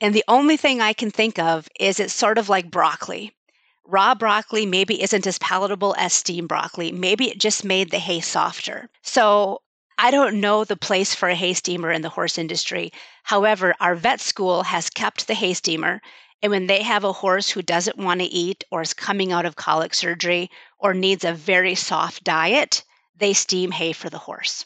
And 0.00 0.12
the 0.12 0.24
only 0.26 0.56
thing 0.56 0.80
I 0.80 0.92
can 0.92 1.12
think 1.12 1.38
of 1.38 1.68
is 1.78 2.00
it's 2.00 2.12
sort 2.12 2.38
of 2.38 2.48
like 2.48 2.72
broccoli. 2.72 3.36
Raw 3.84 4.16
broccoli 4.16 4.66
maybe 4.66 5.00
isn't 5.00 5.28
as 5.28 5.38
palatable 5.38 5.94
as 5.96 6.12
steamed 6.12 6.48
broccoli. 6.48 6.90
Maybe 6.90 7.30
it 7.30 7.38
just 7.38 7.64
made 7.64 7.90
the 7.90 8.00
hay 8.00 8.20
softer. 8.20 8.90
So 9.02 9.62
I 9.96 10.10
don't 10.10 10.40
know 10.40 10.64
the 10.64 10.76
place 10.76 11.14
for 11.14 11.28
a 11.28 11.36
hay 11.36 11.54
steamer 11.54 11.92
in 11.92 12.02
the 12.02 12.08
horse 12.08 12.36
industry. 12.36 12.92
However, 13.22 13.76
our 13.78 13.94
vet 13.94 14.20
school 14.20 14.64
has 14.64 14.90
kept 14.90 15.28
the 15.28 15.34
hay 15.34 15.54
steamer 15.54 16.00
and 16.42 16.50
when 16.50 16.66
they 16.66 16.82
have 16.82 17.04
a 17.04 17.12
horse 17.12 17.50
who 17.50 17.62
doesn't 17.62 17.98
want 17.98 18.20
to 18.20 18.26
eat 18.26 18.64
or 18.70 18.82
is 18.82 18.94
coming 18.94 19.32
out 19.32 19.44
of 19.44 19.56
colic 19.56 19.92
surgery 19.92 20.50
or 20.78 20.94
needs 20.94 21.24
a 21.24 21.32
very 21.32 21.74
soft 21.74 22.22
diet, 22.22 22.84
they 23.18 23.32
steam 23.32 23.70
hay 23.70 23.92
for 23.92 24.10
the 24.10 24.18
horse. 24.18 24.64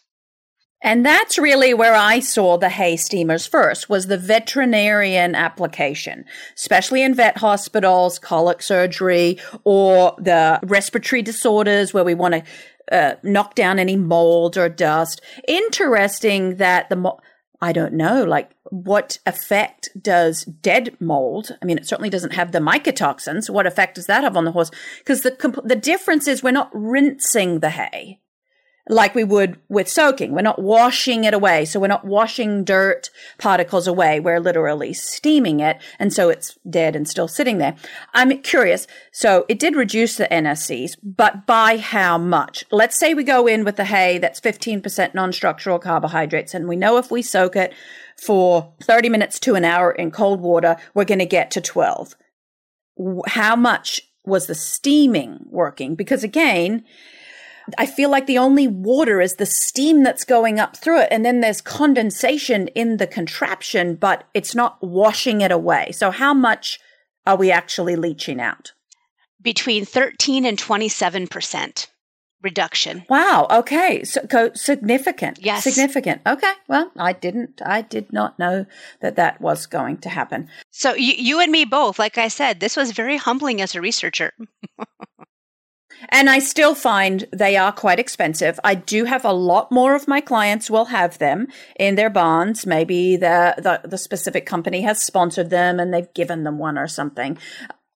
And 0.84 1.06
that's 1.06 1.38
really 1.38 1.74
where 1.74 1.94
I 1.94 2.18
saw 2.18 2.58
the 2.58 2.68
hay 2.68 2.96
steamers 2.96 3.46
first 3.46 3.88
was 3.88 4.08
the 4.08 4.18
veterinarian 4.18 5.36
application, 5.36 6.24
especially 6.56 7.02
in 7.02 7.14
vet 7.14 7.38
hospitals, 7.38 8.18
colic 8.18 8.60
surgery, 8.62 9.38
or 9.62 10.16
the 10.18 10.58
respiratory 10.64 11.22
disorders 11.22 11.94
where 11.94 12.02
we 12.02 12.14
want 12.14 12.34
to 12.34 12.42
uh, 12.90 13.14
knock 13.22 13.54
down 13.54 13.78
any 13.78 13.94
mold 13.94 14.58
or 14.58 14.68
dust. 14.68 15.20
Interesting 15.46 16.56
that 16.56 16.88
the 16.90 16.96
mo- 16.96 17.20
I 17.60 17.72
don't 17.72 17.94
know, 17.94 18.24
like 18.24 18.50
what 18.70 19.18
effect 19.24 19.88
does 20.00 20.44
dead 20.44 20.96
mold? 20.98 21.56
I 21.62 21.64
mean, 21.64 21.78
it 21.78 21.86
certainly 21.86 22.10
doesn't 22.10 22.32
have 22.32 22.50
the 22.50 22.58
mycotoxins. 22.58 23.48
What 23.48 23.68
effect 23.68 23.94
does 23.94 24.06
that 24.06 24.24
have 24.24 24.36
on 24.36 24.44
the 24.44 24.50
horse? 24.50 24.72
Because 24.98 25.22
the 25.22 25.62
the 25.64 25.76
difference 25.76 26.26
is 26.26 26.42
we're 26.42 26.50
not 26.50 26.70
rinsing 26.72 27.60
the 27.60 27.70
hay 27.70 28.18
like 28.88 29.14
we 29.14 29.22
would 29.22 29.60
with 29.68 29.88
soaking. 29.88 30.32
We're 30.32 30.42
not 30.42 30.60
washing 30.60 31.24
it 31.24 31.34
away. 31.34 31.64
So 31.64 31.78
we're 31.78 31.86
not 31.86 32.04
washing 32.04 32.64
dirt 32.64 33.10
particles 33.38 33.86
away. 33.86 34.18
We're 34.18 34.40
literally 34.40 34.92
steaming 34.92 35.60
it. 35.60 35.80
And 35.98 36.12
so 36.12 36.30
it's 36.30 36.58
dead 36.68 36.96
and 36.96 37.08
still 37.08 37.28
sitting 37.28 37.58
there. 37.58 37.76
I'm 38.12 38.36
curious. 38.38 38.88
So 39.12 39.46
it 39.48 39.60
did 39.60 39.76
reduce 39.76 40.16
the 40.16 40.26
NSCs, 40.26 40.96
but 41.02 41.46
by 41.46 41.76
how 41.78 42.18
much? 42.18 42.64
Let's 42.72 42.98
say 42.98 43.14
we 43.14 43.24
go 43.24 43.46
in 43.46 43.64
with 43.64 43.76
the 43.76 43.84
hay 43.84 44.18
that's 44.18 44.40
15% 44.40 45.14
non-structural 45.14 45.78
carbohydrates 45.78 46.52
and 46.52 46.66
we 46.66 46.76
know 46.76 46.98
if 46.98 47.10
we 47.10 47.22
soak 47.22 47.54
it 47.54 47.72
for 48.20 48.74
30 48.82 49.08
minutes 49.08 49.38
to 49.40 49.54
an 49.54 49.64
hour 49.64 49.92
in 49.92 50.10
cold 50.10 50.40
water, 50.40 50.76
we're 50.92 51.04
going 51.04 51.18
to 51.20 51.26
get 51.26 51.52
to 51.52 51.60
12. 51.60 52.16
How 53.28 53.54
much 53.54 54.02
was 54.24 54.46
the 54.46 54.54
steaming 54.54 55.46
working? 55.46 55.94
Because 55.94 56.24
again, 56.24 56.84
I 57.78 57.86
feel 57.86 58.10
like 58.10 58.26
the 58.26 58.38
only 58.38 58.66
water 58.68 59.20
is 59.20 59.36
the 59.36 59.46
steam 59.46 60.02
that's 60.02 60.24
going 60.24 60.58
up 60.58 60.76
through 60.76 61.00
it. 61.00 61.08
And 61.10 61.24
then 61.24 61.40
there's 61.40 61.60
condensation 61.60 62.68
in 62.68 62.96
the 62.96 63.06
contraption, 63.06 63.94
but 63.94 64.24
it's 64.34 64.54
not 64.54 64.82
washing 64.82 65.40
it 65.40 65.52
away. 65.52 65.92
So 65.92 66.10
how 66.10 66.34
much 66.34 66.80
are 67.26 67.36
we 67.36 67.50
actually 67.50 67.96
leaching 67.96 68.40
out? 68.40 68.72
Between 69.40 69.84
13 69.84 70.44
and 70.44 70.58
27% 70.58 71.88
reduction. 72.42 73.04
Wow. 73.08 73.46
Okay. 73.50 74.04
So, 74.04 74.50
significant. 74.54 75.38
Yes. 75.40 75.64
Significant. 75.64 76.22
Okay. 76.26 76.52
Well, 76.68 76.90
I 76.98 77.12
didn't, 77.12 77.62
I 77.64 77.82
did 77.82 78.12
not 78.12 78.38
know 78.38 78.66
that 79.00 79.16
that 79.16 79.40
was 79.40 79.66
going 79.66 79.98
to 79.98 80.08
happen. 80.08 80.48
So 80.70 80.94
you, 80.94 81.14
you 81.16 81.40
and 81.40 81.52
me 81.52 81.64
both, 81.64 81.98
like 81.98 82.18
I 82.18 82.28
said, 82.28 82.60
this 82.60 82.76
was 82.76 82.92
very 82.92 83.16
humbling 83.16 83.60
as 83.60 83.74
a 83.74 83.80
researcher. 83.80 84.32
And 86.08 86.28
I 86.28 86.38
still 86.38 86.74
find 86.74 87.26
they 87.32 87.56
are 87.56 87.72
quite 87.72 87.98
expensive. 87.98 88.58
I 88.64 88.74
do 88.74 89.04
have 89.04 89.24
a 89.24 89.32
lot 89.32 89.70
more 89.70 89.94
of 89.94 90.08
my 90.08 90.20
clients 90.20 90.70
will 90.70 90.86
have 90.86 91.18
them 91.18 91.48
in 91.78 91.94
their 91.94 92.10
bonds. 92.10 92.66
Maybe 92.66 93.16
the, 93.16 93.54
the, 93.58 93.88
the 93.88 93.98
specific 93.98 94.46
company 94.46 94.82
has 94.82 95.02
sponsored 95.02 95.50
them 95.50 95.78
and 95.80 95.92
they've 95.92 96.12
given 96.14 96.44
them 96.44 96.58
one 96.58 96.78
or 96.78 96.88
something 96.88 97.38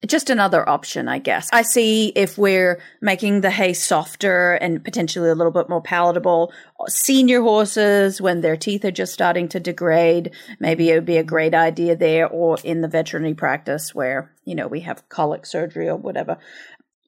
just 0.06 0.30
another 0.30 0.68
option, 0.68 1.08
I 1.08 1.20
guess. 1.20 1.50
I 1.52 1.62
see 1.64 2.10
if 2.10 2.38
we're 2.38 2.82
making 3.02 3.42
the 3.42 3.50
hay 3.50 3.74
softer 3.74 4.54
and 4.54 4.84
potentially 4.84 5.30
a 5.30 5.36
little 5.36 5.52
bit 5.52 5.70
more 5.70 5.82
palatable. 5.82 6.54
Senior 6.88 7.42
horses, 7.42 8.22
when 8.22 8.42
their 8.42 8.58
teeth 8.58 8.86
are 8.86 8.92
just 8.92 9.14
starting 9.14 9.48
to 9.50 9.60
degrade, 9.60 10.32
maybe 10.60 10.90
it 10.90 10.96
would 10.96 11.06
be 11.06 11.18
a 11.18 11.24
great 11.24 11.54
idea 11.54 11.96
there 11.96 12.28
or 12.28 12.58
in 12.64 12.82
the 12.82 12.88
veterinary 12.88 13.34
practice 13.34 13.96
where, 13.96 14.32
you 14.44 14.56
know, 14.56 14.68
we 14.68 14.82
have 14.82 15.08
colic 15.10 15.46
surgery 15.46 15.88
or 15.88 15.96
whatever. 15.96 16.38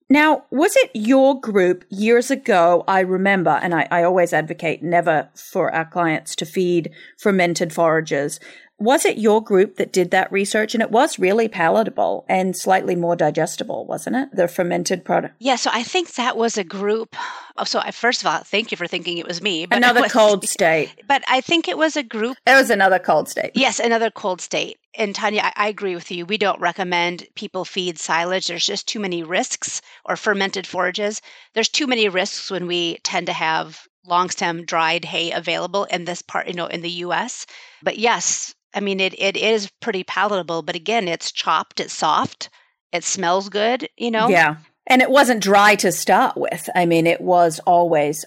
Now, 0.09 0.45
was 0.51 0.77
it 0.77 0.91
your 0.93 1.39
group 1.39 1.83
years 1.89 2.31
ago? 2.31 2.85
I 2.87 3.01
remember, 3.01 3.59
and 3.61 3.75
I, 3.75 3.87
I, 3.91 4.03
always 4.03 4.31
advocate 4.31 4.81
never 4.81 5.27
for 5.35 5.69
our 5.73 5.83
clients 5.83 6.33
to 6.37 6.45
feed 6.45 6.91
fermented 7.17 7.73
forages 7.73 8.39
was 8.79 9.05
it 9.05 9.17
your 9.17 9.43
group 9.43 9.77
that 9.77 9.91
did 9.91 10.11
that 10.11 10.31
research? 10.31 10.75
And 10.75 10.83
it 10.83 10.91
was 10.91 11.17
really 11.17 11.47
palatable 11.47 12.25
and 12.29 12.55
slightly 12.55 12.95
more 12.95 13.15
digestible, 13.15 13.85
wasn't 13.85 14.15
it? 14.15 14.29
The 14.33 14.47
fermented 14.47 15.03
product. 15.03 15.35
Yeah, 15.39 15.55
so 15.55 15.71
I 15.73 15.81
think 15.81 16.13
that 16.13 16.37
was 16.37 16.57
a 16.57 16.63
group. 16.63 17.15
Oh, 17.57 17.63
so 17.63 17.79
I, 17.79 17.91
first 17.91 18.21
of 18.21 18.27
all, 18.27 18.39
thank 18.39 18.69
you 18.71 18.77
for 18.77 18.85
thinking 18.85 19.17
it 19.17 19.27
was 19.27 19.41
me. 19.41 19.65
But 19.65 19.77
another 19.77 20.01
was, 20.01 20.11
cold 20.11 20.47
state. 20.47 20.93
But 21.07 21.23
I 21.27 21.41
think 21.41 21.67
it 21.67 21.77
was 21.77 21.97
a 21.97 22.03
group. 22.03 22.37
It 22.45 22.55
was 22.55 22.69
another 22.69 22.99
cold 22.99 23.29
state. 23.29 23.51
Yes, 23.55 23.79
another 23.79 24.11
cold 24.11 24.41
state. 24.41 24.77
And 24.95 25.15
Tania, 25.15 25.43
I, 25.43 25.53
I 25.55 25.67
agree 25.69 25.95
with 25.95 26.11
you. 26.11 26.25
We 26.25 26.37
don't 26.37 26.59
recommend 26.61 27.27
people 27.35 27.65
feed 27.65 27.97
silage. 27.97 28.47
There's 28.47 28.65
just 28.65 28.87
too 28.87 28.99
many 28.99 29.23
risks, 29.23 29.81
or 30.05 30.15
fermented 30.15 30.67
forages. 30.67 31.21
There's 31.53 31.69
too 31.69 31.87
many 31.87 32.09
risks 32.09 32.51
when 32.51 32.67
we 32.67 32.97
tend 33.03 33.27
to 33.27 33.33
have 33.33 33.87
long 34.05 34.29
stem 34.29 34.65
dried 34.65 35.03
hay 35.03 35.31
available 35.31 35.83
in 35.85 36.05
this 36.05 36.21
part, 36.21 36.47
you 36.47 36.53
know, 36.53 36.67
in 36.67 36.81
the 36.81 36.89
US. 36.89 37.45
But 37.83 37.97
yes, 37.97 38.55
I 38.77 38.79
mean, 38.79 38.99
it, 38.99 39.19
it 39.19 39.35
is 39.35 39.71
pretty 39.81 40.03
palatable, 40.03 40.61
but 40.61 40.75
again, 40.75 41.07
it's 41.07 41.31
chopped, 41.31 41.79
it's 41.79 41.93
soft, 41.93 42.51
it 42.91 43.03
smells 43.03 43.49
good, 43.49 43.89
you 43.97 44.11
know? 44.11 44.27
Yeah. 44.27 44.57
And 44.85 45.01
it 45.01 45.09
wasn't 45.09 45.41
dry 45.41 45.73
to 45.77 45.91
start 45.91 46.37
with. 46.37 46.69
I 46.75 46.85
mean, 46.85 47.07
it 47.07 47.19
was 47.19 47.59
always 47.65 48.23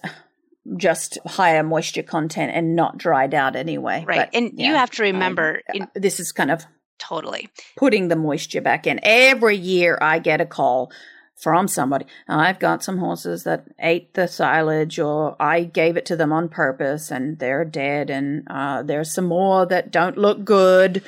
just 0.76 1.18
higher 1.24 1.62
moisture 1.62 2.02
content 2.02 2.50
and 2.52 2.74
not 2.74 2.98
dried 2.98 3.32
out 3.32 3.54
anyway. 3.54 4.04
Right. 4.04 4.18
But, 4.18 4.30
and 4.34 4.50
yeah, 4.56 4.66
you 4.66 4.74
have 4.74 4.90
to 4.90 5.04
remember 5.04 5.62
uh, 5.72 5.84
I, 5.84 5.98
this 6.00 6.18
is 6.18 6.32
kind 6.32 6.50
of 6.50 6.66
totally 6.98 7.48
putting 7.76 8.08
the 8.08 8.16
moisture 8.16 8.60
back 8.60 8.88
in. 8.88 8.98
Every 9.04 9.56
year 9.56 9.98
I 10.02 10.18
get 10.18 10.40
a 10.40 10.46
call 10.46 10.90
from 11.40 11.66
somebody. 11.66 12.04
I've 12.28 12.58
got 12.58 12.84
some 12.84 12.98
horses 12.98 13.44
that 13.44 13.64
ate 13.78 14.12
the 14.14 14.28
silage 14.28 14.98
or 14.98 15.36
I 15.40 15.64
gave 15.64 15.96
it 15.96 16.04
to 16.06 16.16
them 16.16 16.32
on 16.32 16.48
purpose 16.48 17.10
and 17.10 17.38
they're 17.38 17.64
dead. 17.64 18.10
And 18.10 18.46
uh, 18.48 18.82
there's 18.82 19.12
some 19.12 19.24
more 19.24 19.64
that 19.66 19.90
don't 19.90 20.18
look 20.18 20.44
good. 20.44 21.02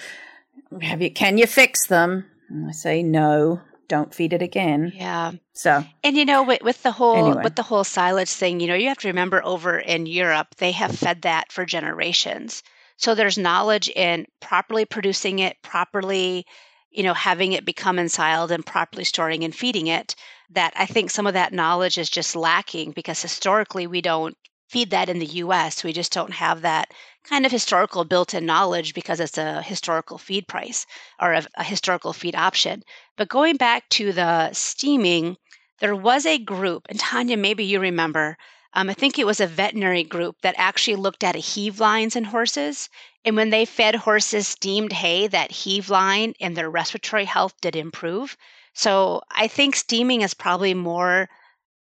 Have 0.81 1.03
you, 1.03 1.11
can 1.11 1.37
you 1.37 1.47
fix 1.47 1.87
them? 1.87 2.25
And 2.49 2.69
I 2.69 2.73
say, 2.73 3.03
no, 3.03 3.61
don't 3.89 4.15
feed 4.15 4.33
it 4.33 4.41
again. 4.41 4.93
Yeah. 4.95 5.33
So, 5.53 5.85
and 6.03 6.17
you 6.17 6.25
know, 6.25 6.43
with, 6.45 6.63
with 6.63 6.83
the 6.83 6.93
whole, 6.93 7.27
anyway. 7.27 7.45
with 7.45 7.57
the 7.57 7.63
whole 7.63 7.85
silage 7.85 8.33
thing, 8.33 8.61
you 8.61 8.69
know, 8.69 8.75
you 8.75 8.89
have 8.89 8.99
to 8.99 9.09
remember 9.09 9.45
over 9.45 9.79
in 9.79 10.07
Europe, 10.07 10.55
they 10.57 10.73
have 10.73 10.97
fed 10.97 11.23
that 11.23 11.53
for 11.53 11.67
generations. 11.67 12.63
So 12.97 13.15
there's 13.15 13.37
knowledge 13.37 13.91
in 13.91 14.27
properly 14.41 14.87
producing 14.87 15.41
it, 15.41 15.61
properly 15.61 16.47
you 16.93 17.03
know, 17.03 17.15
having 17.15 17.53
it 17.53 17.65
become 17.65 17.97
ensiled 17.97 18.51
and 18.51 18.65
properly 18.65 19.05
storing 19.05 19.45
and 19.45 19.55
feeding 19.55 19.87
it, 19.87 20.15
that 20.51 20.73
I 20.77 20.87
think 20.87 21.11
some 21.11 21.27
of 21.27 21.35
that 21.35 21.53
knowledge 21.53 21.99
is 21.99 22.11
just 22.11 22.37
lacking 22.37 22.93
because 22.93 23.21
historically 23.23 23.87
we 23.87 24.03
don't 24.03 24.37
feed 24.69 24.91
that 24.91 25.09
in 25.09 25.19
the 25.19 25.27
US. 25.27 25.85
We 25.85 25.93
just 25.93 26.13
don't 26.13 26.33
have 26.33 26.63
that 26.63 26.93
kind 27.25 27.45
of 27.45 27.53
historical 27.53 28.05
built 28.05 28.35
in 28.35 28.47
knowledge 28.47 28.95
because 28.95 29.21
it's 29.21 29.39
a 29.39 29.63
historical 29.63 30.19
feed 30.19 30.49
price 30.49 30.87
or 31.21 31.33
a, 31.35 31.45
a, 31.57 31.65
historical 31.65 32.13
feed 32.13 32.35
option. 32.35 32.83
But 33.17 33.29
going 33.29 33.57
back 33.57 33.89
to 33.91 34.13
the 34.13 34.53
steaming, 34.53 35.37
there 35.81 35.95
was 35.95 36.25
a 36.25 36.39
group, 36.39 36.87
and 36.89 36.99
Tania, 36.99 37.37
maybe 37.37 37.65
you 37.65 37.81
remember, 37.81 38.37
um, 38.75 38.89
I 38.89 38.95
think 38.95 39.19
it 39.19 39.27
was 39.27 39.41
a 39.41 39.47
veterinary 39.47 40.03
group 40.03 40.37
that 40.43 40.55
actually 40.57 40.97
looked 40.97 41.23
at 41.23 41.35
heave 41.35 41.79
lines 41.79 42.17
in 42.17 42.25
horses. 42.25 42.89
And 43.25 43.37
when 43.37 43.51
they 43.51 43.65
fed 43.65 43.95
horses 43.95 44.49
steamed 44.49 44.93
hay, 44.93 45.27
that 45.27 45.51
heave 45.51 45.91
line 45.91 46.35
and 46.41 46.57
their 46.57 46.71
respiratory 46.71 47.27
health 47.27 47.55
did 47.61 47.77
improve. 47.77 48.37
So 48.75 49.21
I 49.31 49.49
think 49.49 49.77
steaming 49.77 50.23
is 50.23 50.33
probably 50.35 50.73
more 50.73 51.29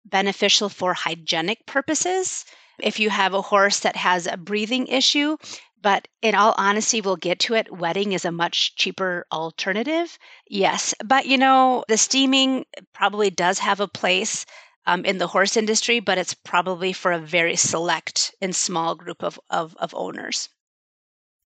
beneficial 0.04 0.68
for 0.68 0.94
hygienic 0.94 1.66
purposes. 1.66 2.44
If 2.78 3.00
you 3.00 3.10
have 3.10 3.34
a 3.34 3.42
horse 3.42 3.80
that 3.80 3.96
has 3.96 4.26
a 4.26 4.36
breathing 4.36 4.86
issue, 4.86 5.36
but 5.82 6.06
in 6.22 6.34
all 6.34 6.54
honesty, 6.56 7.00
we'll 7.00 7.16
get 7.16 7.40
to 7.40 7.54
it. 7.54 7.72
Wetting 7.72 8.12
is 8.12 8.24
a 8.24 8.32
much 8.32 8.76
cheaper 8.76 9.26
alternative. 9.32 10.18
Yes. 10.48 10.94
But 11.04 11.26
you 11.26 11.38
know, 11.38 11.84
the 11.88 11.98
steaming 11.98 12.66
probably 12.92 13.30
does 13.30 13.58
have 13.58 13.80
a 13.80 13.88
place 13.88 14.46
um, 14.86 15.04
in 15.04 15.18
the 15.18 15.26
horse 15.26 15.56
industry, 15.56 16.00
but 16.00 16.18
it's 16.18 16.34
probably 16.34 16.92
for 16.92 17.12
a 17.12 17.18
very 17.18 17.56
select 17.56 18.34
and 18.40 18.54
small 18.54 18.94
group 18.94 19.22
of, 19.22 19.38
of, 19.50 19.76
of 19.78 19.94
owners. 19.94 20.48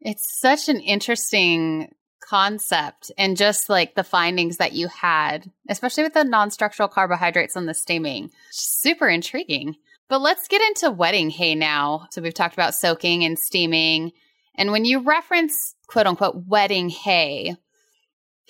It's 0.01 0.41
such 0.41 0.69
an 0.69 0.81
interesting 0.81 1.89
concept 2.27 3.11
and 3.19 3.37
just 3.37 3.69
like 3.69 3.95
the 3.95 4.05
findings 4.05 4.59
that 4.59 4.73
you 4.73 4.89
had, 4.89 5.51
especially 5.69 6.05
with 6.05 6.15
the 6.15 6.25
non 6.25 6.51
structural 6.51 6.89
carbohydrates 6.89 7.57
and 7.57 7.69
the 7.69 7.75
steaming. 7.75 8.31
Super 8.51 9.09
intriguing. 9.09 9.77
But 10.09 10.21
let's 10.21 10.49
get 10.49 10.63
into 10.63 10.91
wetting 10.91 11.31
hay 11.31 11.55
now. 11.55 12.07
So 12.11 12.21
we've 12.21 12.35
talked 12.35 12.55
about 12.55 12.75
soaking 12.75 13.25
and 13.25 13.39
steaming. 13.39 14.13
And 14.57 14.73
when 14.73 14.85
you 14.85 15.01
reference 15.01 15.75
quote 15.87 16.07
unquote 16.07 16.45
wetting 16.47 16.89
hay, 16.89 17.57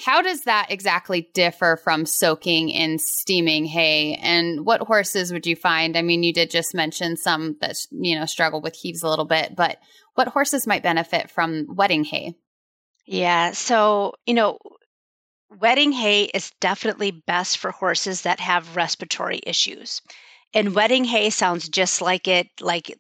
how 0.05 0.23
does 0.23 0.43
that 0.43 0.67
exactly 0.71 1.31
differ 1.35 1.79
from 1.83 2.07
soaking 2.07 2.75
and 2.75 3.01
steaming 3.01 3.65
hay? 3.65 4.15
And 4.15 4.65
what 4.65 4.81
horses 4.81 5.33
would 5.33 5.47
you 5.47 5.57
find? 5.57 5.97
I 5.97 6.03
mean, 6.03 6.23
you 6.23 6.33
did 6.33 6.51
just 6.51 6.75
mention 6.75 7.17
some 7.17 7.57
that, 7.61 7.77
you 7.91 8.19
know, 8.19 8.27
struggle 8.27 8.61
with 8.61 8.75
heaves 8.75 9.03
a 9.03 9.09
little 9.09 9.25
bit, 9.25 9.55
but 9.55 9.79
what 10.15 10.29
horses 10.29 10.67
might 10.67 10.83
benefit 10.83 11.31
from 11.31 11.67
wetting 11.69 12.05
hay? 12.05 12.35
Yeah. 13.07 13.53
So, 13.53 14.15
you 14.27 14.35
know, 14.35 14.59
wetting 15.59 15.93
hay 15.93 16.25
is 16.25 16.53
definitely 16.61 17.11
best 17.11 17.59
for 17.59 17.71
horses 17.71 18.23
that 18.23 18.41
have 18.41 18.77
respiratory 18.77 19.41
issues. 19.47 20.01
And 20.53 20.75
wetting 20.75 21.05
hay 21.05 21.31
sounds 21.31 21.69
just 21.69 22.01
like 22.01 22.27
it, 22.27 22.49
like, 22.61 22.99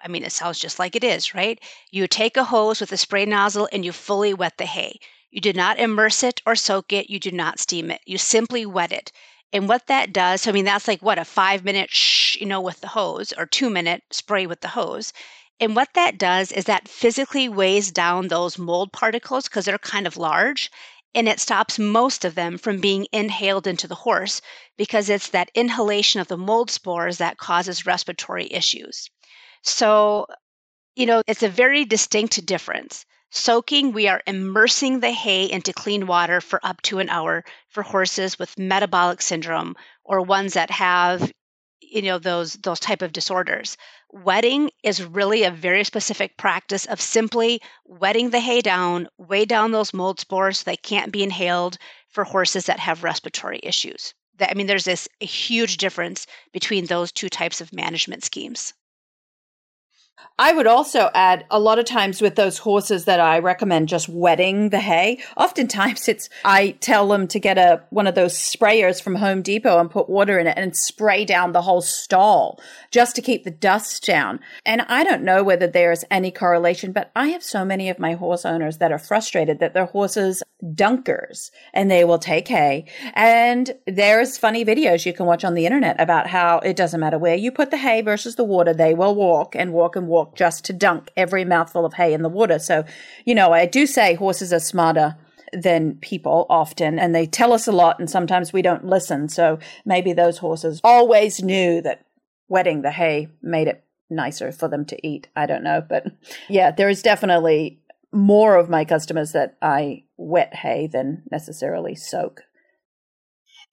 I 0.00 0.08
mean, 0.08 0.22
it 0.22 0.32
sounds 0.32 0.58
just 0.58 0.78
like 0.78 0.94
it 0.94 1.02
is, 1.02 1.34
right? 1.34 1.60
You 1.90 2.06
take 2.06 2.36
a 2.36 2.44
hose 2.44 2.80
with 2.80 2.92
a 2.92 2.96
spray 2.96 3.26
nozzle 3.26 3.68
and 3.72 3.84
you 3.84 3.92
fully 3.92 4.34
wet 4.34 4.56
the 4.56 4.66
hay. 4.66 5.00
You 5.36 5.42
do 5.42 5.52
not 5.52 5.78
immerse 5.78 6.22
it 6.22 6.40
or 6.46 6.56
soak 6.56 6.94
it. 6.94 7.10
You 7.10 7.20
do 7.20 7.30
not 7.30 7.60
steam 7.60 7.90
it. 7.90 8.00
You 8.06 8.16
simply 8.16 8.64
wet 8.64 8.90
it. 8.90 9.12
And 9.52 9.68
what 9.68 9.86
that 9.86 10.10
does, 10.10 10.40
so 10.40 10.50
I 10.50 10.54
mean, 10.54 10.64
that's 10.64 10.88
like 10.88 11.02
what 11.02 11.18
a 11.18 11.26
five 11.26 11.62
minute 11.62 11.90
shh, 11.90 12.36
you 12.36 12.46
know, 12.46 12.62
with 12.62 12.80
the 12.80 12.88
hose 12.88 13.34
or 13.36 13.44
two 13.44 13.68
minute 13.68 14.02
spray 14.10 14.46
with 14.46 14.62
the 14.62 14.68
hose. 14.68 15.12
And 15.60 15.76
what 15.76 15.92
that 15.92 16.16
does 16.16 16.52
is 16.52 16.64
that 16.64 16.88
physically 16.88 17.50
weighs 17.50 17.92
down 17.92 18.28
those 18.28 18.56
mold 18.56 18.94
particles 18.94 19.44
because 19.44 19.66
they're 19.66 19.76
kind 19.76 20.06
of 20.06 20.16
large 20.16 20.70
and 21.14 21.28
it 21.28 21.38
stops 21.38 21.78
most 21.78 22.24
of 22.24 22.34
them 22.34 22.56
from 22.56 22.80
being 22.80 23.06
inhaled 23.12 23.66
into 23.66 23.86
the 23.86 23.94
horse 23.94 24.40
because 24.78 25.10
it's 25.10 25.28
that 25.28 25.50
inhalation 25.54 26.18
of 26.18 26.28
the 26.28 26.38
mold 26.38 26.70
spores 26.70 27.18
that 27.18 27.36
causes 27.36 27.84
respiratory 27.84 28.50
issues. 28.50 29.10
So, 29.60 30.28
you 30.94 31.04
know, 31.04 31.22
it's 31.26 31.42
a 31.42 31.48
very 31.50 31.84
distinct 31.84 32.46
difference. 32.46 33.04
Soaking, 33.38 33.92
we 33.92 34.08
are 34.08 34.22
immersing 34.26 35.00
the 35.00 35.12
hay 35.12 35.44
into 35.44 35.74
clean 35.74 36.06
water 36.06 36.40
for 36.40 36.58
up 36.64 36.80
to 36.82 37.00
an 37.00 37.10
hour 37.10 37.44
for 37.68 37.82
horses 37.82 38.38
with 38.38 38.58
metabolic 38.58 39.20
syndrome 39.20 39.76
or 40.04 40.22
ones 40.22 40.54
that 40.54 40.70
have 40.70 41.30
you 41.82 42.00
know 42.00 42.18
those 42.18 42.54
those 42.54 42.80
type 42.80 43.02
of 43.02 43.12
disorders. 43.12 43.76
Wetting 44.10 44.70
is 44.82 45.04
really 45.04 45.42
a 45.42 45.50
very 45.50 45.84
specific 45.84 46.38
practice 46.38 46.86
of 46.86 46.98
simply 46.98 47.60
wetting 47.84 48.30
the 48.30 48.40
hay 48.40 48.62
down 48.62 49.06
weigh 49.18 49.44
down 49.44 49.70
those 49.70 49.92
mold 49.92 50.18
spores 50.18 50.60
so 50.60 50.64
they 50.64 50.78
can't 50.78 51.12
be 51.12 51.22
inhaled 51.22 51.76
for 52.08 52.24
horses 52.24 52.64
that 52.64 52.80
have 52.80 53.04
respiratory 53.04 53.60
issues. 53.62 54.14
I 54.40 54.54
mean 54.54 54.66
there's 54.66 54.84
this 54.84 55.08
huge 55.20 55.76
difference 55.76 56.26
between 56.54 56.86
those 56.86 57.12
two 57.12 57.28
types 57.28 57.60
of 57.60 57.70
management 57.70 58.24
schemes 58.24 58.72
I 60.38 60.52
would 60.52 60.66
also 60.66 61.08
add 61.14 61.46
a 61.50 61.58
lot 61.58 61.78
of 61.78 61.86
times 61.86 62.20
with 62.20 62.36
those 62.36 62.58
horses 62.58 63.06
that 63.06 63.20
I 63.20 63.38
recommend 63.38 63.88
just 63.88 64.06
wetting 64.08 64.68
the 64.68 64.80
hay. 64.80 65.20
Oftentimes 65.36 66.08
it's, 66.08 66.28
I 66.44 66.72
tell 66.80 67.08
them 67.08 67.26
to 67.28 67.40
get 67.40 67.56
a, 67.56 67.82
one 67.88 68.06
of 68.06 68.14
those 68.14 68.34
sprayers 68.34 69.02
from 69.02 69.14
Home 69.14 69.40
Depot 69.40 69.78
and 69.78 69.90
put 69.90 70.10
water 70.10 70.38
in 70.38 70.46
it 70.46 70.58
and 70.58 70.76
spray 70.76 71.24
down 71.24 71.52
the 71.52 71.62
whole 71.62 71.80
stall 71.80 72.60
just 72.90 73.16
to 73.16 73.22
keep 73.22 73.44
the 73.44 73.50
dust 73.50 74.04
down. 74.04 74.40
And 74.66 74.82
I 74.82 75.04
don't 75.04 75.22
know 75.22 75.42
whether 75.42 75.66
there's 75.66 76.04
any 76.10 76.30
correlation, 76.30 76.92
but 76.92 77.10
I 77.16 77.28
have 77.28 77.42
so 77.42 77.64
many 77.64 77.88
of 77.88 77.98
my 77.98 78.12
horse 78.12 78.44
owners 78.44 78.76
that 78.76 78.92
are 78.92 78.98
frustrated 78.98 79.58
that 79.60 79.72
their 79.72 79.86
horses 79.86 80.42
dunkers 80.62 81.50
and 81.74 81.90
they 81.90 82.04
will 82.04 82.18
take 82.18 82.48
hay. 82.48 82.86
And 83.14 83.74
there's 83.86 84.38
funny 84.38 84.64
videos 84.64 85.04
you 85.04 85.12
can 85.12 85.26
watch 85.26 85.44
on 85.44 85.54
the 85.54 85.66
internet 85.66 86.00
about 86.00 86.26
how 86.26 86.58
it 86.58 86.76
doesn't 86.76 87.00
matter 87.00 87.18
where 87.18 87.34
you 87.34 87.52
put 87.52 87.70
the 87.70 87.76
hay 87.76 88.00
versus 88.00 88.36
the 88.36 88.44
water, 88.44 88.72
they 88.72 88.94
will 88.94 89.14
walk 89.14 89.54
and 89.54 89.72
walk 89.72 89.96
and 89.96 90.05
walk 90.06 90.36
just 90.36 90.64
to 90.66 90.72
dunk 90.72 91.10
every 91.16 91.44
mouthful 91.44 91.84
of 91.84 91.94
hay 91.94 92.14
in 92.14 92.22
the 92.22 92.28
water. 92.28 92.58
So, 92.58 92.84
you 93.24 93.34
know, 93.34 93.52
I 93.52 93.66
do 93.66 93.86
say 93.86 94.14
horses 94.14 94.52
are 94.52 94.60
smarter 94.60 95.16
than 95.52 95.96
people 95.96 96.46
often, 96.50 96.98
and 96.98 97.14
they 97.14 97.26
tell 97.26 97.52
us 97.52 97.66
a 97.66 97.72
lot, 97.72 97.98
and 97.98 98.10
sometimes 98.10 98.52
we 98.52 98.62
don't 98.62 98.84
listen. 98.84 99.28
So 99.28 99.58
maybe 99.84 100.12
those 100.12 100.38
horses 100.38 100.80
always 100.82 101.42
knew 101.42 101.80
that 101.82 102.04
wetting 102.48 102.82
the 102.82 102.90
hay 102.90 103.28
made 103.42 103.68
it 103.68 103.84
nicer 104.10 104.52
for 104.52 104.68
them 104.68 104.84
to 104.86 105.06
eat. 105.06 105.28
I 105.34 105.46
don't 105.46 105.64
know. 105.64 105.82
But 105.86 106.06
yeah, 106.48 106.70
there 106.70 106.88
is 106.88 107.02
definitely 107.02 107.80
more 108.12 108.56
of 108.56 108.70
my 108.70 108.84
customers 108.84 109.32
that 109.32 109.56
I 109.60 110.04
wet 110.16 110.54
hay 110.54 110.86
than 110.86 111.22
necessarily 111.30 111.94
soak. 111.94 112.42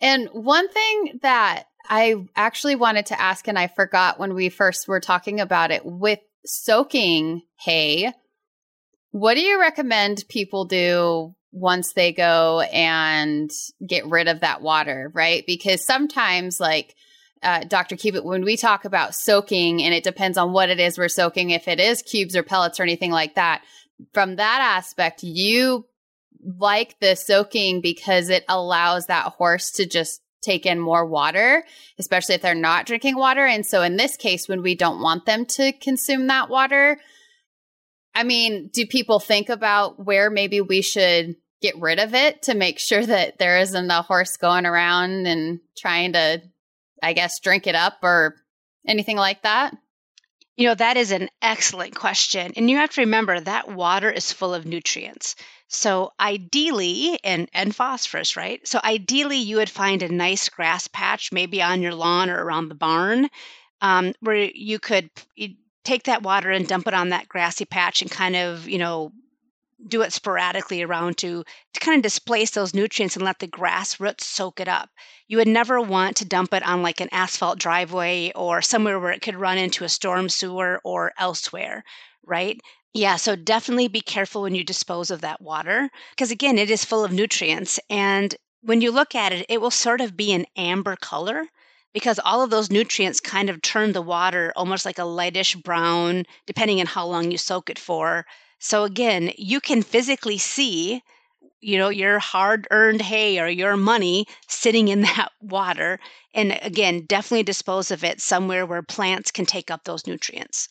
And 0.01 0.27
one 0.31 0.69
thing 0.69 1.19
that 1.21 1.65
I 1.89 2.15
actually 2.35 2.75
wanted 2.75 3.07
to 3.07 3.21
ask, 3.21 3.47
and 3.47 3.59
I 3.59 3.67
forgot 3.67 4.19
when 4.19 4.33
we 4.33 4.49
first 4.49 4.87
were 4.87 4.99
talking 4.99 5.39
about 5.39 5.71
it 5.71 5.85
with 5.85 6.19
soaking 6.45 7.41
hay, 7.59 8.13
what 9.11 9.35
do 9.35 9.41
you 9.41 9.59
recommend 9.59 10.23
people 10.27 10.65
do 10.65 11.35
once 11.51 11.93
they 11.93 12.11
go 12.11 12.61
and 12.61 13.51
get 13.87 14.07
rid 14.07 14.27
of 14.27 14.39
that 14.39 14.61
water, 14.61 15.11
right? 15.13 15.43
Because 15.45 15.85
sometimes, 15.85 16.59
like, 16.59 16.95
uh, 17.43 17.63
Dr. 17.65 17.95
Cubitt, 17.95 18.25
when 18.25 18.43
we 18.43 18.57
talk 18.57 18.85
about 18.85 19.13
soaking, 19.13 19.83
and 19.83 19.93
it 19.93 20.03
depends 20.03 20.37
on 20.37 20.51
what 20.51 20.69
it 20.69 20.79
is 20.79 20.97
we're 20.97 21.09
soaking, 21.09 21.51
if 21.51 21.67
it 21.67 21.79
is 21.79 22.01
cubes 22.01 22.35
or 22.35 22.43
pellets 22.43 22.79
or 22.79 22.83
anything 22.83 23.11
like 23.11 23.35
that, 23.35 23.61
from 24.13 24.37
that 24.37 24.77
aspect, 24.77 25.21
you 25.23 25.85
like 26.43 26.99
the 26.99 27.15
soaking 27.15 27.81
because 27.81 28.29
it 28.29 28.43
allows 28.49 29.05
that 29.05 29.33
horse 29.33 29.71
to 29.71 29.85
just 29.85 30.21
take 30.43 30.65
in 30.65 30.79
more 30.79 31.05
water, 31.05 31.63
especially 31.97 32.35
if 32.35 32.41
they're 32.41 32.55
not 32.55 32.85
drinking 32.85 33.15
water. 33.15 33.45
And 33.45 33.65
so 33.65 33.81
in 33.81 33.97
this 33.97 34.17
case, 34.17 34.47
when 34.47 34.61
we 34.61 34.75
don't 34.75 35.01
want 35.01 35.25
them 35.25 35.45
to 35.45 35.71
consume 35.73 36.27
that 36.27 36.49
water, 36.49 36.97
I 38.15 38.23
mean, 38.23 38.69
do 38.71 38.85
people 38.85 39.19
think 39.19 39.49
about 39.49 40.03
where 40.03 40.29
maybe 40.29 40.61
we 40.61 40.81
should 40.81 41.35
get 41.61 41.79
rid 41.79 41.99
of 41.99 42.13
it 42.13 42.43
to 42.43 42.53
make 42.53 42.79
sure 42.79 43.05
that 43.05 43.39
there 43.39 43.59
isn't 43.59 43.91
a 43.91 44.01
horse 44.01 44.37
going 44.37 44.65
around 44.65 45.25
and 45.25 45.59
trying 45.77 46.13
to, 46.13 46.41
I 47.01 47.13
guess, 47.13 47.39
drink 47.39 47.67
it 47.67 47.75
up 47.75 47.99
or 48.03 48.35
anything 48.87 49.17
like 49.17 49.41
that? 49.43 49.73
You 50.55 50.67
know, 50.67 50.75
that 50.75 50.97
is 50.97 51.11
an 51.11 51.29
excellent 51.41 51.95
question. 51.95 52.53
And 52.55 52.69
you 52.69 52.77
have 52.77 52.91
to 52.91 53.01
remember 53.01 53.39
that 53.39 53.69
water 53.71 54.11
is 54.11 54.31
full 54.31 54.53
of 54.53 54.65
nutrients. 54.65 55.35
So 55.67 56.11
ideally, 56.19 57.19
and 57.23 57.49
and 57.53 57.75
phosphorus, 57.75 58.35
right? 58.35 58.65
So 58.67 58.79
ideally, 58.83 59.37
you 59.37 59.55
would 59.57 59.69
find 59.69 60.03
a 60.03 60.09
nice 60.09 60.49
grass 60.49 60.87
patch, 60.87 61.31
maybe 61.31 61.61
on 61.63 61.81
your 61.81 61.95
lawn 61.95 62.29
or 62.29 62.43
around 62.43 62.69
the 62.69 62.75
barn, 62.75 63.29
um, 63.81 64.13
where 64.19 64.35
you 64.53 64.77
could 64.79 65.09
take 65.83 66.03
that 66.03 66.21
water 66.23 66.51
and 66.51 66.67
dump 66.67 66.87
it 66.87 66.93
on 66.93 67.09
that 67.09 67.27
grassy 67.27 67.65
patch 67.65 68.01
and 68.01 68.11
kind 68.11 68.35
of, 68.35 68.69
you 68.69 68.77
know, 68.77 69.11
do 69.87 70.01
it 70.01 70.13
sporadically 70.13 70.81
around 70.81 71.17
to 71.17 71.43
to 71.73 71.79
kind 71.79 71.95
of 71.97 72.03
displace 72.03 72.51
those 72.51 72.73
nutrients 72.73 73.15
and 73.15 73.25
let 73.25 73.39
the 73.39 73.47
grass 73.47 73.99
roots 73.99 74.25
soak 74.25 74.59
it 74.59 74.67
up. 74.67 74.89
You 75.27 75.37
would 75.37 75.47
never 75.47 75.81
want 75.81 76.17
to 76.17 76.25
dump 76.25 76.53
it 76.53 76.63
on 76.63 76.81
like 76.81 76.99
an 77.01 77.09
asphalt 77.11 77.59
driveway 77.59 78.31
or 78.35 78.61
somewhere 78.61 78.99
where 78.99 79.11
it 79.11 79.21
could 79.21 79.35
run 79.35 79.57
into 79.57 79.83
a 79.83 79.89
storm 79.89 80.29
sewer 80.29 80.79
or 80.83 81.13
elsewhere, 81.17 81.83
right? 82.25 82.59
Yeah, 82.93 83.15
so 83.15 83.35
definitely 83.35 83.87
be 83.87 84.01
careful 84.01 84.43
when 84.43 84.53
you 84.53 84.63
dispose 84.63 85.09
of 85.09 85.21
that 85.21 85.41
water 85.41 85.89
because, 86.11 86.29
again, 86.29 86.57
it 86.59 86.69
is 86.69 86.85
full 86.85 87.03
of 87.03 87.11
nutrients. 87.11 87.79
And 87.89 88.35
when 88.61 88.81
you 88.81 88.91
look 88.91 89.15
at 89.15 89.33
it, 89.33 89.45
it 89.49 89.59
will 89.59 89.71
sort 89.71 89.99
of 89.99 90.15
be 90.15 90.31
an 90.31 90.45
amber 90.55 90.95
color 90.95 91.47
because 91.93 92.19
all 92.19 92.41
of 92.43 92.49
those 92.51 92.69
nutrients 92.71 93.19
kind 93.19 93.49
of 93.49 93.61
turn 93.61 93.93
the 93.93 94.01
water 94.01 94.53
almost 94.55 94.85
like 94.85 94.99
a 94.99 95.05
lightish 95.05 95.55
brown, 95.55 96.23
depending 96.45 96.79
on 96.79 96.85
how 96.85 97.05
long 97.05 97.31
you 97.31 97.37
soak 97.37 97.69
it 97.69 97.79
for. 97.79 98.25
So, 98.63 98.85
again, 98.85 99.33
you 99.37 99.59
can 99.59 99.81
physically 99.81 100.37
see 100.37 101.03
you 101.59 101.77
know 101.77 101.89
your 101.89 102.19
hard 102.19 102.67
earned 102.71 103.01
hay 103.01 103.39
or 103.39 103.47
your 103.47 103.77
money 103.77 104.25
sitting 104.47 104.87
in 104.89 105.01
that 105.09 105.29
water 105.41 105.99
and 106.33 106.57
again 106.61 107.05
definitely 107.05 107.43
dispose 107.43 107.89
of 107.89 108.03
it 108.03 108.19
somewhere 108.19 108.65
where 108.65 108.81
plants 108.81 109.31
can 109.31 109.45
take 109.45 109.71
up 109.71 109.85
those 109.85 110.05
nutrients 110.05 110.67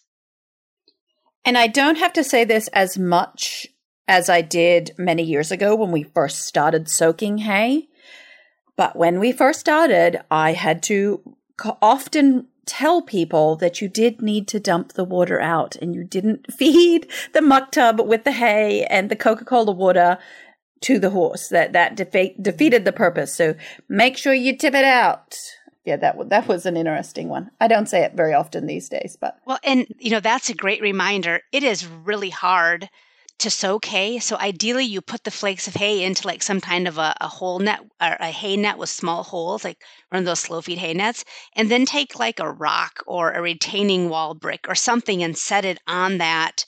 and 1.44 1.56
I 1.56 1.66
don't 1.66 1.96
have 1.96 2.12
to 2.14 2.24
say 2.24 2.44
this 2.44 2.68
as 2.68 2.98
much 2.98 3.66
as 4.06 4.28
I 4.28 4.42
did 4.42 4.92
many 4.98 5.22
years 5.22 5.50
ago 5.50 5.74
when 5.74 5.90
we 5.90 6.02
first 6.02 6.46
started 6.46 6.88
soaking 6.88 7.38
hay. 7.38 7.88
But 8.76 8.96
when 8.96 9.18
we 9.18 9.32
first 9.32 9.60
started, 9.60 10.20
I 10.30 10.52
had 10.52 10.82
to 10.84 11.20
often 11.80 12.46
tell 12.66 13.02
people 13.02 13.56
that 13.56 13.80
you 13.80 13.88
did 13.88 14.22
need 14.22 14.48
to 14.48 14.60
dump 14.60 14.92
the 14.92 15.04
water 15.04 15.40
out 15.40 15.76
and 15.76 15.94
you 15.94 16.04
didn't 16.04 16.52
feed 16.58 17.08
the 17.32 17.42
muck 17.42 17.72
tub 17.72 18.00
with 18.00 18.24
the 18.24 18.32
hay 18.32 18.84
and 18.84 19.10
the 19.10 19.16
Coca-Cola 19.16 19.72
water 19.72 20.18
to 20.82 20.98
the 20.98 21.10
horse. 21.10 21.48
That 21.48 21.72
that 21.72 21.96
defe- 21.96 22.42
defeated 22.42 22.84
the 22.84 22.92
purpose. 22.92 23.34
So 23.34 23.54
make 23.88 24.16
sure 24.16 24.34
you 24.34 24.56
tip 24.56 24.74
it 24.74 24.84
out 24.84 25.36
yeah, 25.84 25.96
that 25.96 26.28
that 26.28 26.46
was 26.46 26.64
an 26.64 26.76
interesting 26.76 27.28
one. 27.28 27.50
I 27.60 27.66
don't 27.66 27.88
say 27.88 28.04
it 28.04 28.14
very 28.14 28.34
often 28.34 28.66
these 28.66 28.88
days, 28.88 29.16
but 29.20 29.38
well, 29.46 29.58
and 29.64 29.86
you 29.98 30.10
know 30.10 30.20
that's 30.20 30.48
a 30.48 30.54
great 30.54 30.80
reminder. 30.80 31.40
It 31.50 31.64
is 31.64 31.86
really 31.86 32.30
hard 32.30 32.88
to 33.42 33.50
soak 33.50 33.84
hay. 33.84 34.18
So 34.18 34.36
ideally, 34.38 34.84
you 34.84 35.00
put 35.00 35.24
the 35.24 35.30
flakes 35.30 35.68
of 35.68 35.74
hay 35.74 36.02
into 36.02 36.26
like 36.26 36.42
some 36.42 36.60
kind 36.60 36.88
of 36.88 36.98
a, 36.98 37.14
a 37.20 37.28
hole 37.28 37.58
net 37.58 37.80
or 38.00 38.16
a 38.18 38.30
hay 38.30 38.56
net 38.56 38.78
with 38.78 38.88
small 38.90 39.22
holes, 39.22 39.64
like 39.64 39.78
one 40.10 40.20
of 40.20 40.24
those 40.24 40.40
slow 40.40 40.60
feed 40.60 40.78
hay 40.78 40.94
nets, 40.94 41.24
and 41.54 41.70
then 41.70 41.84
take 41.84 42.18
like 42.18 42.40
a 42.40 42.50
rock 42.50 43.02
or 43.06 43.32
a 43.32 43.42
retaining 43.42 44.08
wall 44.08 44.34
brick 44.34 44.66
or 44.68 44.74
something 44.74 45.22
and 45.22 45.36
set 45.36 45.64
it 45.64 45.78
on 45.86 46.18
that 46.18 46.64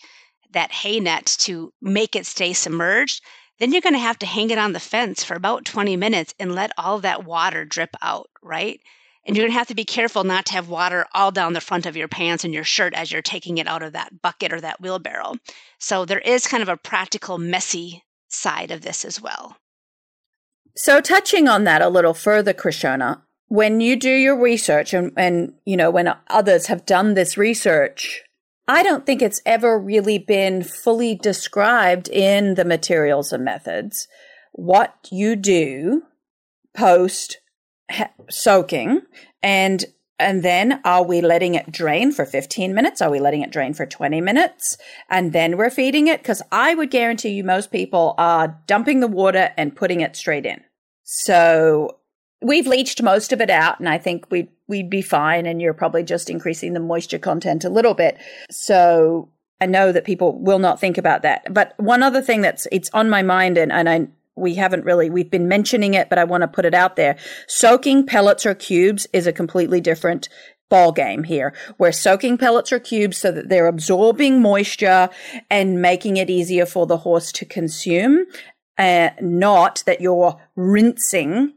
that 0.52 0.72
hay 0.72 1.00
net 1.00 1.26
to 1.40 1.72
make 1.80 2.14
it 2.16 2.26
stay 2.26 2.52
submerged. 2.52 3.22
Then 3.58 3.72
you're 3.72 3.80
going 3.80 3.94
to 3.94 3.98
have 4.00 4.18
to 4.20 4.26
hang 4.26 4.50
it 4.50 4.58
on 4.58 4.72
the 4.72 4.80
fence 4.80 5.22
for 5.22 5.34
about 5.34 5.64
20 5.64 5.96
minutes 5.96 6.34
and 6.38 6.54
let 6.54 6.72
all 6.76 6.98
that 7.00 7.24
water 7.24 7.64
drip 7.64 7.94
out, 8.02 8.28
right? 8.42 8.80
And 9.26 9.36
you're 9.36 9.44
going 9.44 9.52
to 9.52 9.58
have 9.58 9.68
to 9.68 9.74
be 9.74 9.84
careful 9.84 10.24
not 10.24 10.46
to 10.46 10.52
have 10.52 10.68
water 10.68 11.06
all 11.14 11.30
down 11.30 11.54
the 11.54 11.60
front 11.60 11.86
of 11.86 11.96
your 11.96 12.08
pants 12.08 12.44
and 12.44 12.52
your 12.52 12.64
shirt 12.64 12.92
as 12.94 13.10
you're 13.10 13.22
taking 13.22 13.58
it 13.58 13.66
out 13.66 13.82
of 13.82 13.94
that 13.94 14.20
bucket 14.20 14.52
or 14.52 14.60
that 14.60 14.80
wheelbarrow. 14.80 15.34
So 15.78 16.04
there 16.04 16.18
is 16.18 16.46
kind 16.46 16.62
of 16.62 16.68
a 16.68 16.76
practical, 16.76 17.38
messy 17.38 18.02
side 18.28 18.70
of 18.70 18.82
this 18.82 19.04
as 19.04 19.20
well. 19.20 19.56
So 20.76 21.00
touching 21.00 21.48
on 21.48 21.64
that 21.64 21.82
a 21.82 21.88
little 21.88 22.14
further, 22.14 22.52
Krishona, 22.52 23.22
when 23.48 23.80
you 23.80 23.96
do 23.96 24.10
your 24.10 24.38
research 24.38 24.92
and, 24.92 25.12
and, 25.16 25.54
you 25.64 25.76
know, 25.76 25.90
when 25.90 26.12
others 26.28 26.66
have 26.66 26.84
done 26.84 27.14
this 27.14 27.36
research, 27.36 28.22
I 28.66 28.82
don't 28.82 29.06
think 29.06 29.22
it's 29.22 29.42
ever 29.46 29.78
really 29.78 30.18
been 30.18 30.62
fully 30.62 31.14
described 31.14 32.08
in 32.08 32.54
the 32.54 32.64
materials 32.64 33.32
and 33.32 33.44
methods 33.44 34.08
what 34.52 34.94
you 35.10 35.36
do 35.36 36.02
post 36.76 37.38
soaking 38.30 39.02
and 39.42 39.84
and 40.18 40.44
then 40.44 40.80
are 40.84 41.02
we 41.02 41.20
letting 41.20 41.56
it 41.56 41.72
drain 41.72 42.12
for 42.12 42.24
15 42.24 42.72
minutes? 42.72 43.02
Are 43.02 43.10
we 43.10 43.18
letting 43.18 43.42
it 43.42 43.50
drain 43.50 43.74
for 43.74 43.84
20 43.84 44.20
minutes? 44.20 44.76
And 45.10 45.32
then 45.32 45.56
we're 45.56 45.70
feeding 45.70 46.06
it? 46.06 46.22
Because 46.22 46.40
I 46.52 46.74
would 46.74 46.90
guarantee 46.90 47.30
you 47.30 47.42
most 47.42 47.72
people 47.72 48.14
are 48.16 48.60
dumping 48.66 49.00
the 49.00 49.08
water 49.08 49.52
and 49.56 49.74
putting 49.74 50.00
it 50.00 50.14
straight 50.14 50.46
in. 50.46 50.62
So 51.02 51.98
we've 52.40 52.66
leached 52.66 53.02
most 53.02 53.32
of 53.32 53.40
it 53.40 53.50
out 53.50 53.80
and 53.80 53.88
I 53.88 53.98
think 53.98 54.30
we 54.30 54.50
we'd 54.68 54.88
be 54.88 55.02
fine 55.02 55.46
and 55.46 55.60
you're 55.60 55.74
probably 55.74 56.04
just 56.04 56.30
increasing 56.30 56.72
the 56.72 56.80
moisture 56.80 57.18
content 57.18 57.64
a 57.64 57.68
little 57.68 57.94
bit. 57.94 58.16
So 58.50 59.30
I 59.60 59.66
know 59.66 59.92
that 59.92 60.04
people 60.04 60.38
will 60.38 60.58
not 60.58 60.80
think 60.80 60.96
about 60.96 61.22
that. 61.22 61.52
But 61.52 61.74
one 61.76 62.02
other 62.02 62.22
thing 62.22 62.40
that's 62.40 62.66
it's 62.70 62.90
on 62.94 63.10
my 63.10 63.22
mind 63.22 63.58
and, 63.58 63.72
and 63.72 63.88
I 63.88 64.08
we 64.36 64.54
haven't 64.54 64.84
really 64.84 65.10
we've 65.10 65.30
been 65.30 65.46
mentioning 65.46 65.94
it 65.94 66.08
but 66.08 66.18
i 66.18 66.24
want 66.24 66.42
to 66.42 66.48
put 66.48 66.64
it 66.64 66.74
out 66.74 66.96
there. 66.96 67.16
Soaking 67.46 68.06
pellets 68.06 68.46
or 68.46 68.54
cubes 68.54 69.06
is 69.12 69.26
a 69.26 69.32
completely 69.32 69.80
different 69.80 70.28
ball 70.70 70.92
game 70.92 71.24
here. 71.24 71.52
We're 71.78 71.92
soaking 71.92 72.38
pellets 72.38 72.72
or 72.72 72.80
cubes 72.80 73.18
so 73.18 73.30
that 73.32 73.48
they're 73.48 73.66
absorbing 73.66 74.40
moisture 74.40 75.10
and 75.50 75.80
making 75.80 76.16
it 76.16 76.30
easier 76.30 76.66
for 76.66 76.86
the 76.86 76.98
horse 76.98 77.30
to 77.32 77.44
consume 77.44 78.26
uh, 78.78 79.10
not 79.20 79.82
that 79.86 80.00
you're 80.00 80.40
rinsing 80.56 81.52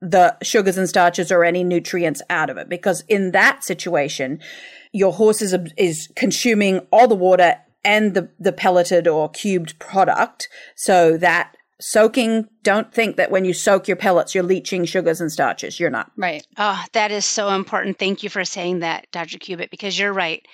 the 0.00 0.36
sugars 0.42 0.78
and 0.78 0.88
starches 0.88 1.32
or 1.32 1.44
any 1.44 1.64
nutrients 1.64 2.22
out 2.30 2.50
of 2.50 2.56
it 2.56 2.68
because 2.68 3.02
in 3.08 3.32
that 3.32 3.64
situation 3.64 4.38
your 4.92 5.12
horse 5.12 5.42
is, 5.42 5.54
is 5.76 6.08
consuming 6.16 6.78
all 6.92 7.08
the 7.08 7.14
water 7.14 7.56
and 7.84 8.14
the, 8.14 8.30
the 8.38 8.52
pelleted 8.52 9.08
or 9.08 9.28
cubed 9.30 9.78
product 9.78 10.48
so 10.74 11.16
that 11.16 11.55
soaking 11.80 12.48
don't 12.62 12.92
think 12.92 13.16
that 13.16 13.30
when 13.30 13.44
you 13.44 13.52
soak 13.52 13.86
your 13.86 13.96
pellets 13.96 14.34
you're 14.34 14.44
leaching 14.44 14.84
sugars 14.84 15.20
and 15.20 15.30
starches. 15.30 15.78
You're 15.78 15.90
not. 15.90 16.10
Right. 16.16 16.46
Oh 16.56 16.82
that 16.92 17.10
is 17.10 17.24
so 17.24 17.50
important. 17.50 17.98
Thank 17.98 18.22
you 18.22 18.30
for 18.30 18.44
saying 18.44 18.80
that 18.80 19.06
dr 19.12 19.38
cubitt 19.38 19.70
because 19.70 19.98
you're 19.98 20.12
right. 20.12 20.46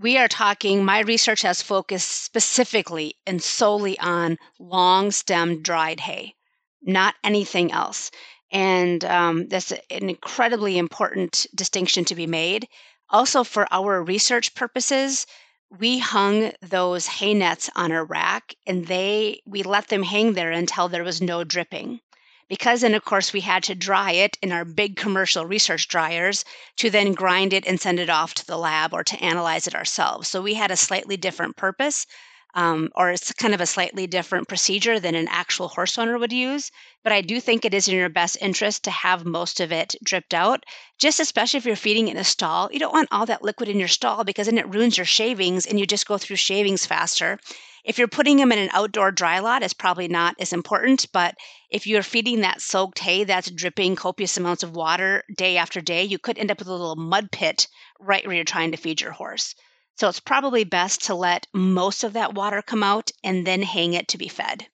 We 0.00 0.16
are 0.18 0.28
talking 0.28 0.84
my 0.84 1.00
research 1.00 1.42
has 1.42 1.60
focused 1.60 2.24
specifically 2.24 3.14
and 3.26 3.42
solely 3.42 3.98
on 3.98 4.36
long 4.58 5.10
stem 5.10 5.62
dried 5.62 6.00
hay 6.00 6.34
not 6.82 7.14
anything 7.24 7.72
else. 7.72 8.10
And 8.50 9.04
um, 9.04 9.48
that's 9.48 9.72
an 9.72 10.08
incredibly 10.08 10.78
important 10.78 11.46
distinction 11.54 12.04
to 12.06 12.14
be 12.14 12.26
made. 12.26 12.66
Also 13.10 13.44
for 13.44 13.66
our 13.70 14.02
research 14.02 14.54
purposes 14.54 15.26
we 15.70 15.98
hung 15.98 16.52
those 16.62 17.06
hay 17.06 17.34
nets 17.34 17.68
on 17.76 17.92
a 17.92 18.02
rack 18.02 18.54
and 18.66 18.86
they 18.86 19.40
we 19.46 19.62
let 19.62 19.88
them 19.88 20.02
hang 20.02 20.32
there 20.32 20.50
until 20.50 20.88
there 20.88 21.04
was 21.04 21.20
no 21.20 21.44
dripping. 21.44 22.00
Because 22.48 22.80
then 22.80 22.94
of 22.94 23.04
course 23.04 23.32
we 23.32 23.40
had 23.40 23.62
to 23.64 23.74
dry 23.74 24.12
it 24.12 24.38
in 24.40 24.52
our 24.52 24.64
big 24.64 24.96
commercial 24.96 25.44
research 25.44 25.88
dryers 25.88 26.44
to 26.76 26.88
then 26.90 27.12
grind 27.12 27.52
it 27.52 27.66
and 27.66 27.80
send 27.80 28.00
it 28.00 28.08
off 28.08 28.34
to 28.34 28.46
the 28.46 28.56
lab 28.56 28.94
or 28.94 29.04
to 29.04 29.22
analyze 29.22 29.66
it 29.66 29.74
ourselves. 29.74 30.28
So 30.28 30.40
we 30.40 30.54
had 30.54 30.70
a 30.70 30.76
slightly 30.76 31.16
different 31.16 31.56
purpose 31.56 32.06
um, 32.54 32.88
or 32.94 33.10
it's 33.10 33.32
kind 33.34 33.54
of 33.54 33.60
a 33.60 33.66
slightly 33.66 34.06
different 34.06 34.48
procedure 34.48 34.98
than 34.98 35.14
an 35.14 35.28
actual 35.28 35.68
horse 35.68 35.98
owner 35.98 36.18
would 36.18 36.32
use. 36.32 36.70
But 37.04 37.12
I 37.12 37.20
do 37.20 37.40
think 37.40 37.64
it 37.64 37.74
is 37.74 37.88
in 37.88 37.94
your 37.94 38.08
best 38.08 38.38
interest 38.40 38.84
to 38.84 38.90
have 38.90 39.24
most 39.24 39.60
of 39.60 39.70
it 39.70 39.94
dripped 40.02 40.34
out, 40.34 40.64
just 40.98 41.20
especially 41.20 41.58
if 41.58 41.66
you're 41.66 41.76
feeding 41.76 42.08
in 42.08 42.16
a 42.16 42.24
stall. 42.24 42.68
You 42.72 42.78
don't 42.78 42.92
want 42.92 43.10
all 43.12 43.26
that 43.26 43.42
liquid 43.42 43.68
in 43.68 43.78
your 43.78 43.88
stall 43.88 44.24
because 44.24 44.46
then 44.46 44.58
it 44.58 44.68
ruins 44.68 44.96
your 44.96 45.06
shavings 45.06 45.66
and 45.66 45.78
you 45.78 45.86
just 45.86 46.06
go 46.06 46.18
through 46.18 46.36
shavings 46.36 46.86
faster. 46.86 47.38
If 47.84 47.96
you're 47.96 48.08
putting 48.08 48.38
them 48.38 48.52
in 48.52 48.58
an 48.58 48.70
outdoor 48.72 49.12
dry 49.12 49.38
lot, 49.38 49.62
it's 49.62 49.72
probably 49.72 50.08
not 50.08 50.34
as 50.40 50.52
important. 50.52 51.06
But 51.12 51.36
if 51.70 51.86
you're 51.86 52.02
feeding 52.02 52.40
that 52.40 52.60
soaked 52.60 52.98
hay 52.98 53.24
that's 53.24 53.50
dripping 53.50 53.96
copious 53.96 54.36
amounts 54.36 54.62
of 54.62 54.74
water 54.74 55.22
day 55.36 55.56
after 55.58 55.80
day, 55.80 56.04
you 56.04 56.18
could 56.18 56.38
end 56.38 56.50
up 56.50 56.58
with 56.58 56.68
a 56.68 56.72
little 56.72 56.96
mud 56.96 57.30
pit 57.30 57.68
right 58.00 58.26
where 58.26 58.34
you're 58.34 58.44
trying 58.44 58.72
to 58.72 58.76
feed 58.76 59.00
your 59.00 59.12
horse. 59.12 59.54
So 59.98 60.08
it's 60.08 60.20
probably 60.20 60.62
best 60.62 61.06
to 61.06 61.14
let 61.16 61.48
most 61.52 62.04
of 62.04 62.12
that 62.12 62.34
water 62.34 62.62
come 62.62 62.84
out 62.84 63.10
and 63.24 63.44
then 63.44 63.62
hang 63.62 63.94
it 63.94 64.08
to 64.08 64.18
be 64.18 64.28
fed. 64.28 64.68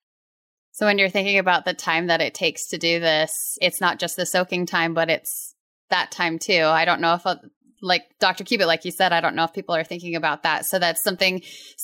So 0.73 0.85
when 0.85 0.99
you're 0.99 1.09
thinking 1.09 1.39
about 1.39 1.65
the 1.65 1.73
time 1.73 2.09
that 2.09 2.21
it 2.21 2.35
takes 2.35 2.69
to 2.69 2.79
do 2.79 3.01
this, 3.01 3.57
it's 3.63 3.81
not 3.81 3.99
just 3.99 4.17
the 4.17 4.27
soaking 4.27 4.67
time, 4.67 4.93
but 4.93 5.09
it's 5.09 5.55
that 5.89 6.11
time 6.11 6.39
too. 6.39 6.65
I 6.65 6.85
don't 6.85 7.01
know 7.01 7.15
if 7.15 7.27
uh, 7.27 7.37
like 7.81 8.03
Dr. 8.19 8.45
Cubitt, 8.45 8.67
like 8.67 8.85
you 8.85 8.91
said, 8.91 9.15
I 9.15 9.23
don't 9.23 9.35
know 9.35 9.45
if 9.45 9.55
people 9.55 9.75
are 9.75 9.85
thinking 9.85 10.15
about 10.15 10.43
that. 10.43 10.67
So 10.67 10.79
that's 10.79 11.03
something 11.03 11.43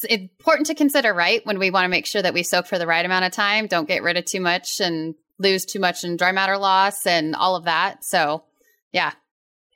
important 0.09 0.67
to 0.67 0.75
consider, 0.75 1.15
right? 1.15 1.41
When 1.47 1.59
we 1.59 1.71
want 1.71 1.85
to 1.85 1.89
make 1.89 2.07
sure 2.07 2.21
that 2.21 2.35
we 2.35 2.43
soak 2.43 2.67
for 2.67 2.79
the 2.79 2.87
right 2.87 3.05
amount 3.05 3.25
of 3.25 3.33
time, 3.33 3.69
don't 3.69 3.89
get 3.89 4.03
rid 4.03 4.19
of 4.19 4.27
too 4.27 4.41
much 4.41 4.81
and 4.81 5.15
lose 5.39 5.65
too 5.65 5.81
much 5.81 6.05
in 6.05 6.19
dry 6.19 6.33
matter 6.33 6.59
loss 6.59 7.07
and 7.07 7.35
all 7.35 7.57
of 7.57 7.65
that. 7.65 8.05
So 8.05 8.45
yeah, 8.93 9.13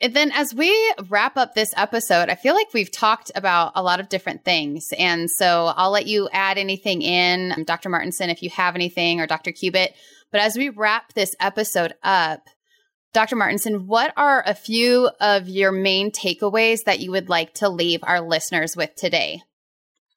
and 0.04 0.12
then 0.12 0.32
as 0.32 0.54
we 0.54 0.70
wrap 1.08 1.38
up 1.38 1.54
this 1.54 1.72
episode, 1.78 2.28
I 2.28 2.34
feel 2.34 2.54
like 2.54 2.74
we've 2.74 2.90
talked 2.90 3.32
about 3.34 3.72
a 3.74 3.82
lot 3.82 4.00
of 4.00 4.10
different 4.10 4.44
things. 4.44 4.92
And 4.98 5.30
so 5.30 5.72
I'll 5.74 5.92
let 5.92 6.06
you 6.06 6.28
add 6.30 6.58
anything 6.58 7.00
in, 7.00 7.64
Dr. 7.64 7.88
Martinson, 7.88 8.28
if 8.28 8.42
you 8.42 8.50
have 8.50 8.74
anything, 8.74 9.18
or 9.18 9.26
Dr. 9.26 9.50
Cubitt. 9.50 9.94
But 10.30 10.42
as 10.42 10.58
we 10.58 10.68
wrap 10.68 11.14
this 11.14 11.34
episode 11.40 11.94
up, 12.02 12.42
Dr. 13.14 13.34
Martinson, 13.34 13.86
what 13.86 14.12
are 14.14 14.42
a 14.44 14.54
few 14.54 15.08
of 15.20 15.48
your 15.48 15.72
main 15.72 16.10
takeaways 16.10 16.84
that 16.84 17.00
you 17.00 17.10
would 17.10 17.30
like 17.30 17.54
to 17.54 17.70
leave 17.70 18.00
our 18.02 18.20
listeners 18.20 18.76
with 18.76 18.94
today? 18.96 19.40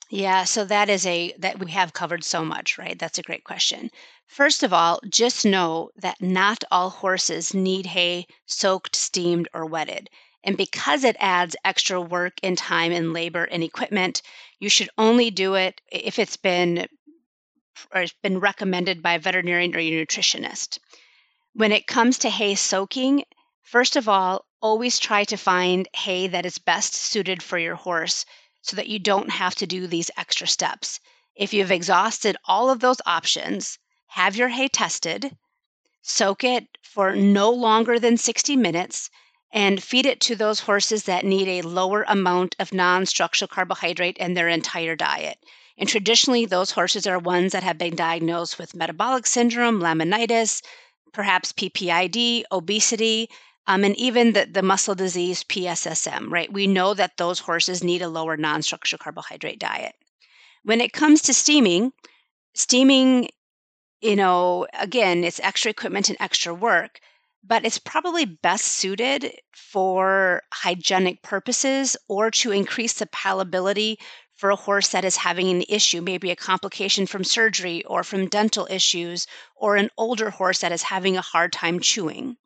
Yeah, 0.10 0.44
so 0.44 0.66
that 0.66 0.90
is 0.90 1.06
a 1.06 1.34
that 1.40 1.60
we 1.60 1.72
have 1.72 1.94
covered 1.94 2.26
so 2.26 2.44
much, 2.44 2.78
right? 2.78 3.00
That's 3.00 3.20
a 3.20 3.24
great 3.24 3.46
question. 3.46 3.90
First 4.28 4.62
of 4.62 4.74
all, 4.74 5.00
just 5.10 5.46
know 5.46 5.90
that 5.96 6.22
not 6.22 6.64
all 6.70 6.90
horses 6.90 7.54
need 7.54 7.86
hay 7.86 8.28
soaked, 8.46 8.96
steamed, 8.96 9.48
or 9.54 9.66
wetted. 9.66 10.10
And 10.44 10.56
because 10.56 11.04
it 11.04 11.16
adds 11.20 11.56
extra 11.64 12.00
work 12.00 12.34
and 12.44 12.58
time 12.58 12.92
and 12.92 13.14
labor 13.14 13.46
and 13.46 13.64
equipment, 13.64 14.22
you 14.60 14.70
should 14.70 14.90
only 14.98 15.32
do 15.32 15.56
it 15.56 15.82
if 15.92 16.20
it's 16.20 16.38
been 16.38 16.88
or 17.94 18.02
it's 18.02 18.14
been 18.22 18.40
recommended 18.40 19.02
by 19.02 19.14
a 19.14 19.20
veterinarian 19.20 19.76
or 19.76 19.80
your 19.80 20.06
nutritionist. 20.06 20.80
When 21.54 21.72
it 21.72 21.88
comes 21.88 22.18
to 22.20 22.30
hay 22.30 22.56
soaking, 22.56 23.24
first 23.64 23.96
of 23.96 24.10
all, 24.10 24.46
always 24.62 25.00
try 25.00 25.24
to 25.24 25.38
find 25.38 25.88
hay 25.94 26.28
that 26.28 26.46
is 26.46 26.58
best 26.58 26.94
suited 26.96 27.42
for 27.42 27.58
your 27.58 27.76
horse 27.76 28.26
so 28.62 28.76
that 28.76 28.90
you 28.90 29.00
don't 29.00 29.30
have 29.30 29.56
to 29.56 29.68
do 29.68 29.88
these 29.88 30.12
extra 30.18 30.48
steps. 30.48 31.00
If 31.36 31.54
you've 31.54 31.72
exhausted 31.72 32.36
all 32.46 32.70
of 32.70 32.82
those 32.82 33.02
options, 33.06 33.80
have 34.08 34.36
your 34.36 34.50
hay 34.50 34.68
tested, 34.68 35.38
soak 36.02 36.44
it 36.44 36.78
for 36.82 37.16
no 37.16 37.52
longer 37.52 38.00
than 38.00 38.18
60 38.18 38.56
minutes, 38.56 39.10
and 39.52 39.84
feed 39.84 40.06
it 40.06 40.20
to 40.22 40.36
those 40.36 40.62
horses 40.62 41.04
that 41.04 41.26
need 41.26 41.48
a 41.48 41.68
lower 41.68 42.04
amount 42.08 42.56
of 42.60 42.74
non 42.74 43.06
structural 43.06 43.48
carbohydrate 43.48 44.18
in 44.18 44.34
their 44.34 44.48
entire 44.48 44.96
diet. 44.96 45.38
And 45.78 45.88
traditionally, 45.88 46.46
those 46.46 46.72
horses 46.72 47.06
are 47.06 47.20
ones 47.20 47.52
that 47.52 47.64
have 47.64 47.78
been 47.78 47.96
diagnosed 47.96 48.58
with 48.58 48.76
metabolic 48.76 49.28
syndrome, 49.28 49.80
laminitis, 49.80 50.62
perhaps 51.14 51.54
PPID, 51.54 52.44
obesity, 52.52 53.30
um, 53.68 53.84
and 53.84 53.96
even 53.98 54.34
the, 54.34 54.46
the 54.46 54.64
muscle 54.64 54.96
disease 54.96 55.44
PSSM, 55.44 56.30
right? 56.30 56.52
We 56.52 56.68
know 56.68 56.94
that 56.94 57.18
those 57.18 57.40
horses 57.40 57.84
need 57.84 58.02
a 58.02 58.08
lower 58.10 58.38
non 58.38 58.62
structural 58.62 59.00
carbohydrate 59.00 59.60
diet. 59.60 59.94
When 60.64 60.82
it 60.82 60.94
comes 60.94 61.22
to 61.24 61.34
steaming, 61.34 61.92
steaming, 62.56 63.30
you 64.02 64.16
know, 64.16 64.68
again, 64.80 65.24
it's 65.24 65.40
extra 65.40 65.72
equipment 65.72 66.10
and 66.10 66.18
extra 66.20 66.54
work, 66.54 67.00
but 67.44 67.66
it's 67.66 67.80
probably 67.80 68.26
best 68.26 68.66
suited 68.66 69.32
for 69.54 70.42
hygienic 70.54 71.22
purposes 71.24 71.98
or 72.08 72.30
to 72.32 72.52
increase 72.52 72.94
the 72.94 73.08
palatability 73.08 73.96
for 74.36 74.52
a 74.52 74.56
horse 74.56 74.90
that 74.90 75.06
is 75.06 75.18
having 75.18 75.50
an 75.50 75.64
issue, 75.68 76.02
maybe 76.02 76.30
a 76.30 76.36
complication 76.36 77.08
from 77.08 77.24
surgery 77.24 77.84
or 77.86 78.04
from 78.04 78.28
dental 78.28 78.68
issues, 78.70 79.26
or 79.56 79.76
an 79.76 79.90
older 79.98 80.30
horse 80.30 80.60
that 80.60 80.72
is 80.72 80.84
having 80.84 81.18
a 81.18 81.22
hard 81.22 81.52
time 81.52 81.80
chewing. 81.80 82.38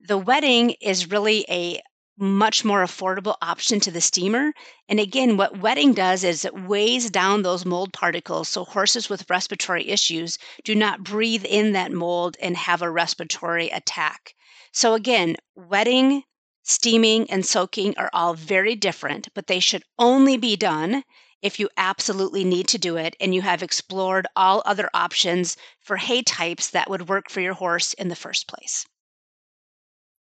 The 0.00 0.18
wetting 0.18 0.70
is 0.82 1.10
really 1.10 1.46
a 1.48 1.80
much 2.18 2.64
more 2.64 2.84
affordable 2.84 3.36
option 3.40 3.80
to 3.80 3.90
the 3.90 4.00
steamer. 4.00 4.52
And 4.88 5.00
again, 5.00 5.36
what 5.36 5.58
wetting 5.58 5.94
does 5.94 6.24
is 6.24 6.44
it 6.44 6.54
weighs 6.54 7.10
down 7.10 7.42
those 7.42 7.64
mold 7.64 7.92
particles 7.92 8.48
so 8.48 8.64
horses 8.64 9.08
with 9.08 9.28
respiratory 9.30 9.88
issues 9.88 10.38
do 10.64 10.74
not 10.74 11.02
breathe 11.02 11.44
in 11.44 11.72
that 11.72 11.92
mold 11.92 12.36
and 12.40 12.56
have 12.56 12.82
a 12.82 12.90
respiratory 12.90 13.70
attack. 13.70 14.34
So 14.72 14.94
again, 14.94 15.36
wetting, 15.54 16.22
steaming, 16.62 17.30
and 17.30 17.44
soaking 17.44 17.96
are 17.96 18.10
all 18.12 18.34
very 18.34 18.74
different, 18.74 19.28
but 19.34 19.46
they 19.46 19.60
should 19.60 19.82
only 19.98 20.36
be 20.36 20.56
done 20.56 21.04
if 21.42 21.58
you 21.58 21.68
absolutely 21.76 22.44
need 22.44 22.68
to 22.68 22.78
do 22.78 22.96
it 22.96 23.16
and 23.20 23.34
you 23.34 23.42
have 23.42 23.62
explored 23.62 24.26
all 24.36 24.62
other 24.64 24.88
options 24.94 25.56
for 25.80 25.96
hay 25.96 26.22
types 26.22 26.70
that 26.70 26.88
would 26.88 27.08
work 27.08 27.28
for 27.28 27.40
your 27.40 27.54
horse 27.54 27.94
in 27.94 28.08
the 28.08 28.16
first 28.16 28.46
place. 28.46 28.86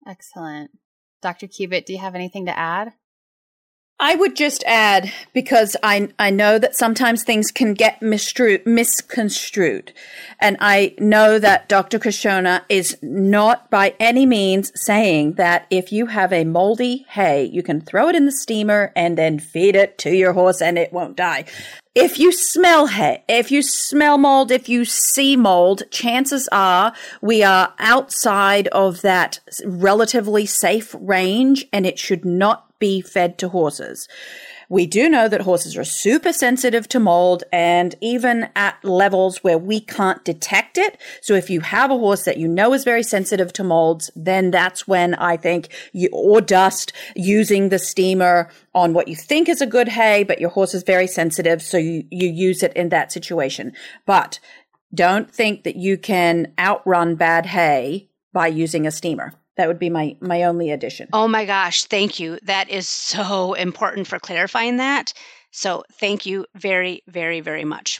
Excellent. 0.08 0.72
Dr. 1.22 1.48
Cubitt, 1.48 1.86
do 1.86 1.94
you 1.94 2.00
have 2.00 2.16
anything 2.16 2.46
to 2.46 2.58
add? 2.58 2.94
I 4.02 4.16
would 4.16 4.38
just 4.38 4.64
add 4.66 5.12
because 5.34 5.76
I 5.84 6.08
I 6.18 6.30
know 6.30 6.58
that 6.58 6.78
sometimes 6.78 7.24
things 7.24 7.52
can 7.52 7.74
get 7.74 8.02
misconstrued, 8.02 9.94
and 10.40 10.56
I 10.62 10.96
know 11.00 11.38
that 11.38 11.68
Dr. 11.68 12.00
Krishona 12.00 12.62
is 12.70 12.98
not 13.02 13.70
by 13.70 13.96
any 14.00 14.26
means 14.26 14.72
saying 14.74 15.34
that 15.34 15.68
if 15.70 15.92
you 15.92 16.06
have 16.06 16.32
a 16.32 16.46
moldy 16.46 17.06
hay, 17.10 17.44
you 17.44 17.62
can 17.62 17.82
throw 17.82 18.08
it 18.08 18.16
in 18.16 18.26
the 18.26 18.32
steamer 18.32 18.94
and 18.96 19.18
then 19.18 19.38
feed 19.38 19.76
it 19.76 19.98
to 19.98 20.16
your 20.16 20.32
horse 20.32 20.62
and 20.62 20.78
it 20.78 20.94
won't 20.94 21.18
die. 21.18 21.44
If 21.94 22.20
you 22.20 22.32
smell 22.32 22.88
hay, 22.88 23.26
if 23.28 23.52
you 23.52 23.62
smell 23.62 24.18
mold, 24.18 24.50
if 24.52 24.70
you 24.70 24.86
see 24.86 25.36
mold, 25.36 25.84
chances 25.92 26.48
are 26.54 26.94
we 27.22 27.44
are 27.44 27.74
outside 27.80 28.70
of 28.70 29.02
that 29.02 29.42
relatively 29.66 30.46
safe 30.46 30.96
range 30.98 31.66
and 31.74 31.86
it 31.86 32.00
should 32.00 32.24
not 32.24 32.69
be 32.80 33.02
fed 33.02 33.38
to 33.40 33.50
horses. 33.50 34.08
We 34.70 34.86
do 34.86 35.10
know 35.10 35.28
that 35.28 35.42
horses 35.42 35.76
are 35.78 35.84
super 35.84 36.32
sensitive 36.32 36.88
to 36.90 37.00
mold 37.00 37.44
and 37.52 37.96
even 38.02 38.50
at 38.56 38.84
levels 38.86 39.44
where 39.44 39.58
we 39.58 39.80
can't 39.80 40.24
detect 40.24 40.78
it. 40.78 41.00
So 41.22 41.34
if 41.34 41.50
you 41.50 41.62
have 41.62 41.90
a 41.90 41.98
horse 41.98 42.24
that 42.26 42.38
you 42.38 42.48
know 42.48 42.74
is 42.74 42.84
very 42.84 43.02
sensitive 43.02 43.52
to 43.54 43.64
molds, 43.64 44.12
then 44.16 44.52
that's 44.52 44.88
when 44.88 45.16
I 45.16 45.38
think 45.38 45.70
you, 45.92 46.10
or 46.14 46.40
dust 46.40 46.94
using 47.16 47.70
the 47.70 47.80
steamer 47.80 48.52
on 48.76 48.94
what 48.94 49.08
you 49.08 49.16
think 49.16 49.50
is 49.50 49.60
a 49.60 49.66
good 49.66 49.88
hay, 49.88 50.24
but 50.24 50.40
your 50.40 50.52
horse 50.52 50.76
is 50.76 50.84
very 50.84 51.08
sensitive. 51.08 51.64
So 51.64 51.78
you, 51.78 52.06
you 52.12 52.30
use 52.30 52.62
it 52.62 52.74
in 52.74 52.90
that 52.90 53.12
situation. 53.12 53.74
But 54.06 54.40
don't 54.94 55.34
think 55.34 55.64
that 55.64 55.78
you 55.78 55.98
can 55.98 56.54
outrun 56.60 57.16
bad 57.16 57.48
hay 57.48 58.10
by 58.34 58.48
using 58.48 58.86
a 58.86 58.92
steamer. 58.92 59.34
That 59.60 59.68
would 59.68 59.78
be 59.78 59.90
my 59.90 60.16
my 60.22 60.44
only 60.44 60.72
addition. 60.72 61.10
Oh 61.12 61.28
my 61.28 61.44
gosh, 61.44 61.84
thank 61.84 62.18
you. 62.18 62.40
That 62.44 62.70
is 62.70 62.88
so 62.88 63.56
important 63.56 64.08
for 64.08 64.18
clarifying 64.18 64.78
that. 64.78 65.12
So, 65.52 65.84
thank 66.00 66.26
you 66.26 66.46
very 66.56 67.04
very 67.08 67.42
very 67.42 67.66
much. 67.66 68.00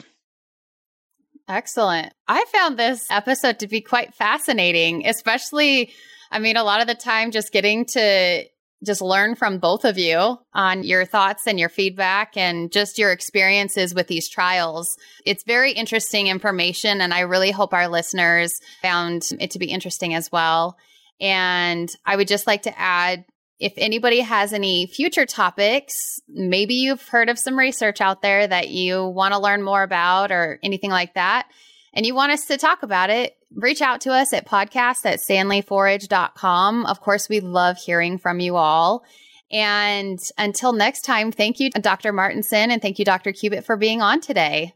Excellent. 1.46 2.14
I 2.26 2.46
found 2.50 2.78
this 2.78 3.04
episode 3.10 3.58
to 3.58 3.68
be 3.68 3.82
quite 3.82 4.14
fascinating, 4.14 5.06
especially 5.06 5.92
I 6.30 6.38
mean 6.38 6.56
a 6.56 6.64
lot 6.64 6.80
of 6.80 6.86
the 6.86 6.94
time 6.94 7.30
just 7.30 7.52
getting 7.52 7.84
to 7.92 8.44
just 8.82 9.02
learn 9.02 9.34
from 9.34 9.58
both 9.58 9.84
of 9.84 9.98
you 9.98 10.38
on 10.54 10.82
your 10.82 11.04
thoughts 11.04 11.46
and 11.46 11.60
your 11.60 11.68
feedback 11.68 12.38
and 12.38 12.72
just 12.72 12.96
your 12.96 13.12
experiences 13.12 13.94
with 13.94 14.06
these 14.06 14.30
trials. 14.30 14.96
It's 15.26 15.44
very 15.44 15.72
interesting 15.72 16.28
information 16.28 17.02
and 17.02 17.12
I 17.12 17.20
really 17.20 17.50
hope 17.50 17.74
our 17.74 17.88
listeners 17.88 18.58
found 18.80 19.28
it 19.38 19.50
to 19.50 19.58
be 19.58 19.66
interesting 19.66 20.14
as 20.14 20.32
well. 20.32 20.78
And 21.20 21.90
I 22.06 22.16
would 22.16 22.28
just 22.28 22.46
like 22.46 22.62
to 22.62 22.78
add 22.78 23.24
if 23.58 23.74
anybody 23.76 24.20
has 24.20 24.54
any 24.54 24.86
future 24.86 25.26
topics, 25.26 25.94
maybe 26.26 26.74
you've 26.74 27.06
heard 27.08 27.28
of 27.28 27.38
some 27.38 27.58
research 27.58 28.00
out 28.00 28.22
there 28.22 28.46
that 28.46 28.70
you 28.70 29.06
want 29.06 29.34
to 29.34 29.40
learn 29.40 29.62
more 29.62 29.82
about 29.82 30.32
or 30.32 30.58
anything 30.62 30.90
like 30.90 31.14
that, 31.14 31.46
and 31.92 32.06
you 32.06 32.14
want 32.14 32.32
us 32.32 32.46
to 32.46 32.56
talk 32.56 32.82
about 32.82 33.10
it, 33.10 33.34
reach 33.54 33.82
out 33.82 34.00
to 34.02 34.12
us 34.12 34.32
at 34.32 34.48
podcast 34.48 35.04
at 35.04 35.18
stanleyforage.com. 35.20 36.86
Of 36.86 37.00
course, 37.00 37.28
we 37.28 37.40
love 37.40 37.76
hearing 37.76 38.16
from 38.16 38.40
you 38.40 38.56
all. 38.56 39.04
And 39.52 40.18
until 40.38 40.72
next 40.72 41.02
time, 41.02 41.32
thank 41.32 41.58
you, 41.58 41.70
Dr. 41.70 42.12
Martinson, 42.12 42.70
and 42.70 42.80
thank 42.80 42.98
you, 42.98 43.04
Dr. 43.04 43.32
Cubitt, 43.32 43.66
for 43.66 43.76
being 43.76 44.00
on 44.00 44.20
today. 44.20 44.74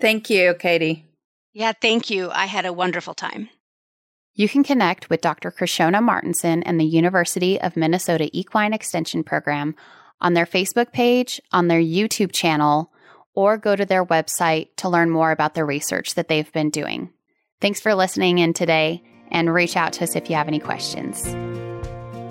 Thank 0.00 0.30
you, 0.30 0.54
Katie. 0.54 1.06
Yeah, 1.54 1.72
thank 1.72 2.10
you. 2.10 2.30
I 2.30 2.44
had 2.44 2.66
a 2.66 2.72
wonderful 2.72 3.14
time. 3.14 3.48
You 4.38 4.48
can 4.48 4.62
connect 4.62 5.10
with 5.10 5.20
Dr. 5.20 5.50
Krishona 5.50 6.00
Martinson 6.00 6.62
and 6.62 6.78
the 6.78 6.84
University 6.84 7.60
of 7.60 7.76
Minnesota 7.76 8.30
Equine 8.32 8.72
Extension 8.72 9.24
Program 9.24 9.74
on 10.20 10.34
their 10.34 10.46
Facebook 10.46 10.92
page, 10.92 11.40
on 11.50 11.66
their 11.66 11.80
YouTube 11.80 12.30
channel, 12.30 12.92
or 13.34 13.58
go 13.58 13.74
to 13.74 13.84
their 13.84 14.06
website 14.06 14.68
to 14.76 14.88
learn 14.88 15.10
more 15.10 15.32
about 15.32 15.54
the 15.54 15.64
research 15.64 16.14
that 16.14 16.28
they've 16.28 16.52
been 16.52 16.70
doing. 16.70 17.10
Thanks 17.60 17.80
for 17.80 17.96
listening 17.96 18.38
in 18.38 18.52
today 18.52 19.02
and 19.32 19.52
reach 19.52 19.76
out 19.76 19.94
to 19.94 20.04
us 20.04 20.14
if 20.14 20.30
you 20.30 20.36
have 20.36 20.46
any 20.46 20.60
questions. 20.60 21.20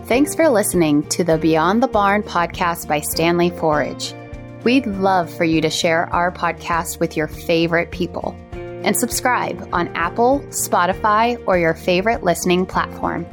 Thanks 0.08 0.34
for 0.34 0.48
listening 0.48 1.04
to 1.10 1.26
the 1.26 1.38
Beyond 1.38 1.84
the 1.84 1.90
Barn 1.90 2.24
podcast 2.24 2.88
by 2.88 3.02
Standlee 3.02 3.60
Forage. 3.60 4.14
We'd 4.64 4.88
love 4.88 5.30
for 5.30 5.44
you 5.44 5.60
to 5.60 5.70
share 5.70 6.06
our 6.14 6.32
podcast 6.32 7.02
with 7.02 7.18
your 7.18 7.28
favorite 7.28 7.92
people 7.92 8.34
and 8.84 8.98
subscribe 8.98 9.70
on 9.74 9.88
Apple, 9.96 10.40
Spotify, 10.50 11.42
or 11.48 11.58
your 11.58 11.74
favorite 11.74 12.24
listening 12.24 12.66
platform. 12.66 13.26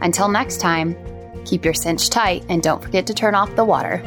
Until 0.00 0.28
next 0.28 0.60
time, 0.60 0.96
keep 1.44 1.64
your 1.64 1.74
cinch 1.74 2.10
tight 2.10 2.44
and 2.48 2.62
don't 2.62 2.82
forget 2.82 3.06
to 3.08 3.14
turn 3.14 3.34
off 3.34 3.54
the 3.56 3.64
water. 3.64 4.02